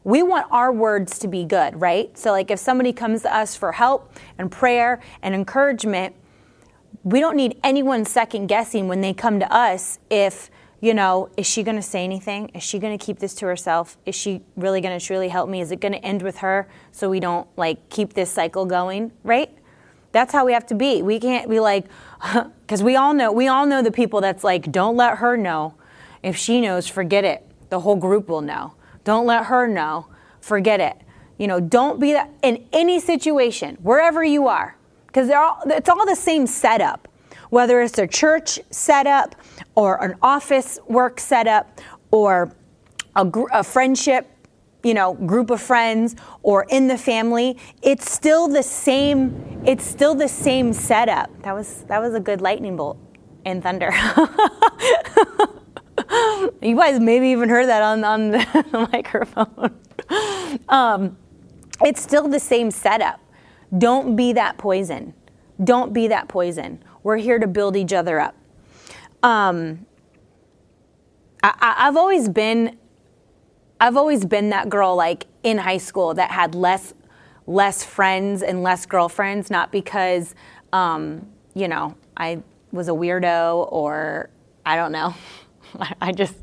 We 0.05 0.21
want 0.21 0.45
our 0.51 0.71
words 0.71 1.17
to 1.19 1.27
be 1.27 1.43
good, 1.43 1.81
right? 1.81 2.15
So 2.17 2.31
like 2.31 2.51
if 2.51 2.59
somebody 2.59 2.93
comes 2.93 3.23
to 3.23 3.35
us 3.35 3.55
for 3.55 3.71
help 3.71 4.13
and 4.37 4.51
prayer 4.51 5.01
and 5.21 5.33
encouragement, 5.33 6.15
we 7.03 7.19
don't 7.19 7.35
need 7.35 7.59
anyone 7.63 8.05
second 8.05 8.47
guessing 8.47 8.87
when 8.87 9.01
they 9.01 9.13
come 9.13 9.39
to 9.39 9.53
us 9.53 9.99
if 10.09 10.49
you 10.83 10.93
know, 10.93 11.29
is 11.37 11.47
she 11.47 11.63
going 11.63 11.77
to 11.77 11.81
say 11.81 12.03
anything? 12.03 12.49
Is 12.49 12.61
she 12.61 12.77
going 12.77 12.97
to 12.97 13.03
keep 13.03 13.19
this 13.19 13.33
to 13.35 13.45
herself? 13.45 13.97
Is 14.05 14.15
she 14.15 14.41
really 14.57 14.81
going 14.81 14.99
to 14.99 15.05
truly 15.05 15.29
help 15.29 15.49
me? 15.49 15.61
Is 15.61 15.71
it 15.71 15.79
going 15.79 15.93
to 15.93 16.03
end 16.03 16.21
with 16.21 16.39
her 16.39 16.67
so 16.91 17.09
we 17.09 17.21
don't 17.21 17.47
like 17.55 17.89
keep 17.89 18.11
this 18.11 18.29
cycle 18.29 18.65
going, 18.65 19.13
right? 19.23 19.49
That's 20.11 20.33
how 20.33 20.45
we 20.45 20.51
have 20.51 20.65
to 20.65 20.75
be. 20.75 21.01
We 21.01 21.21
can't 21.21 21.49
be 21.49 21.61
like, 21.61 21.85
because 22.61 22.83
we 22.83 22.97
all 22.97 23.13
know, 23.13 23.31
we 23.31 23.47
all 23.47 23.65
know 23.65 23.81
the 23.81 23.93
people 23.93 24.19
that's 24.19 24.43
like, 24.43 24.73
don't 24.73 24.97
let 24.97 25.19
her 25.19 25.37
know. 25.37 25.75
If 26.21 26.35
she 26.35 26.59
knows, 26.59 26.85
forget 26.85 27.23
it. 27.23 27.49
The 27.69 27.79
whole 27.79 27.95
group 27.95 28.27
will 28.27 28.41
know. 28.41 28.73
Don't 29.05 29.25
let 29.25 29.45
her 29.45 29.69
know. 29.69 30.07
Forget 30.41 30.81
it. 30.81 30.97
You 31.37 31.47
know, 31.47 31.61
don't 31.61 31.97
be 31.97 32.11
that 32.11 32.29
in 32.41 32.61
any 32.73 32.99
situation, 32.99 33.77
wherever 33.81 34.21
you 34.21 34.49
are, 34.49 34.75
because 35.13 35.27
they're 35.27 35.41
all, 35.41 35.61
it's 35.67 35.89
all 35.89 36.05
the 36.07 36.15
same 36.15 36.47
setup. 36.47 37.07
Whether 37.51 37.81
it's 37.81 37.99
a 37.99 38.07
church 38.07 38.59
setup 38.71 39.35
or 39.75 40.03
an 40.03 40.15
office 40.23 40.79
work 40.87 41.19
setup 41.19 41.79
or 42.09 42.51
a, 43.15 43.23
gr- 43.23 43.51
a 43.51 43.63
friendship 43.63 44.27
you 44.83 44.95
know 44.95 45.13
group 45.13 45.51
of 45.51 45.61
friends 45.61 46.15
or 46.41 46.65
in 46.69 46.87
the 46.87 46.97
family 46.97 47.57
it's 47.81 48.11
still 48.11 48.49
the 48.49 48.63
same 48.63 49.61
it's 49.65 49.85
still 49.85 50.15
the 50.15 50.27
same 50.27 50.73
setup. 50.73 51.29
That 51.43 51.53
was 51.53 51.83
that 51.87 52.01
was 52.01 52.15
a 52.15 52.19
good 52.19 52.41
lightning 52.41 52.75
bolt 52.75 52.97
and 53.45 53.61
thunder. 53.61 53.91
You 56.61 56.75
guys 56.75 56.99
maybe 56.99 57.27
even 57.29 57.49
heard 57.49 57.67
that 57.67 57.81
on, 57.81 58.03
on 58.03 58.31
the 58.31 58.89
microphone. 58.91 59.79
Um, 60.69 61.17
it's 61.81 62.01
still 62.01 62.27
the 62.27 62.39
same 62.39 62.69
setup 62.69 63.19
don't 63.77 64.15
be 64.15 64.33
that 64.33 64.57
poison. 64.57 65.13
Don't 65.63 65.93
be 65.93 66.07
that 66.07 66.27
poison. 66.27 66.83
We're 67.03 67.17
here 67.17 67.39
to 67.39 67.47
build 67.47 67.75
each 67.75 67.93
other 67.93 68.19
up. 68.19 68.35
Um, 69.21 69.85
I, 71.41 71.75
i've 71.77 71.97
always 71.97 72.27
been 72.29 72.77
I've 73.79 73.97
always 73.97 74.25
been 74.25 74.49
that 74.51 74.69
girl 74.69 74.95
like 74.95 75.25
in 75.43 75.57
high 75.57 75.77
school 75.77 76.13
that 76.13 76.31
had 76.31 76.55
less 76.55 76.93
less 77.45 77.83
friends 77.83 78.41
and 78.41 78.63
less 78.63 78.85
girlfriends, 78.85 79.51
not 79.51 79.71
because 79.71 80.35
um, 80.71 81.27
you 81.53 81.67
know 81.67 81.95
I 82.15 82.41
was 82.71 82.87
a 82.87 82.91
weirdo 82.91 83.71
or 83.71 84.29
I 84.65 84.75
don't 84.77 84.91
know. 84.91 85.13
I 86.01 86.11
just 86.13 86.35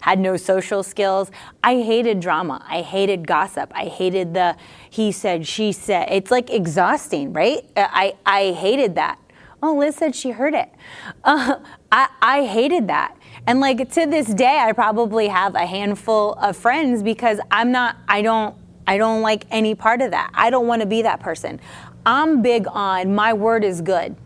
had 0.00 0.18
no 0.18 0.36
social 0.36 0.82
skills. 0.82 1.30
I 1.62 1.76
hated 1.76 2.20
drama. 2.20 2.64
I 2.68 2.82
hated 2.82 3.26
gossip. 3.26 3.72
I 3.74 3.86
hated 3.86 4.34
the 4.34 4.56
he 4.90 5.10
said, 5.10 5.46
she 5.46 5.72
said. 5.72 6.08
It's 6.10 6.30
like 6.30 6.50
exhausting, 6.50 7.32
right? 7.32 7.64
I, 7.76 8.14
I 8.24 8.52
hated 8.52 8.94
that. 8.94 9.18
Oh, 9.62 9.74
Liz 9.74 9.96
said 9.96 10.14
she 10.14 10.30
heard 10.30 10.54
it. 10.54 10.70
Uh, 11.24 11.58
I, 11.90 12.08
I 12.20 12.44
hated 12.44 12.88
that. 12.88 13.16
And 13.46 13.60
like 13.60 13.90
to 13.92 14.06
this 14.06 14.26
day, 14.26 14.58
I 14.58 14.72
probably 14.72 15.28
have 15.28 15.54
a 15.54 15.64
handful 15.64 16.34
of 16.34 16.56
friends 16.56 17.02
because 17.02 17.40
I'm 17.50 17.72
not, 17.72 17.96
I 18.08 18.20
don't, 18.20 18.54
I 18.86 18.98
don't 18.98 19.22
like 19.22 19.46
any 19.50 19.74
part 19.74 20.02
of 20.02 20.10
that. 20.10 20.30
I 20.34 20.50
don't 20.50 20.66
want 20.66 20.82
to 20.82 20.86
be 20.86 21.02
that 21.02 21.20
person. 21.20 21.60
I'm 22.04 22.42
big 22.42 22.66
on 22.68 23.14
my 23.14 23.32
word 23.32 23.64
is 23.64 23.80
good. 23.80 24.16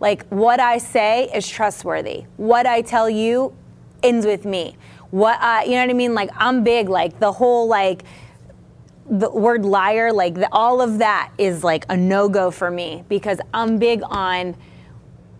Like 0.00 0.26
what 0.28 0.60
I 0.60 0.78
say 0.78 1.30
is 1.32 1.48
trustworthy. 1.48 2.24
What 2.36 2.66
I 2.66 2.82
tell 2.82 3.08
you 3.08 3.54
ends 4.02 4.26
with 4.26 4.44
me. 4.44 4.76
What 5.10 5.38
I, 5.40 5.64
you 5.64 5.72
know 5.72 5.82
what 5.82 5.90
I 5.90 5.94
mean? 5.94 6.14
Like 6.14 6.30
I'm 6.36 6.62
big, 6.64 6.88
like 6.88 7.18
the 7.18 7.32
whole 7.32 7.68
like, 7.68 8.02
the 9.10 9.28
word 9.28 9.64
liar, 9.64 10.12
like 10.12 10.34
the, 10.34 10.48
all 10.52 10.80
of 10.80 10.98
that 10.98 11.32
is 11.36 11.64
like 11.64 11.84
a 11.88 11.96
no 11.96 12.28
go 12.28 12.50
for 12.50 12.70
me 12.70 13.04
because 13.08 13.40
I'm 13.52 13.78
big 13.78 14.02
on 14.04 14.56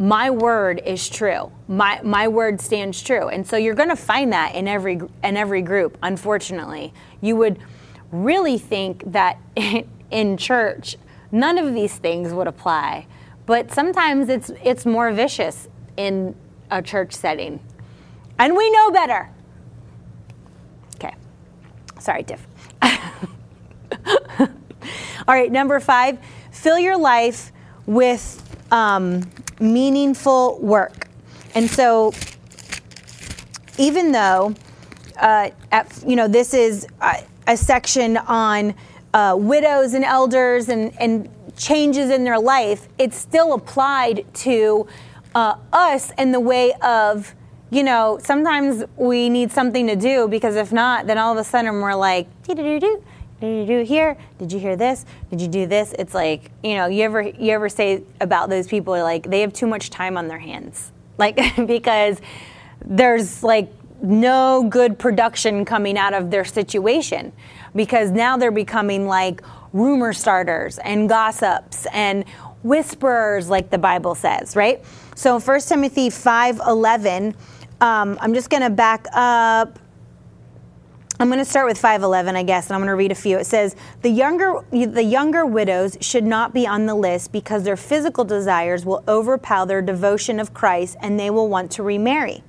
my 0.01 0.31
word 0.31 0.81
is 0.85 1.09
true. 1.11 1.53
My 1.69 2.01
my 2.03 2.27
word 2.27 2.61
stands 2.61 3.03
true. 3.03 3.29
And 3.29 3.47
so 3.47 3.59
you're 3.59 3.75
going 3.75 3.91
to 3.91 3.97
find 3.97 4.33
that 4.33 4.55
in 4.55 4.67
every 4.67 4.99
in 5.23 5.37
every 5.37 5.61
group. 5.61 5.99
Unfortunately, 6.03 6.95
you 7.21 7.37
would 7.37 7.59
really 8.11 8.57
think 8.57 9.05
that 9.13 9.39
in 10.11 10.37
church 10.37 10.97
none 11.31 11.59
of 11.59 11.75
these 11.75 11.97
things 11.97 12.33
would 12.33 12.47
apply. 12.47 13.07
But 13.45 13.71
sometimes 13.71 14.31
it's 14.31 14.51
it's 14.65 14.87
more 14.87 15.13
vicious 15.13 15.69
in 15.99 16.35
a 16.71 16.81
church 16.81 17.13
setting. 17.13 17.61
And 18.41 18.57
we 18.57 18.71
know 18.71 18.91
better. 18.91 19.29
Okay. 20.97 21.15
Sorry, 21.99 22.23
Diff. 22.23 22.47
All 24.41 24.49
right, 25.29 25.53
number 25.53 25.79
5, 25.79 26.19
fill 26.51 26.79
your 26.79 26.97
life 26.97 27.53
with 27.85 28.43
um, 28.73 29.31
meaningful 29.61 30.59
work. 30.59 31.09
And 31.55 31.69
so, 31.69 32.15
even 33.77 34.13
though, 34.13 34.55
uh, 35.21 35.51
at, 35.71 36.03
you 36.07 36.17
know, 36.17 36.27
this 36.27 36.55
is 36.55 36.87
a, 37.03 37.23
a 37.47 37.59
section 37.59 38.17
on 38.17 38.75
uh, 39.13 39.37
widows 39.39 39.93
and 39.93 40.03
elders 40.03 40.71
and, 40.71 40.99
and 40.99 41.29
changes 41.59 42.09
in 42.09 42.25
their 42.25 42.39
life, 42.39 42.89
it's 42.97 43.19
still 43.19 43.53
applied 43.53 44.25
to 44.33 44.87
uh, 45.35 45.57
us 45.75 46.11
in 46.17 46.33
the 46.33 46.41
way 46.41 46.73
of, 46.81 47.35
you 47.71 47.83
know, 47.83 48.19
sometimes 48.23 48.85
we 48.97 49.29
need 49.29 49.53
something 49.53 49.87
to 49.87 49.97
do 49.97 50.29
because 50.29 50.57
if 50.57 50.73
not, 50.73 51.07
then 51.07 51.19
all 51.19 51.33
of 51.33 51.39
a 51.39 51.45
sudden 51.45 51.81
we're 51.81 51.95
like, 51.95 52.27
do 52.43 52.55
doo 52.55 52.81
doo 52.81 53.05
did 53.41 53.61
you 53.61 53.67
do 53.67 53.85
here? 53.85 54.19
Did 54.39 54.53
you 54.53 54.59
hear 54.59 54.77
this? 54.77 55.07
Did 55.31 55.41
you 55.41 55.49
do 55.49 55.67
this? 55.67 55.95
It's 55.99 56.13
like, 56.13 56.51
you 56.63 56.75
know, 56.75 56.87
you 56.87 57.03
ever 57.05 57.23
you 57.23 57.53
ever 57.53 57.69
say 57.71 58.03
about 58.21 58.51
those 58.51 58.67
people 58.67 58.93
like 58.95 59.31
they 59.31 59.41
have 59.41 59.53
too 59.53 59.67
much 59.67 59.89
time 59.89 60.17
on 60.17 60.29
their 60.29 60.39
hands. 60.39 60.93
Like 61.21 61.67
because 61.67 62.19
there's 62.83 63.43
like 63.43 63.71
no 64.01 64.65
good 64.71 64.99
production 64.99 65.67
coming 65.67 65.99
out 65.99 66.15
of 66.15 66.31
their 66.31 66.47
situation 66.47 67.31
because 67.75 68.11
now 68.11 68.39
they're 68.39 68.51
becoming 68.51 69.07
like 69.07 69.43
rumor 69.75 70.15
starters 70.15 70.79
and 70.79 71.11
gossips 71.11 71.87
and 71.93 72.25
whisperers 72.63 73.51
like 73.51 73.69
the 73.69 73.77
bible 73.77 74.15
says 74.15 74.57
right 74.57 74.83
so 75.15 75.39
1 75.39 75.61
timothy 75.61 76.09
5.11 76.09 77.35
um, 77.81 78.19
i'm 78.21 78.35
just 78.35 78.51
going 78.51 78.63
to 78.63 78.71
back 78.71 79.07
up 79.13 79.79
I'm 81.21 81.29
going 81.29 81.39
to 81.39 81.45
start 81.45 81.67
with 81.67 81.77
511, 81.77 82.35
I 82.35 82.43
guess, 82.43 82.69
and 82.69 82.75
I'm 82.75 82.81
going 82.81 82.89
to 82.89 82.95
read 82.95 83.13
a 83.13 83.15
few. 83.15 83.37
It 83.37 83.45
says, 83.45 83.77
the 84.01 84.09
younger, 84.09 84.65
the 84.71 85.03
younger 85.03 85.45
widows 85.45 85.99
should 86.01 86.25
not 86.25 86.55
be 86.55 86.67
on 86.67 86.87
the 86.87 86.95
list 86.95 87.31
because 87.31 87.63
their 87.63 87.77
physical 87.77 88.25
desires 88.25 88.87
will 88.87 89.05
overpower 89.07 89.67
their 89.67 89.83
devotion 89.83 90.41
of 90.41 90.55
Christ 90.55 90.97
and 91.03 91.21
they 91.21 91.29
will 91.29 91.47
want 91.47 91.71
to 91.73 91.83
remarry. 91.83 92.43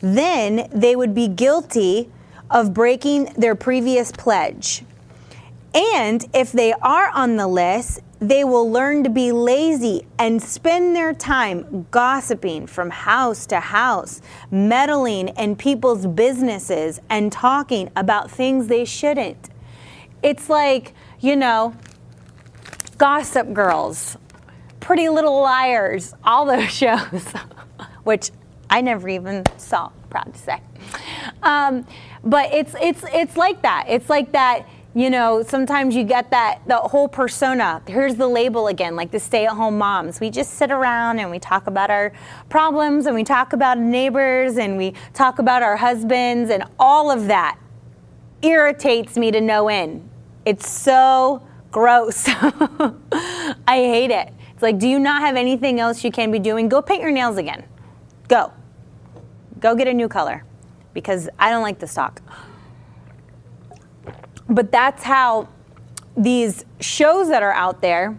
Then 0.00 0.68
they 0.72 0.96
would 0.96 1.14
be 1.14 1.28
guilty 1.28 2.10
of 2.50 2.74
breaking 2.74 3.26
their 3.36 3.54
previous 3.54 4.10
pledge. 4.10 4.82
And 5.72 6.24
if 6.34 6.50
they 6.50 6.72
are 6.72 7.08
on 7.10 7.36
the 7.36 7.46
list, 7.46 8.00
they 8.22 8.44
will 8.44 8.70
learn 8.70 9.02
to 9.02 9.10
be 9.10 9.32
lazy 9.32 10.06
and 10.16 10.40
spend 10.40 10.94
their 10.94 11.12
time 11.12 11.88
gossiping 11.90 12.68
from 12.68 12.88
house 12.88 13.46
to 13.46 13.58
house, 13.58 14.22
meddling 14.48 15.28
in 15.30 15.56
people's 15.56 16.06
businesses, 16.06 17.00
and 17.10 17.32
talking 17.32 17.90
about 17.96 18.30
things 18.30 18.68
they 18.68 18.84
shouldn't. 18.84 19.50
It's 20.22 20.48
like, 20.48 20.94
you 21.18 21.34
know, 21.34 21.74
Gossip 22.96 23.52
Girls, 23.52 24.16
Pretty 24.78 25.08
Little 25.08 25.42
Liars, 25.42 26.14
all 26.22 26.46
those 26.46 26.70
shows, 26.70 27.24
which 28.04 28.30
I 28.70 28.82
never 28.82 29.08
even 29.08 29.42
saw, 29.56 29.90
proud 30.10 30.32
to 30.32 30.38
say. 30.38 30.60
Um, 31.42 31.84
but 32.22 32.54
it's, 32.54 32.76
it's, 32.80 33.02
it's 33.12 33.36
like 33.36 33.62
that. 33.62 33.86
It's 33.88 34.08
like 34.08 34.30
that 34.30 34.68
you 34.94 35.08
know, 35.08 35.42
sometimes 35.42 35.94
you 35.94 36.04
get 36.04 36.30
that 36.30 36.60
the 36.66 36.76
whole 36.76 37.08
persona. 37.08 37.82
Here's 37.86 38.16
the 38.16 38.28
label 38.28 38.66
again, 38.66 38.94
like 38.94 39.10
the 39.10 39.18
stay-at-home 39.18 39.78
moms. 39.78 40.20
We 40.20 40.28
just 40.28 40.54
sit 40.54 40.70
around 40.70 41.18
and 41.18 41.30
we 41.30 41.38
talk 41.38 41.66
about 41.66 41.90
our 41.90 42.12
problems 42.50 43.06
and 43.06 43.14
we 43.14 43.24
talk 43.24 43.54
about 43.54 43.78
neighbors 43.78 44.58
and 44.58 44.76
we 44.76 44.92
talk 45.14 45.38
about 45.38 45.62
our 45.62 45.76
husbands 45.76 46.50
and 46.50 46.64
all 46.78 47.10
of 47.10 47.26
that 47.28 47.58
irritates 48.42 49.16
me 49.16 49.30
to 49.30 49.40
no 49.40 49.68
end. 49.68 50.08
It's 50.44 50.70
so 50.70 51.42
gross. 51.70 52.24
I 52.28 53.56
hate 53.66 54.10
it. 54.10 54.30
It's 54.52 54.62
like, 54.62 54.78
do 54.78 54.86
you 54.86 54.98
not 54.98 55.22
have 55.22 55.36
anything 55.36 55.80
else 55.80 56.04
you 56.04 56.10
can 56.10 56.30
be 56.30 56.38
doing? 56.38 56.68
Go 56.68 56.82
paint 56.82 57.00
your 57.00 57.12
nails 57.12 57.38
again. 57.38 57.64
Go. 58.28 58.52
Go 59.58 59.74
get 59.74 59.88
a 59.88 59.94
new 59.94 60.08
color 60.08 60.44
because 60.92 61.30
I 61.38 61.48
don't 61.48 61.62
like 61.62 61.78
this 61.78 61.94
talk 61.94 62.20
but 64.52 64.70
that's 64.70 65.02
how 65.02 65.48
these 66.16 66.64
shows 66.80 67.28
that 67.28 67.42
are 67.42 67.52
out 67.52 67.80
there 67.80 68.18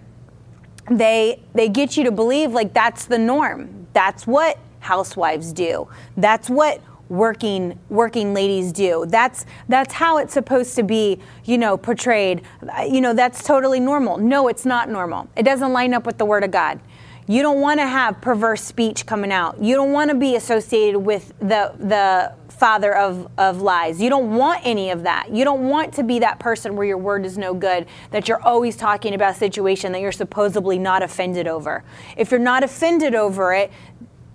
they 0.89 1.41
they 1.53 1.69
get 1.69 1.95
you 1.95 2.03
to 2.03 2.11
believe 2.11 2.51
like 2.51 2.73
that's 2.73 3.05
the 3.05 3.17
norm. 3.17 3.88
That's 3.93 4.27
what 4.27 4.59
housewives 4.79 5.53
do. 5.53 5.88
That's 6.17 6.49
what 6.49 6.81
working 7.09 7.79
working 7.89 8.34
ladies 8.34 8.71
do. 8.71 9.05
That's 9.07 9.45
that's 9.69 9.93
how 9.93 10.17
it's 10.17 10.34
supposed 10.34 10.75
to 10.75 10.84
be 10.84 11.19
you 11.45 11.57
know 11.57 11.77
portrayed. 11.77 12.41
You 12.86 13.01
know 13.01 13.13
that's 13.13 13.43
totally 13.43 13.79
normal. 13.79 14.17
No 14.17 14.47
it's 14.47 14.65
not 14.65 14.89
normal. 14.89 15.29
It 15.36 15.43
doesn't 15.43 15.71
line 15.71 15.93
up 15.93 16.05
with 16.05 16.17
the 16.17 16.25
word 16.25 16.43
of 16.43 16.51
god. 16.51 16.79
You 17.25 17.41
don't 17.41 17.61
want 17.61 17.79
to 17.79 17.88
have 17.88 18.19
perverse 18.19 18.61
speech 18.61 19.05
coming 19.05 19.31
out. 19.31 19.61
You 19.63 19.75
don't 19.75 19.93
want 19.93 20.09
to 20.09 20.15
be 20.15 20.36
associated 20.36 20.99
with 20.99 21.34
the 21.39 21.73
the 21.79 22.34
father 22.64 22.95
of, 22.95 23.28
of 23.38 23.61
lies. 23.61 24.01
You 24.01 24.09
don't 24.09 24.38
want 24.38 24.61
any 24.64 24.89
of 24.89 25.03
that. 25.03 25.30
You 25.30 25.43
don't 25.43 25.68
want 25.68 25.93
to 25.95 26.03
be 26.03 26.20
that 26.20 26.39
person 26.39 26.78
where 26.78 26.88
your 26.88 26.97
word 26.97 27.26
is 27.26 27.38
no 27.38 27.53
good, 27.53 27.88
that 28.11 28.30
you're 28.30 28.41
always 28.41 28.78
talking 28.78 29.14
about 29.14 29.32
a 29.32 29.38
situation 29.38 29.91
that 29.91 29.99
you're 29.99 30.14
supposedly 30.14 30.80
not 30.80 31.03
offended 31.03 31.45
over. 31.45 31.84
If 32.16 32.32
you're 32.32 32.39
not 32.39 32.64
offended 32.64 33.16
over 33.16 33.53
it, 33.53 33.70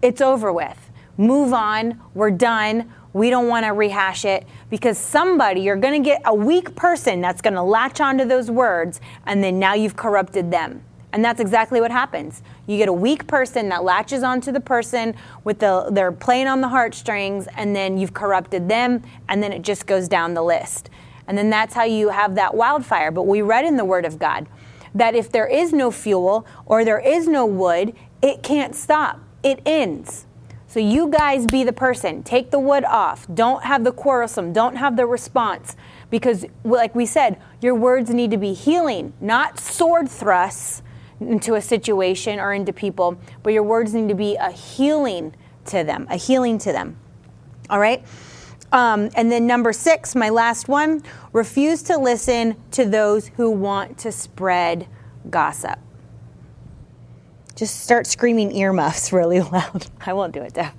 it's 0.02 0.20
over 0.20 0.52
with. 0.52 0.90
Move 1.16 1.54
on. 1.54 2.02
We're 2.12 2.30
done. 2.30 2.92
We 3.14 3.30
don't 3.30 3.48
want 3.48 3.64
to 3.64 3.72
rehash 3.72 4.26
it 4.26 4.46
because 4.68 4.98
somebody, 4.98 5.62
you're 5.62 5.76
going 5.76 6.02
to 6.02 6.06
get 6.06 6.20
a 6.26 6.34
weak 6.34 6.76
person 6.76 7.22
that's 7.22 7.40
going 7.40 7.54
to 7.54 7.62
latch 7.62 7.98
onto 7.98 8.26
those 8.26 8.50
words, 8.50 9.00
and 9.24 9.42
then 9.42 9.58
now 9.58 9.72
you've 9.72 9.96
corrupted 9.96 10.50
them. 10.50 10.84
And 11.14 11.24
that's 11.24 11.40
exactly 11.40 11.80
what 11.80 11.90
happens. 11.90 12.42
You 12.68 12.76
get 12.76 12.90
a 12.90 12.92
weak 12.92 13.26
person 13.26 13.70
that 13.70 13.82
latches 13.82 14.22
onto 14.22 14.52
the 14.52 14.60
person 14.60 15.14
with 15.42 15.58
the 15.58 15.88
they're 15.90 16.12
playing 16.12 16.48
on 16.48 16.60
the 16.60 16.68
heartstrings, 16.68 17.48
and 17.56 17.74
then 17.74 17.96
you've 17.96 18.12
corrupted 18.12 18.68
them, 18.68 19.02
and 19.26 19.42
then 19.42 19.54
it 19.54 19.62
just 19.62 19.86
goes 19.86 20.06
down 20.06 20.34
the 20.34 20.42
list. 20.42 20.90
And 21.26 21.36
then 21.36 21.48
that's 21.48 21.72
how 21.72 21.84
you 21.84 22.10
have 22.10 22.34
that 22.34 22.54
wildfire. 22.54 23.10
But 23.10 23.22
we 23.22 23.40
read 23.40 23.64
in 23.64 23.78
the 23.78 23.86
Word 23.86 24.04
of 24.04 24.18
God 24.18 24.46
that 24.94 25.14
if 25.14 25.32
there 25.32 25.46
is 25.46 25.72
no 25.72 25.90
fuel 25.90 26.46
or 26.66 26.84
there 26.84 27.00
is 27.00 27.26
no 27.26 27.46
wood, 27.46 27.94
it 28.20 28.42
can't 28.42 28.74
stop. 28.74 29.18
It 29.42 29.62
ends. 29.64 30.26
So 30.66 30.78
you 30.78 31.08
guys 31.08 31.46
be 31.46 31.64
the 31.64 31.72
person. 31.72 32.22
Take 32.22 32.50
the 32.50 32.58
wood 32.58 32.84
off. 32.84 33.26
Don't 33.32 33.64
have 33.64 33.82
the 33.82 33.92
quarrelsome. 33.92 34.52
Don't 34.52 34.76
have 34.76 34.98
the 34.98 35.06
response. 35.06 35.74
Because, 36.10 36.44
like 36.64 36.94
we 36.94 37.06
said, 37.06 37.40
your 37.62 37.74
words 37.74 38.10
need 38.10 38.30
to 38.30 38.36
be 38.36 38.52
healing, 38.52 39.14
not 39.22 39.58
sword 39.58 40.10
thrusts 40.10 40.82
into 41.20 41.54
a 41.54 41.60
situation 41.60 42.38
or 42.38 42.52
into 42.52 42.72
people, 42.72 43.18
but 43.42 43.52
your 43.52 43.62
words 43.62 43.94
need 43.94 44.08
to 44.08 44.14
be 44.14 44.36
a 44.36 44.50
healing 44.50 45.34
to 45.66 45.84
them, 45.84 46.06
a 46.10 46.16
healing 46.16 46.58
to 46.58 46.72
them. 46.72 46.96
All 47.70 47.78
right? 47.78 48.04
Um, 48.72 49.10
and 49.14 49.32
then 49.32 49.46
number 49.46 49.72
six, 49.72 50.14
my 50.14 50.28
last 50.28 50.68
one 50.68 51.02
refuse 51.32 51.82
to 51.84 51.96
listen 51.96 52.56
to 52.72 52.84
those 52.84 53.28
who 53.28 53.50
want 53.50 53.98
to 53.98 54.12
spread 54.12 54.86
gossip. 55.30 55.78
Just 57.54 57.80
start 57.80 58.06
screaming 58.06 58.54
earmuffs 58.54 59.12
really 59.12 59.40
loud. 59.40 59.86
I 60.04 60.12
won't 60.12 60.32
do 60.32 60.42
it, 60.42 60.54
Deb. 60.54 60.72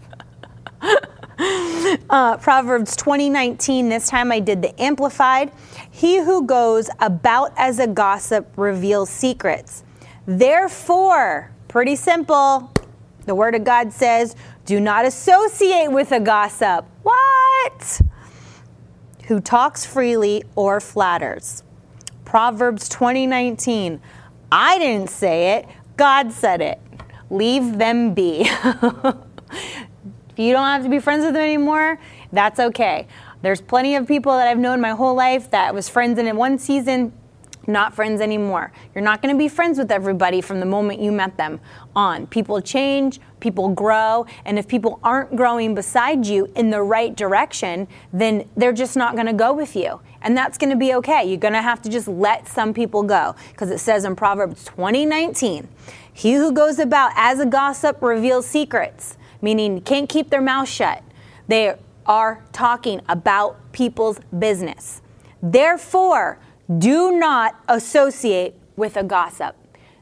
uh, 2.10 2.38
Proverbs 2.38 2.96
2019, 2.96 3.90
this 3.90 4.08
time 4.08 4.32
I 4.32 4.40
did 4.40 4.62
the 4.62 4.80
Amplified. 4.82 5.52
He 5.90 6.18
who 6.20 6.46
goes 6.46 6.90
about 7.00 7.54
as 7.58 7.80
a 7.80 7.88
gossip 7.88 8.52
reveals 8.56 9.10
secrets 9.10 9.84
Therefore, 10.26 11.52
pretty 11.68 11.96
simple. 11.96 12.72
The 13.26 13.36
Word 13.36 13.56
of 13.56 13.64
God 13.64 13.94
says, 13.94 14.36
do 14.66 14.80
not 14.80 15.04
associate 15.04 15.92
with 15.92 16.12
a 16.12 16.20
gossip. 16.20 16.86
What? 17.02 18.02
Who 19.26 19.40
talks 19.40 19.86
freely 19.86 20.44
or 20.56 20.80
flatters. 20.80 21.64
Proverbs 22.24 22.88
2019. 22.90 24.00
I 24.52 24.78
didn't 24.78 25.10
say 25.10 25.58
it, 25.58 25.68
God 25.98 26.32
said 26.32 26.62
it. 26.62 26.80
Leave 27.32 27.78
them 27.78 28.14
be. 28.14 28.42
if 28.42 28.54
you 30.38 30.54
don't 30.54 30.68
have 30.68 30.84
to 30.84 30.90
be 30.90 31.00
friends 31.00 31.26
with 31.26 31.34
them 31.34 31.44
anymore, 31.44 32.00
that's 32.32 32.60
okay. 32.60 33.08
There's 33.42 33.62
plenty 33.62 33.96
of 33.96 34.08
people 34.08 34.34
that 34.34 34.48
I've 34.48 34.60
known 34.60 34.82
my 34.82 34.92
whole 34.92 35.16
life 35.16 35.50
that 35.52 35.74
was 35.74 35.90
friends 35.90 36.20
in 36.20 36.36
one 36.36 36.60
season, 36.60 37.14
not 37.70 37.94
friends 37.94 38.20
anymore. 38.20 38.72
You're 38.94 39.04
not 39.04 39.22
going 39.22 39.34
to 39.34 39.38
be 39.40 39.48
friends 39.48 39.78
with 39.78 39.92
everybody 39.92 40.42
from 40.42 40.60
the 40.60 40.66
moment 40.66 41.00
you 41.00 41.12
met 41.12 41.38
them 41.38 41.60
on. 41.96 42.28
People 42.28 42.60
change, 42.62 43.20
people 43.40 43.70
grow, 43.70 44.26
and 44.46 44.60
if 44.60 44.68
people 44.68 45.00
aren't 45.04 45.36
growing 45.36 45.76
beside 45.76 46.26
you 46.26 46.52
in 46.56 46.70
the 46.70 46.82
right 46.82 47.16
direction, 47.16 47.88
then 48.12 48.50
they're 48.58 48.74
just 48.74 48.98
not 48.98 49.16
going 49.16 49.28
to 49.28 49.34
go 49.34 49.54
with 49.54 49.76
you. 49.76 50.02
And 50.22 50.36
that's 50.36 50.58
going 50.58 50.72
to 50.72 50.76
be 50.76 50.94
okay. 50.96 51.24
You're 51.24 51.38
going 51.38 51.54
to 51.54 51.62
have 51.62 51.82
to 51.84 51.90
just 51.90 52.08
let 52.08 52.48
some 52.48 52.74
people 52.74 53.04
go 53.04 53.36
because 53.52 53.70
it 53.70 53.80
says 53.80 54.04
in 54.04 54.16
Proverbs 54.16 54.66
20:19, 54.66 55.68
"He 56.12 56.34
who 56.34 56.52
goes 56.52 56.80
about 56.80 57.12
as 57.16 57.40
a 57.40 57.46
gossip 57.46 58.02
reveals 58.02 58.46
secrets," 58.46 59.18
meaning 59.42 59.80
can't 59.82 60.10
keep 60.10 60.30
their 60.30 60.42
mouth 60.42 60.68
shut. 60.68 61.02
They 61.48 61.76
are 62.06 62.44
talking 62.52 63.02
about 63.08 63.58
people's 63.72 64.20
business. 64.38 65.02
Therefore, 65.42 66.38
do 66.78 67.18
not 67.18 67.56
associate 67.68 68.56
with 68.76 68.98
a 68.98 69.04
gossip. 69.04 69.56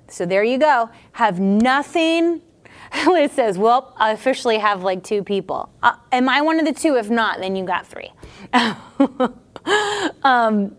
So 0.08 0.26
there 0.26 0.44
you 0.44 0.58
go. 0.58 0.90
Have 1.14 1.40
nothing. 1.40 2.42
It 2.94 3.32
says, 3.32 3.58
well, 3.58 3.94
I 3.98 4.12
officially 4.12 4.60
have 4.60 4.82
like 4.82 5.04
two 5.04 5.22
people. 5.22 5.70
Uh, 5.84 5.98
am 6.14 6.30
I 6.30 6.40
one 6.40 6.58
of 6.58 6.66
the 6.66 6.72
two? 6.72 6.96
If 6.96 7.10
not, 7.10 7.40
then 7.40 7.54
you 7.56 7.66
got 7.66 7.86
three. 7.86 8.14
um, 10.24 10.74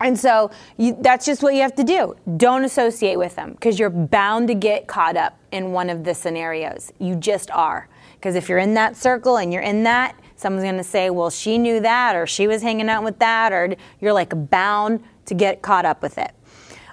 and 0.00 0.18
so 0.18 0.50
you, 0.76 0.96
that's 1.00 1.26
just 1.26 1.42
what 1.42 1.54
you 1.54 1.62
have 1.62 1.74
to 1.74 1.84
do. 1.84 2.14
Don't 2.36 2.64
associate 2.64 3.18
with 3.18 3.34
them 3.34 3.52
because 3.52 3.80
you're 3.80 3.90
bound 3.90 4.46
to 4.48 4.54
get 4.54 4.86
caught 4.86 5.16
up 5.16 5.38
in 5.50 5.72
one 5.72 5.90
of 5.90 6.04
the 6.04 6.14
scenarios. 6.14 6.92
You 6.98 7.16
just 7.16 7.50
are. 7.50 7.88
Because 8.14 8.34
if 8.34 8.48
you're 8.48 8.58
in 8.58 8.74
that 8.74 8.96
circle 8.96 9.38
and 9.38 9.52
you're 9.52 9.62
in 9.62 9.82
that, 9.84 10.14
someone's 10.36 10.64
going 10.64 10.76
to 10.76 10.84
say, 10.84 11.10
well, 11.10 11.30
she 11.30 11.58
knew 11.58 11.80
that, 11.80 12.16
or 12.16 12.26
she 12.26 12.46
was 12.46 12.62
hanging 12.62 12.88
out 12.88 13.02
with 13.02 13.18
that, 13.18 13.52
or 13.52 13.74
you're 14.00 14.12
like 14.12 14.32
bound 14.50 15.02
to 15.30 15.34
get 15.34 15.62
caught 15.62 15.86
up 15.86 16.02
with 16.02 16.18
it. 16.18 16.32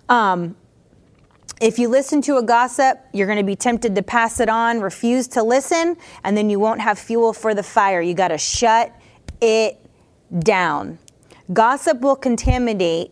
Um, 0.07 0.55
if 1.59 1.79
you 1.79 1.89
listen 1.89 2.21
to 2.21 2.38
a 2.38 2.43
gossip, 2.43 2.99
you're 3.13 3.25
going 3.25 3.39
to 3.39 3.43
be 3.43 3.55
tempted 3.55 3.95
to 3.95 4.03
pass 4.03 4.39
it 4.39 4.47
on, 4.47 4.79
refuse 4.79 5.27
to 5.29 5.41
listen, 5.41 5.97
and 6.23 6.38
then 6.38 6.51
you 6.51 6.59
won't 6.59 6.81
have 6.81 6.99
fuel 6.99 7.33
for 7.33 7.55
the 7.55 7.63
fire. 7.63 7.99
You 7.99 8.13
got 8.13 8.27
to 8.27 8.38
shut 8.38 8.93
it 9.41 9.79
down. 10.39 10.99
Gossip 11.51 12.01
will 12.01 12.15
contaminate 12.15 13.11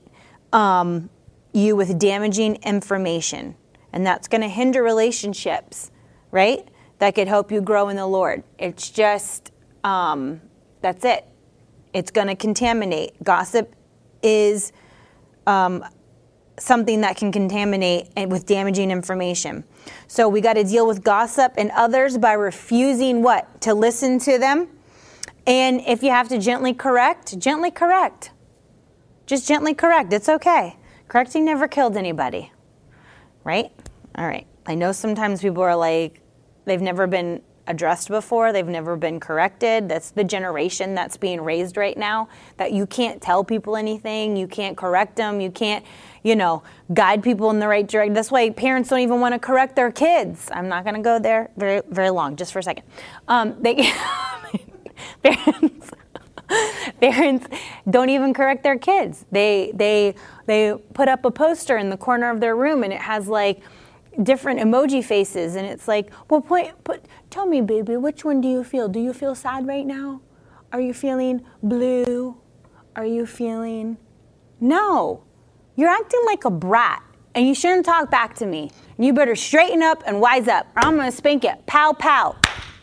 um, 0.54 1.10
you 1.54 1.76
with 1.76 1.98
damaging 1.98 2.58
information, 2.58 3.56
and 3.92 4.06
that's 4.06 4.28
going 4.28 4.42
to 4.42 4.48
hinder 4.48 4.84
relationships, 4.84 5.90
right? 6.30 6.68
That 7.00 7.16
could 7.16 7.28
help 7.28 7.52
you 7.52 7.62
grow 7.62 7.90
in 7.90 7.96
the 7.96 8.06
Lord. 8.08 8.44
It's 8.60 8.92
just, 8.92 9.52
um, 9.84 10.40
that's 10.82 11.04
it. 11.04 11.26
It's 11.94 12.12
going 12.12 12.28
to 12.28 12.36
contaminate. 12.36 13.24
Gossip 13.24 13.74
is 14.22 14.72
um, 15.48 15.84
something 16.58 17.02
that 17.02 17.18
can 17.18 17.32
contaminate 17.32 18.10
and 18.16 18.32
with 18.32 18.46
damaging 18.46 18.92
information. 18.92 19.64
So 20.08 20.30
we 20.30 20.42
got 20.42 20.54
to 20.54 20.64
deal 20.64 20.88
with 20.88 21.04
gossip 21.04 21.54
and 21.58 21.72
others 21.72 22.18
by 22.18 22.34
refusing 22.34 23.22
what? 23.22 23.62
To 23.62 23.74
listen 23.74 24.20
to 24.20 24.38
them. 24.38 24.70
And 25.48 25.82
if 25.82 26.02
you 26.02 26.10
have 26.10 26.30
to 26.30 26.40
gently 26.40 26.74
correct, 26.74 27.38
gently 27.38 27.72
correct. 27.72 28.32
Just 29.26 29.48
gently 29.48 29.74
correct. 29.74 30.14
It's 30.14 30.30
okay. 30.30 30.78
Correcting 31.08 31.46
never 31.46 31.68
killed 31.68 31.98
anybody. 31.98 32.52
Right? 33.44 33.72
All 34.16 34.26
right. 34.26 34.48
I 34.66 34.76
know 34.76 34.92
sometimes 34.92 35.42
people 35.42 35.62
are 35.62 35.76
like, 35.76 36.22
they've 36.66 36.82
never 36.82 37.06
been 37.06 37.42
addressed 37.68 38.10
before, 38.10 38.52
they've 38.52 38.68
never 38.68 38.96
been 38.96 39.20
corrected. 39.20 39.90
That's 39.90 40.12
the 40.12 40.24
generation 40.24 40.96
that's 40.96 41.18
being 41.18 41.42
raised 41.42 41.78
right 41.78 41.98
now 41.98 42.30
that 42.58 42.72
you 42.72 42.86
can't 42.86 43.22
tell 43.22 43.44
people 43.44 43.76
anything, 43.76 44.36
you 44.36 44.48
can't 44.48 44.78
correct 44.78 45.16
them, 45.16 45.42
you 45.42 45.52
can't, 45.52 45.86
you 46.24 46.36
know, 46.36 46.64
guide 46.94 47.24
people 47.24 47.50
in 47.50 47.60
the 47.60 47.68
right 47.68 47.88
direction. 47.88 48.14
That's 48.14 48.32
why 48.32 48.50
parents 48.50 48.90
don't 48.90 49.00
even 49.00 49.20
want 49.20 49.34
to 49.34 49.40
correct 49.40 49.76
their 49.76 49.92
kids. 49.92 50.50
I'm 50.52 50.70
not 50.70 50.84
going 50.84 50.96
to 50.96 51.02
go 51.02 51.20
there 51.20 51.50
very 51.58 51.82
very 51.90 52.10
long, 52.10 52.36
just 52.36 52.54
for 52.54 52.60
a 52.60 52.64
second. 52.64 52.86
Um, 53.28 53.56
they 53.62 53.92
parents 55.24 55.92
parents 57.00 57.48
don't 57.90 58.10
even 58.10 58.34
correct 58.34 58.64
their 58.64 58.78
kids. 58.78 59.26
They 59.32 59.72
they 59.74 60.16
they 60.46 60.76
put 60.94 61.08
up 61.08 61.26
a 61.26 61.32
poster 61.32 61.78
in 61.78 61.90
the 61.90 61.98
corner 61.98 62.30
of 62.30 62.40
their 62.40 62.56
room 62.56 62.84
and 62.84 62.94
it 62.94 63.02
has 63.02 63.28
like 63.28 63.62
different 64.24 64.60
emoji 64.60 65.04
faces 65.04 65.56
and 65.56 65.66
it's 65.68 65.88
like 65.88 66.12
well 66.30 66.42
point 66.42 66.72
put 66.84 67.06
tell 67.30 67.46
me 67.46 67.62
baby 67.62 67.98
which 67.98 68.24
one 68.26 68.42
do 68.42 68.48
you 68.48 68.64
feel? 68.64 68.88
Do 68.88 69.00
you 69.00 69.14
feel 69.14 69.36
sad 69.36 69.68
right 69.68 69.86
now? 69.86 70.22
Are 70.72 70.82
you 70.82 70.94
feeling 70.94 71.46
blue? 71.62 72.38
Are 72.96 73.06
you 73.06 73.26
feeling 73.26 73.98
no. 74.60 75.24
You're 75.76 75.90
acting 75.90 76.22
like 76.26 76.46
a 76.46 76.50
brat 76.50 77.04
and 77.34 77.48
you 77.48 77.54
shouldn't 77.54 77.86
talk 77.86 78.10
back 78.10 78.36
to 78.36 78.46
me. 78.46 78.72
You 78.98 79.12
better 79.14 79.36
straighten 79.36 79.84
up 79.84 80.04
and 80.08 80.22
wise 80.22 80.48
up 80.48 80.68
or 80.76 80.86
i'm 80.86 80.96
gonna 80.96 81.12
spank 81.12 81.44
you. 81.44 81.54
Pow 81.66 81.94
pow. 81.94 82.36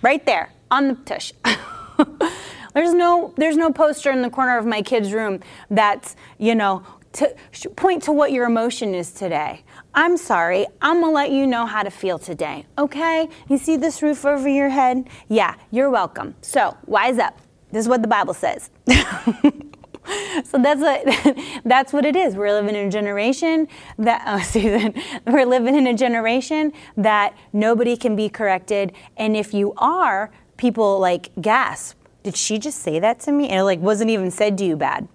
Right 0.02 0.24
there 0.26 0.52
on 0.70 0.88
the 0.88 0.94
tush. 0.94 1.32
There's 2.74 2.94
no 2.94 3.34
there's 3.36 3.56
no 3.56 3.70
poster 3.70 4.10
in 4.10 4.22
the 4.22 4.30
corner 4.30 4.56
of 4.56 4.64
my 4.64 4.82
kid's 4.82 5.12
room 5.12 5.40
that's 5.70 6.16
you 6.38 6.54
know 6.54 6.82
to 7.12 7.34
point 7.76 8.02
to 8.04 8.12
what 8.12 8.32
your 8.32 8.46
emotion 8.46 8.94
is 8.94 9.12
today 9.12 9.62
I'm 9.94 10.16
sorry, 10.16 10.66
I'm 10.80 11.00
gonna 11.00 11.12
let 11.12 11.30
you 11.30 11.46
know 11.46 11.66
how 11.66 11.82
to 11.82 11.90
feel 11.90 12.18
today, 12.18 12.64
okay? 12.78 13.28
You 13.48 13.58
see 13.58 13.76
this 13.76 14.00
roof 14.00 14.24
over 14.24 14.48
your 14.48 14.70
head? 14.70 15.06
Yeah, 15.28 15.54
you're 15.70 15.90
welcome. 15.90 16.34
So, 16.40 16.76
wise 16.86 17.18
up. 17.18 17.38
This 17.72 17.84
is 17.84 17.88
what 17.88 18.00
the 18.00 18.08
Bible 18.08 18.32
says. 18.32 18.70
so 18.88 20.58
that's 20.58 20.80
what 20.80 21.36
that's 21.66 21.92
what 21.92 22.06
it 22.06 22.16
is. 22.16 22.36
We're 22.36 22.52
living 22.52 22.74
in 22.74 22.86
a 22.86 22.90
generation 22.90 23.68
that 23.98 24.22
oh, 24.26 24.40
Susan, 24.40 24.94
we're 25.26 25.44
living 25.44 25.76
in 25.76 25.86
a 25.86 25.94
generation 25.94 26.72
that 26.96 27.36
nobody 27.52 27.94
can 27.94 28.16
be 28.16 28.30
corrected, 28.30 28.92
and 29.18 29.36
if 29.36 29.52
you 29.52 29.74
are, 29.76 30.30
people 30.56 30.98
like 30.98 31.30
gasp. 31.40 31.98
Did 32.22 32.36
she 32.36 32.58
just 32.58 32.78
say 32.78 32.98
that 32.98 33.20
to 33.20 33.32
me? 33.32 33.48
And 33.48 33.60
it 33.60 33.64
like 33.64 33.80
wasn't 33.80 34.08
even 34.08 34.30
said 34.30 34.56
to 34.58 34.64
you 34.64 34.76
bad. 34.76 35.06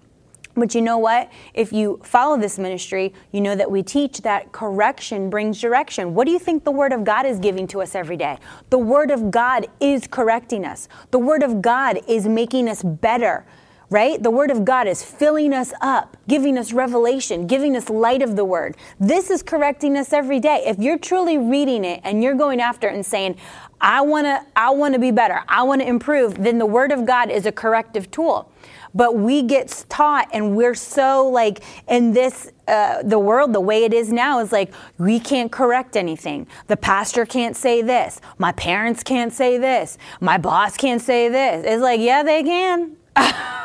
But 0.58 0.74
you 0.74 0.82
know 0.82 0.98
what? 0.98 1.30
If 1.54 1.72
you 1.72 2.00
follow 2.02 2.36
this 2.36 2.58
ministry, 2.58 3.14
you 3.32 3.40
know 3.40 3.54
that 3.54 3.70
we 3.70 3.82
teach 3.82 4.20
that 4.22 4.52
correction 4.52 5.30
brings 5.30 5.60
direction. 5.60 6.14
What 6.14 6.26
do 6.26 6.32
you 6.32 6.38
think 6.38 6.64
the 6.64 6.70
Word 6.70 6.92
of 6.92 7.04
God 7.04 7.26
is 7.26 7.38
giving 7.38 7.66
to 7.68 7.80
us 7.80 7.94
every 7.94 8.16
day? 8.16 8.38
The 8.70 8.78
Word 8.78 9.10
of 9.10 9.30
God 9.30 9.66
is 9.80 10.06
correcting 10.06 10.64
us, 10.64 10.88
the 11.10 11.18
Word 11.18 11.42
of 11.42 11.62
God 11.62 12.00
is 12.08 12.26
making 12.26 12.68
us 12.68 12.82
better. 12.82 13.44
Right? 13.90 14.22
The 14.22 14.30
Word 14.30 14.50
of 14.50 14.66
God 14.66 14.86
is 14.86 15.02
filling 15.02 15.54
us 15.54 15.72
up, 15.80 16.18
giving 16.28 16.58
us 16.58 16.74
revelation, 16.74 17.46
giving 17.46 17.74
us 17.74 17.88
light 17.88 18.20
of 18.20 18.36
the 18.36 18.44
Word. 18.44 18.76
This 19.00 19.30
is 19.30 19.42
correcting 19.42 19.96
us 19.96 20.12
every 20.12 20.40
day. 20.40 20.62
If 20.66 20.78
you're 20.78 20.98
truly 20.98 21.38
reading 21.38 21.86
it 21.86 22.02
and 22.04 22.22
you're 22.22 22.34
going 22.34 22.60
after 22.60 22.86
it 22.86 22.94
and 22.94 23.06
saying, 23.06 23.36
I 23.80 24.02
wanna, 24.02 24.44
I 24.54 24.68
wanna 24.68 24.98
be 24.98 25.10
better, 25.10 25.42
I 25.48 25.62
wanna 25.62 25.84
improve, 25.84 26.42
then 26.42 26.58
the 26.58 26.66
Word 26.66 26.92
of 26.92 27.06
God 27.06 27.30
is 27.30 27.46
a 27.46 27.52
corrective 27.52 28.10
tool 28.10 28.52
but 28.94 29.16
we 29.16 29.42
get 29.42 29.84
taught 29.88 30.28
and 30.32 30.56
we're 30.56 30.74
so 30.74 31.28
like 31.28 31.62
in 31.88 32.12
this 32.12 32.52
uh, 32.66 33.02
the 33.02 33.18
world 33.18 33.52
the 33.52 33.60
way 33.60 33.84
it 33.84 33.94
is 33.94 34.12
now 34.12 34.40
is 34.40 34.52
like 34.52 34.72
we 34.98 35.18
can't 35.20 35.50
correct 35.52 35.96
anything. 35.96 36.46
The 36.66 36.76
pastor 36.76 37.24
can't 37.24 37.56
say 37.56 37.82
this. 37.82 38.20
My 38.38 38.52
parents 38.52 39.02
can't 39.02 39.32
say 39.32 39.58
this. 39.58 39.98
My 40.20 40.38
boss 40.38 40.76
can't 40.76 41.02
say 41.02 41.28
this. 41.28 41.64
It's 41.66 41.82
like 41.82 42.00
yeah 42.00 42.22
they 42.22 42.42
can. 42.42 42.96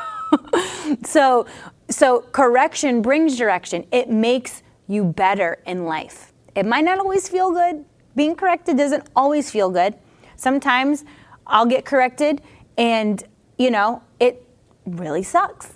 So 1.06 1.46
so 1.90 2.22
correction 2.32 3.02
brings 3.02 3.38
direction. 3.38 3.86
It 3.92 4.10
makes 4.10 4.64
you 4.88 5.06
better 5.06 5.60
in 5.66 5.86
life. 5.86 6.34
It 6.56 6.66
might 6.66 6.84
not 6.84 7.00
always 7.00 7.30
feel 7.30 7.52
good. 7.52 7.86
Being 8.16 8.36
corrected 8.36 8.78
doesn't 8.78 9.08
always 9.16 9.52
feel 9.52 9.70
good. 9.70 9.96
Sometimes 10.36 11.06
i'll 11.48 11.66
get 11.66 11.86
corrected 11.86 12.42
and 12.78 13.24
you 13.58 13.70
know 13.70 14.02
it 14.20 14.43
really 14.86 15.24
sucks. 15.24 15.74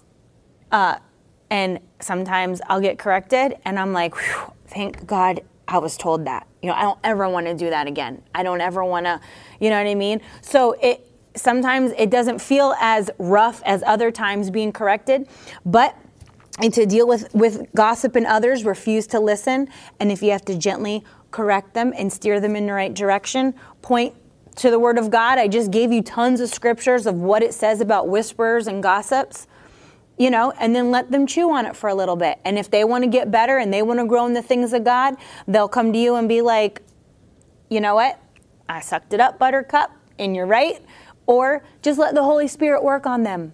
Uh, 0.72 0.98
and 1.50 1.80
sometimes 2.00 2.62
I'll 2.68 2.82
get 2.82 2.98
corrected 2.98 3.56
and 3.64 3.80
I'm 3.80 3.94
like, 3.94 4.16
thank 4.68 5.06
God 5.08 5.42
I 5.68 5.78
was 5.78 5.98
told 5.98 6.26
that. 6.26 6.48
You 6.62 6.70
know, 6.70 6.76
I 6.76 6.82
don't 6.82 7.00
ever 7.04 7.30
want 7.30 7.46
to 7.48 7.54
do 7.54 7.70
that 7.70 7.88
again. 7.88 8.22
I 8.34 8.44
don't 8.44 8.62
ever 8.62 8.84
want 8.84 9.06
to, 9.06 9.20
you 9.60 9.70
know 9.70 9.78
what 9.78 9.90
I 9.90 9.96
mean? 9.96 10.22
So 10.42 10.74
it 10.82 11.08
sometimes 11.36 11.94
it 11.98 12.10
doesn't 12.10 12.40
feel 12.40 12.76
as 12.80 13.10
rough 13.18 13.62
as 13.66 13.84
other 13.84 14.12
times 14.12 14.50
being 14.50 14.72
corrected, 14.72 15.28
but 15.66 15.96
and 16.60 16.74
to 16.74 16.86
deal 16.86 17.08
with 17.08 17.34
with 17.36 17.68
gossip 17.76 18.16
and 18.16 18.26
others, 18.26 18.66
refuse 18.66 19.06
to 19.08 19.20
listen, 19.20 19.70
and 20.00 20.12
if 20.12 20.24
you 20.24 20.32
have 20.32 20.44
to 20.46 20.58
gently 20.58 21.04
correct 21.30 21.74
them 21.74 21.94
and 21.96 22.12
steer 22.12 22.40
them 22.40 22.56
in 22.56 22.66
the 22.66 22.74
right 22.74 22.94
direction, 22.94 23.54
point 23.82 24.16
to 24.58 24.70
the 24.72 24.80
Word 24.80 24.98
of 24.98 25.10
God. 25.10 25.40
I 25.40 25.48
just 25.48 25.72
gave 25.72 25.92
you 25.92 26.02
tons 26.02 26.42
of 26.42 26.50
scriptures 26.50 27.06
of 27.06 27.16
what 27.16 27.44
it 27.44 27.54
says 27.54 27.82
about 27.82 28.08
whisperers 28.08 28.68
and 28.68 28.84
gossips, 28.84 29.48
you 30.18 30.30
know, 30.30 30.52
and 30.60 30.76
then 30.76 30.92
let 30.92 31.12
them 31.12 31.28
chew 31.28 31.52
on 31.52 31.66
it 31.66 31.76
for 31.76 31.90
a 31.90 31.96
little 31.96 32.16
bit. 32.16 32.40
And 32.44 32.58
if 32.58 32.70
they 32.70 32.84
want 32.84 33.04
to 33.04 33.10
get 33.10 33.32
better 33.32 33.58
and 33.58 33.74
they 33.74 33.82
want 33.82 34.00
to 34.00 34.06
grow 34.06 34.26
in 34.26 34.34
the 34.34 34.42
things 34.42 34.74
of 34.74 34.84
God, 34.84 35.16
they'll 35.48 35.68
come 35.68 35.94
to 35.94 36.00
you 36.00 36.16
and 36.16 36.28
be 36.28 36.42
like, 36.42 36.82
you 37.70 37.80
know 37.80 37.96
what? 37.96 38.20
I 38.68 38.82
sucked 38.82 39.14
it 39.14 39.20
up, 39.20 39.40
buttercup, 39.40 39.92
and 40.20 40.36
you're 40.36 40.48
right. 40.48 40.82
Or 41.26 41.64
just 41.82 42.00
let 42.00 42.16
the 42.16 42.24
Holy 42.24 42.48
Spirit 42.48 42.84
work 42.84 43.06
on 43.06 43.24
them. 43.24 43.54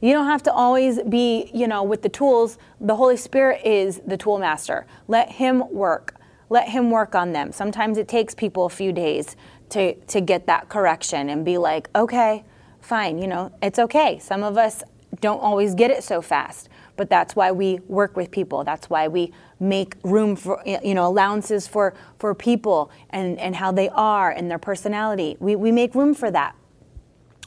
You 0.00 0.12
don't 0.12 0.26
have 0.26 0.42
to 0.42 0.52
always 0.52 1.00
be, 1.02 1.50
you 1.54 1.66
know, 1.66 1.82
with 1.82 2.02
the 2.02 2.08
tools. 2.08 2.58
The 2.80 2.96
Holy 2.96 3.16
Spirit 3.16 3.62
is 3.64 4.02
the 4.06 4.16
tool 4.16 4.38
master. 4.38 4.86
Let 5.08 5.30
Him 5.30 5.64
work. 5.72 6.16
Let 6.50 6.68
Him 6.68 6.90
work 6.90 7.14
on 7.14 7.32
them. 7.32 7.52
Sometimes 7.52 7.96
it 7.96 8.06
takes 8.06 8.34
people 8.34 8.66
a 8.66 8.70
few 8.70 8.92
days 8.92 9.36
to, 9.70 9.94
to 9.94 10.20
get 10.20 10.46
that 10.46 10.68
correction 10.68 11.28
and 11.28 11.44
be 11.44 11.58
like, 11.58 11.88
okay, 11.94 12.44
fine, 12.80 13.18
you 13.18 13.26
know, 13.26 13.52
it's 13.62 13.78
okay. 13.78 14.18
Some 14.18 14.42
of 14.42 14.56
us 14.56 14.82
don't 15.20 15.40
always 15.40 15.74
get 15.74 15.90
it 15.90 16.02
so 16.04 16.20
fast, 16.20 16.68
but 16.96 17.08
that's 17.08 17.34
why 17.36 17.52
we 17.52 17.80
work 17.88 18.16
with 18.16 18.30
people. 18.30 18.64
That's 18.64 18.90
why 18.90 19.08
we 19.08 19.32
make 19.60 19.96
room 20.02 20.36
for, 20.36 20.62
you 20.66 20.94
know, 20.94 21.06
allowances 21.06 21.66
for, 21.66 21.94
for 22.18 22.34
people 22.34 22.90
and, 23.10 23.38
and 23.38 23.56
how 23.56 23.72
they 23.72 23.88
are 23.90 24.30
and 24.30 24.50
their 24.50 24.58
personality. 24.58 25.36
We, 25.40 25.56
we 25.56 25.72
make 25.72 25.94
room 25.94 26.14
for 26.14 26.30
that. 26.30 26.56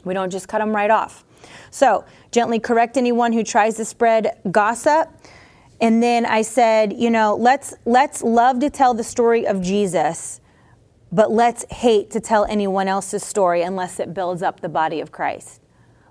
We 0.04 0.14
don't 0.14 0.30
just 0.30 0.48
cut 0.48 0.58
them 0.58 0.74
right 0.74 0.90
off. 0.90 1.24
So, 1.70 2.04
gently 2.32 2.58
correct 2.58 2.96
anyone 2.96 3.32
who 3.32 3.42
tries 3.44 3.76
to 3.76 3.84
spread 3.84 4.40
gossip. 4.50 5.08
And 5.80 6.02
then 6.02 6.26
I 6.26 6.42
said, 6.42 6.92
you 6.92 7.10
know, 7.10 7.36
let's 7.36 7.74
let's 7.84 8.22
love 8.22 8.58
to 8.60 8.70
tell 8.70 8.94
the 8.94 9.04
story 9.04 9.46
of 9.46 9.62
Jesus 9.62 10.40
but 11.10 11.30
let's 11.30 11.64
hate 11.70 12.10
to 12.10 12.20
tell 12.20 12.44
anyone 12.46 12.88
else's 12.88 13.24
story 13.24 13.62
unless 13.62 13.98
it 13.98 14.12
builds 14.14 14.42
up 14.42 14.60
the 14.60 14.68
body 14.68 15.00
of 15.00 15.12
Christ. 15.12 15.60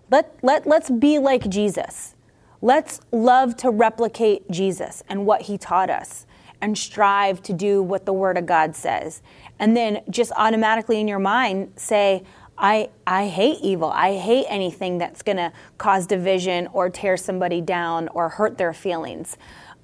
Let, 0.10 0.38
let, 0.42 0.66
let's 0.66 0.90
be 0.90 1.20
like 1.20 1.50
Jesus. 1.50 2.16
Let's 2.62 3.02
love 3.12 3.56
to 3.58 3.70
replicate 3.70 4.50
Jesus 4.50 5.04
and 5.08 5.26
what 5.26 5.44
he 5.44 5.58
taught 5.58 5.90
us 5.90 6.26
and 6.62 6.78
strive 6.78 7.44
to 7.44 7.54
do 7.54 7.84
what 7.84 8.06
the 8.06 8.14
Word 8.14 8.38
of 8.38 8.46
God 8.46 8.76
says. 8.76 9.22
And 9.60 9.78
then 9.78 10.02
just 10.10 10.32
automatically 10.36 11.00
in 11.00 11.08
your 11.08 11.20
mind 11.20 11.74
say, 11.76 12.24
I, 12.58 12.90
I 13.06 13.28
hate 13.28 13.60
evil. 13.62 13.92
I 13.92 14.18
hate 14.18 14.48
anything 14.50 14.98
that's 14.98 15.22
going 15.22 15.38
to 15.38 15.54
cause 15.78 16.08
division 16.08 16.68
or 16.74 16.90
tear 16.90 17.16
somebody 17.16 17.62
down 17.62 18.08
or 18.10 18.30
hurt 18.30 18.58
their 18.58 18.74
feelings. 18.74 19.38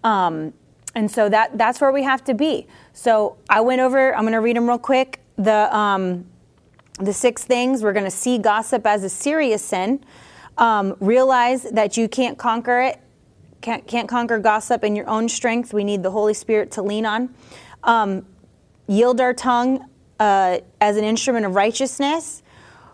Um, 0.04 0.54
and 0.96 1.10
so 1.10 1.30
that 1.30 1.58
that's 1.58 1.82
where 1.82 1.92
we 1.92 2.04
have 2.04 2.24
to 2.26 2.34
be. 2.34 2.68
So 2.94 3.38
I 3.50 3.62
went 3.62 3.82
over. 3.82 4.16
I'm 4.16 4.24
going 4.24 4.34
to 4.34 4.42
read 4.42 4.56
them 4.56 4.68
real 4.68 4.78
quick. 4.78 5.20
The 5.38 5.76
um, 5.76 6.26
the 7.00 7.14
six 7.14 7.44
things 7.44 7.84
we're 7.84 7.94
going 7.94 8.06
to 8.06 8.12
see 8.12 8.38
gossip 8.38 8.86
as 8.86 9.04
a 9.04 9.10
serious 9.10 9.64
sin. 9.64 10.04
Um, 10.58 10.96
realize 11.00 11.64
that 11.64 11.98
you 11.98 12.08
can't 12.08 12.38
conquer 12.38 12.82
it. 12.82 13.00
Can't, 13.62 13.88
can't 13.88 14.08
conquer 14.08 14.38
gossip 14.40 14.84
in 14.84 14.96
your 14.96 15.10
own 15.10 15.30
strength. 15.30 15.74
We 15.74 15.84
need 15.84 16.04
the 16.04 16.12
Holy 16.12 16.34
Spirit 16.34 16.70
to 16.72 16.84
lean 16.84 17.06
on. 17.06 17.34
Um, 17.84 18.26
yield 18.88 19.20
our 19.20 19.34
tongue 19.34 19.90
uh, 20.20 20.60
as 20.80 20.98
an 20.98 21.04
instrument 21.04 21.46
of 21.46 21.56
righteousness. 21.56 22.44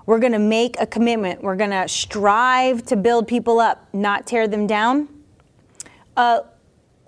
We're 0.06 0.20
going 0.20 0.32
to 0.32 0.40
make 0.40 0.80
a 0.80 0.88
commitment. 0.88 1.44
We're 1.44 1.56
going 1.56 1.72
to 1.72 1.88
strive 1.88 2.86
to 2.86 2.96
build 2.96 3.28
people 3.28 3.60
up, 3.60 3.88
not 3.94 4.26
tear 4.26 4.48
them 4.48 4.68
down. 4.68 5.10
Uh, 6.16 6.42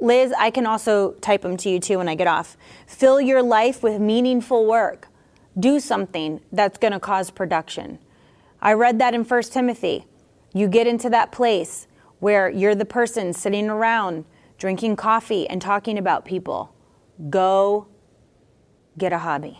Liz, 0.01 0.33
I 0.37 0.49
can 0.49 0.65
also 0.65 1.11
type 1.21 1.43
them 1.43 1.55
to 1.57 1.69
you 1.69 1.79
too 1.79 1.99
when 1.99 2.09
I 2.09 2.15
get 2.15 2.27
off. 2.27 2.57
Fill 2.87 3.21
your 3.21 3.43
life 3.43 3.83
with 3.83 4.01
meaningful 4.01 4.65
work. 4.65 5.07
Do 5.57 5.79
something 5.79 6.41
that's 6.51 6.79
going 6.79 6.93
to 6.93 6.99
cause 6.99 7.29
production. 7.29 7.99
I 8.61 8.73
read 8.73 8.97
that 8.99 9.13
in 9.13 9.23
1 9.23 9.43
Timothy. 9.43 10.05
You 10.53 10.67
get 10.67 10.87
into 10.87 11.09
that 11.11 11.31
place 11.31 11.87
where 12.19 12.49
you're 12.49 12.75
the 12.75 12.85
person 12.85 13.31
sitting 13.31 13.69
around 13.69 14.25
drinking 14.57 14.95
coffee 14.95 15.47
and 15.47 15.61
talking 15.61 15.97
about 15.97 16.25
people. 16.25 16.73
Go 17.29 17.87
get 18.97 19.13
a 19.13 19.19
hobby 19.19 19.59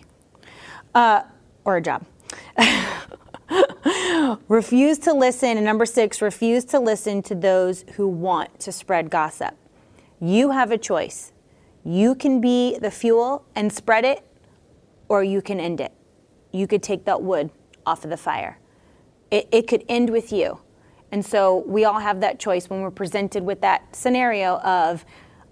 uh, 0.95 1.21
or 1.65 1.77
a 1.77 1.81
job. 1.81 2.05
refuse 4.47 4.97
to 4.99 5.13
listen. 5.13 5.57
And 5.57 5.65
number 5.65 5.85
six, 5.85 6.21
refuse 6.21 6.65
to 6.65 6.79
listen 6.79 7.21
to 7.23 7.35
those 7.35 7.85
who 7.93 8.07
want 8.07 8.59
to 8.61 8.71
spread 8.71 9.09
gossip. 9.09 9.55
You 10.21 10.51
have 10.51 10.71
a 10.71 10.77
choice. 10.77 11.33
You 11.83 12.13
can 12.13 12.39
be 12.39 12.77
the 12.77 12.91
fuel 12.91 13.43
and 13.55 13.73
spread 13.73 14.05
it, 14.05 14.23
or 15.09 15.23
you 15.23 15.41
can 15.41 15.59
end 15.59 15.81
it. 15.81 15.91
You 16.51 16.67
could 16.67 16.83
take 16.83 17.05
that 17.05 17.23
wood 17.23 17.49
off 17.87 18.03
of 18.03 18.11
the 18.11 18.17
fire. 18.17 18.59
It, 19.31 19.47
it 19.51 19.67
could 19.67 19.83
end 19.89 20.11
with 20.11 20.31
you. 20.31 20.59
And 21.11 21.25
so 21.25 21.63
we 21.65 21.85
all 21.85 21.99
have 21.99 22.21
that 22.21 22.39
choice 22.39 22.69
when 22.69 22.81
we're 22.81 22.91
presented 22.91 23.43
with 23.43 23.61
that 23.61 23.95
scenario 23.95 24.57
of, 24.59 25.03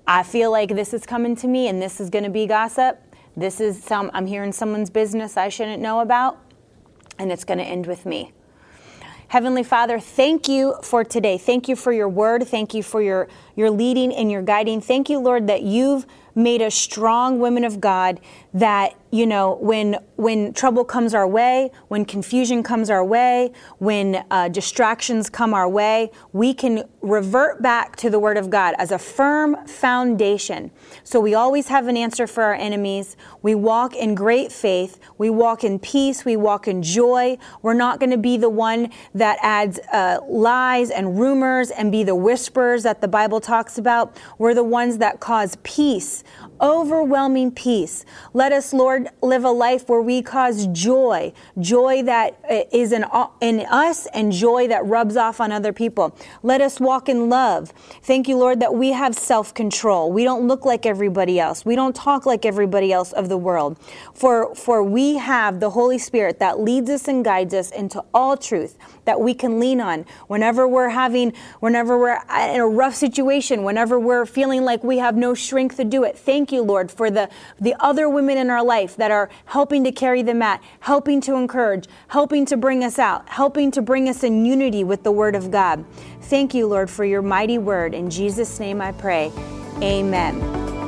I 0.06 0.22
feel 0.24 0.52
like 0.52 0.70
this 0.76 0.94
is 0.94 1.06
coming 1.06 1.36
to 1.38 1.48
me 1.48 1.68
and 1.68 1.82
this 1.82 2.00
is 2.00 2.10
going 2.10 2.24
to 2.24 2.30
be 2.30 2.46
gossip. 2.46 3.02
This 3.36 3.60
is 3.60 3.84
some, 3.84 4.12
I'm 4.14 4.28
hearing 4.28 4.52
someone's 4.52 4.90
business 4.90 5.36
I 5.36 5.50
shouldn't 5.50 5.82
know 5.82 6.02
about, 6.02 6.40
and 7.18 7.32
it's 7.32 7.44
going 7.44 7.58
to 7.58 7.64
end 7.64 7.88
with 7.88 8.06
me. 8.06 8.34
Heavenly 9.30 9.62
Father, 9.62 10.00
thank 10.00 10.48
you 10.48 10.74
for 10.82 11.04
today. 11.04 11.38
Thank 11.38 11.68
you 11.68 11.76
for 11.76 11.94
your 11.94 12.10
word. 12.10 12.48
Thank 12.48 12.74
you 12.74 12.82
for 12.82 13.00
your, 13.00 13.28
your 13.56 13.70
leading 13.70 14.12
and 14.12 14.32
your 14.32 14.42
guiding. 14.42 14.82
Thank 14.82 15.08
you, 15.08 15.20
Lord, 15.20 15.46
that 15.46 15.62
you've 15.62 16.08
made 16.34 16.64
us 16.64 16.74
strong 16.74 17.40
women 17.40 17.64
of 17.64 17.80
God 17.80 18.20
that, 18.56 19.00
you 19.12 19.28
know, 19.28 19.56
when, 19.62 20.00
when 20.16 20.52
trouble 20.54 20.84
comes 20.84 21.14
our 21.14 21.28
way, 21.28 21.70
when 21.90 22.06
confusion 22.06 22.64
comes 22.64 22.90
our 22.90 23.06
way, 23.06 23.52
when 23.78 24.26
uh, 24.32 24.48
distractions 24.48 25.30
come 25.30 25.54
our 25.54 25.70
way, 25.70 26.10
we 26.34 26.52
can 26.52 26.86
revert 27.02 27.62
back 27.62 27.96
to 27.98 28.10
the 28.10 28.20
Word 28.20 28.38
of 28.38 28.50
God 28.50 28.76
as 28.78 28.92
a 28.92 29.00
firm 29.00 29.56
foundation. 29.68 30.72
So 31.04 31.20
we 31.20 31.34
always 31.34 31.68
have 31.70 31.88
an 31.88 31.96
answer 31.96 32.28
for 32.28 32.44
our 32.44 32.54
enemies. 32.54 33.16
We 33.42 33.56
walk 33.56 33.96
in 33.96 34.16
great 34.16 34.52
faith. 34.52 35.00
We 35.18 35.30
walk 35.30 35.64
in 35.64 35.80
peace. 35.80 36.26
We 36.26 36.36
walk 36.36 36.68
in 36.68 36.84
joy. 36.84 37.38
We're 37.62 37.74
not 37.74 38.00
going 38.00 38.12
to 38.12 38.18
be 38.18 38.38
the 38.38 38.50
one 38.50 38.92
that 39.14 39.38
adds 39.42 39.80
uh, 39.92 40.20
lies 40.28 40.90
and 40.90 41.20
rumors 41.20 41.72
and 41.72 41.92
be 41.92 42.04
the 42.04 42.16
whisperers 42.16 42.84
that 42.84 43.02
the 43.02 43.08
Bible 43.08 43.40
talks 43.40 43.78
about. 43.78 44.18
We're 44.38 44.54
the 44.54 44.64
ones 44.64 44.98
that 44.98 45.20
cause 45.20 45.58
peace, 45.64 46.24
overwhelming 46.62 47.52
peace. 47.52 48.06
Let 48.34 48.52
us, 48.52 48.74
Lord, 48.74 49.10
live 49.22 49.44
a 49.44 49.52
life 49.52 49.88
where 49.88 50.02
we 50.02 50.22
cause 50.22 50.68
joy, 50.68 51.34
joy 51.60 52.04
that 52.04 52.40
uh, 52.50 52.64
in, 52.72 53.06
in 53.42 53.60
us 53.70 54.08
and 54.14 54.32
joy 54.32 54.68
that 54.68 54.86
rubs 54.86 55.18
off 55.18 55.40
on 55.40 55.52
other 55.52 55.74
people. 55.74 56.16
Let 56.44 56.62
us 56.62 56.80
walk 56.80 57.10
in 57.10 57.30
love. 57.30 57.70
Thank 58.04 58.28
you, 58.28 58.38
Lord, 58.38 58.60
that 58.60 58.74
we 58.74 58.92
have 58.92 59.16
self 59.16 59.54
control. 59.54 60.12
We 60.12 60.24
don't 60.24 60.48
look 60.48 60.66
like 60.66 60.86
everybody 60.86 61.40
else. 61.40 61.66
We 61.66 61.76
don't 61.76 61.96
talk 61.96 62.26
like 62.26 62.46
everybody 62.46 62.92
else 62.92 63.12
of 63.14 63.30
the 63.30 63.38
world. 63.38 63.78
For, 64.14 64.54
for 64.56 64.84
we 64.84 65.18
have 65.18 65.60
the 65.60 65.72
Holy 65.72 65.98
Spirit 65.98 66.40
that 66.40 66.60
leads 66.60 66.90
us 66.90 67.08
and 67.08 67.24
guides 67.24 67.54
us 67.54 67.72
into 67.72 68.04
all 68.14 68.38
truth 68.38 68.78
that 69.06 69.20
we 69.20 69.34
can 69.34 69.60
lean 69.60 69.82
on 69.82 70.06
whenever 70.28 70.68
we're 70.68 70.90
having, 70.90 71.34
whenever 71.60 71.98
we're 71.98 72.20
in 72.54 72.60
a 72.60 72.68
rough 72.68 72.96
situation, 72.96 73.64
whenever 73.64 74.00
we're 74.00 74.26
feeling 74.26 74.64
like 74.64 74.84
we 74.84 74.98
have 75.00 75.16
no 75.16 75.34
strength 75.34 75.78
to 75.78 75.84
do 75.84 76.04
it. 76.04 76.18
Thank 76.50 76.62
you, 76.62 76.64
Lord, 76.64 76.92
for 76.92 77.12
the, 77.12 77.30
the 77.62 77.76
other 77.80 78.10
women 78.10 78.40
in 78.40 78.50
our 78.50 78.64
life 78.64 78.96
that 78.96 79.12
are 79.12 79.30
helping 79.46 79.84
to 79.84 79.92
carry 79.92 80.24
the 80.24 80.34
mat, 80.34 80.64
helping 80.80 81.22
to 81.22 81.36
encourage, 81.36 81.86
helping 82.08 82.44
to 82.48 82.58
bring 82.58 82.84
us 82.84 82.98
out, 82.98 83.30
helping 83.30 83.70
to 83.70 83.84
bring 83.84 84.10
us 84.10 84.24
in 84.24 84.48
unity 84.48 84.84
with 84.84 85.04
the 85.04 85.12
Word 85.12 85.36
of 85.36 85.52
God. 85.52 85.86
Thank 86.22 86.56
you, 86.56 86.66
Lord, 86.66 86.90
for 86.90 87.06
your 87.06 87.22
mighty 87.22 87.60
word. 87.60 87.94
In 87.94 88.10
Jesus' 88.10 88.60
name 88.60 88.82
I 88.82 88.94
pray. 88.94 89.32
Amen. 89.84 90.79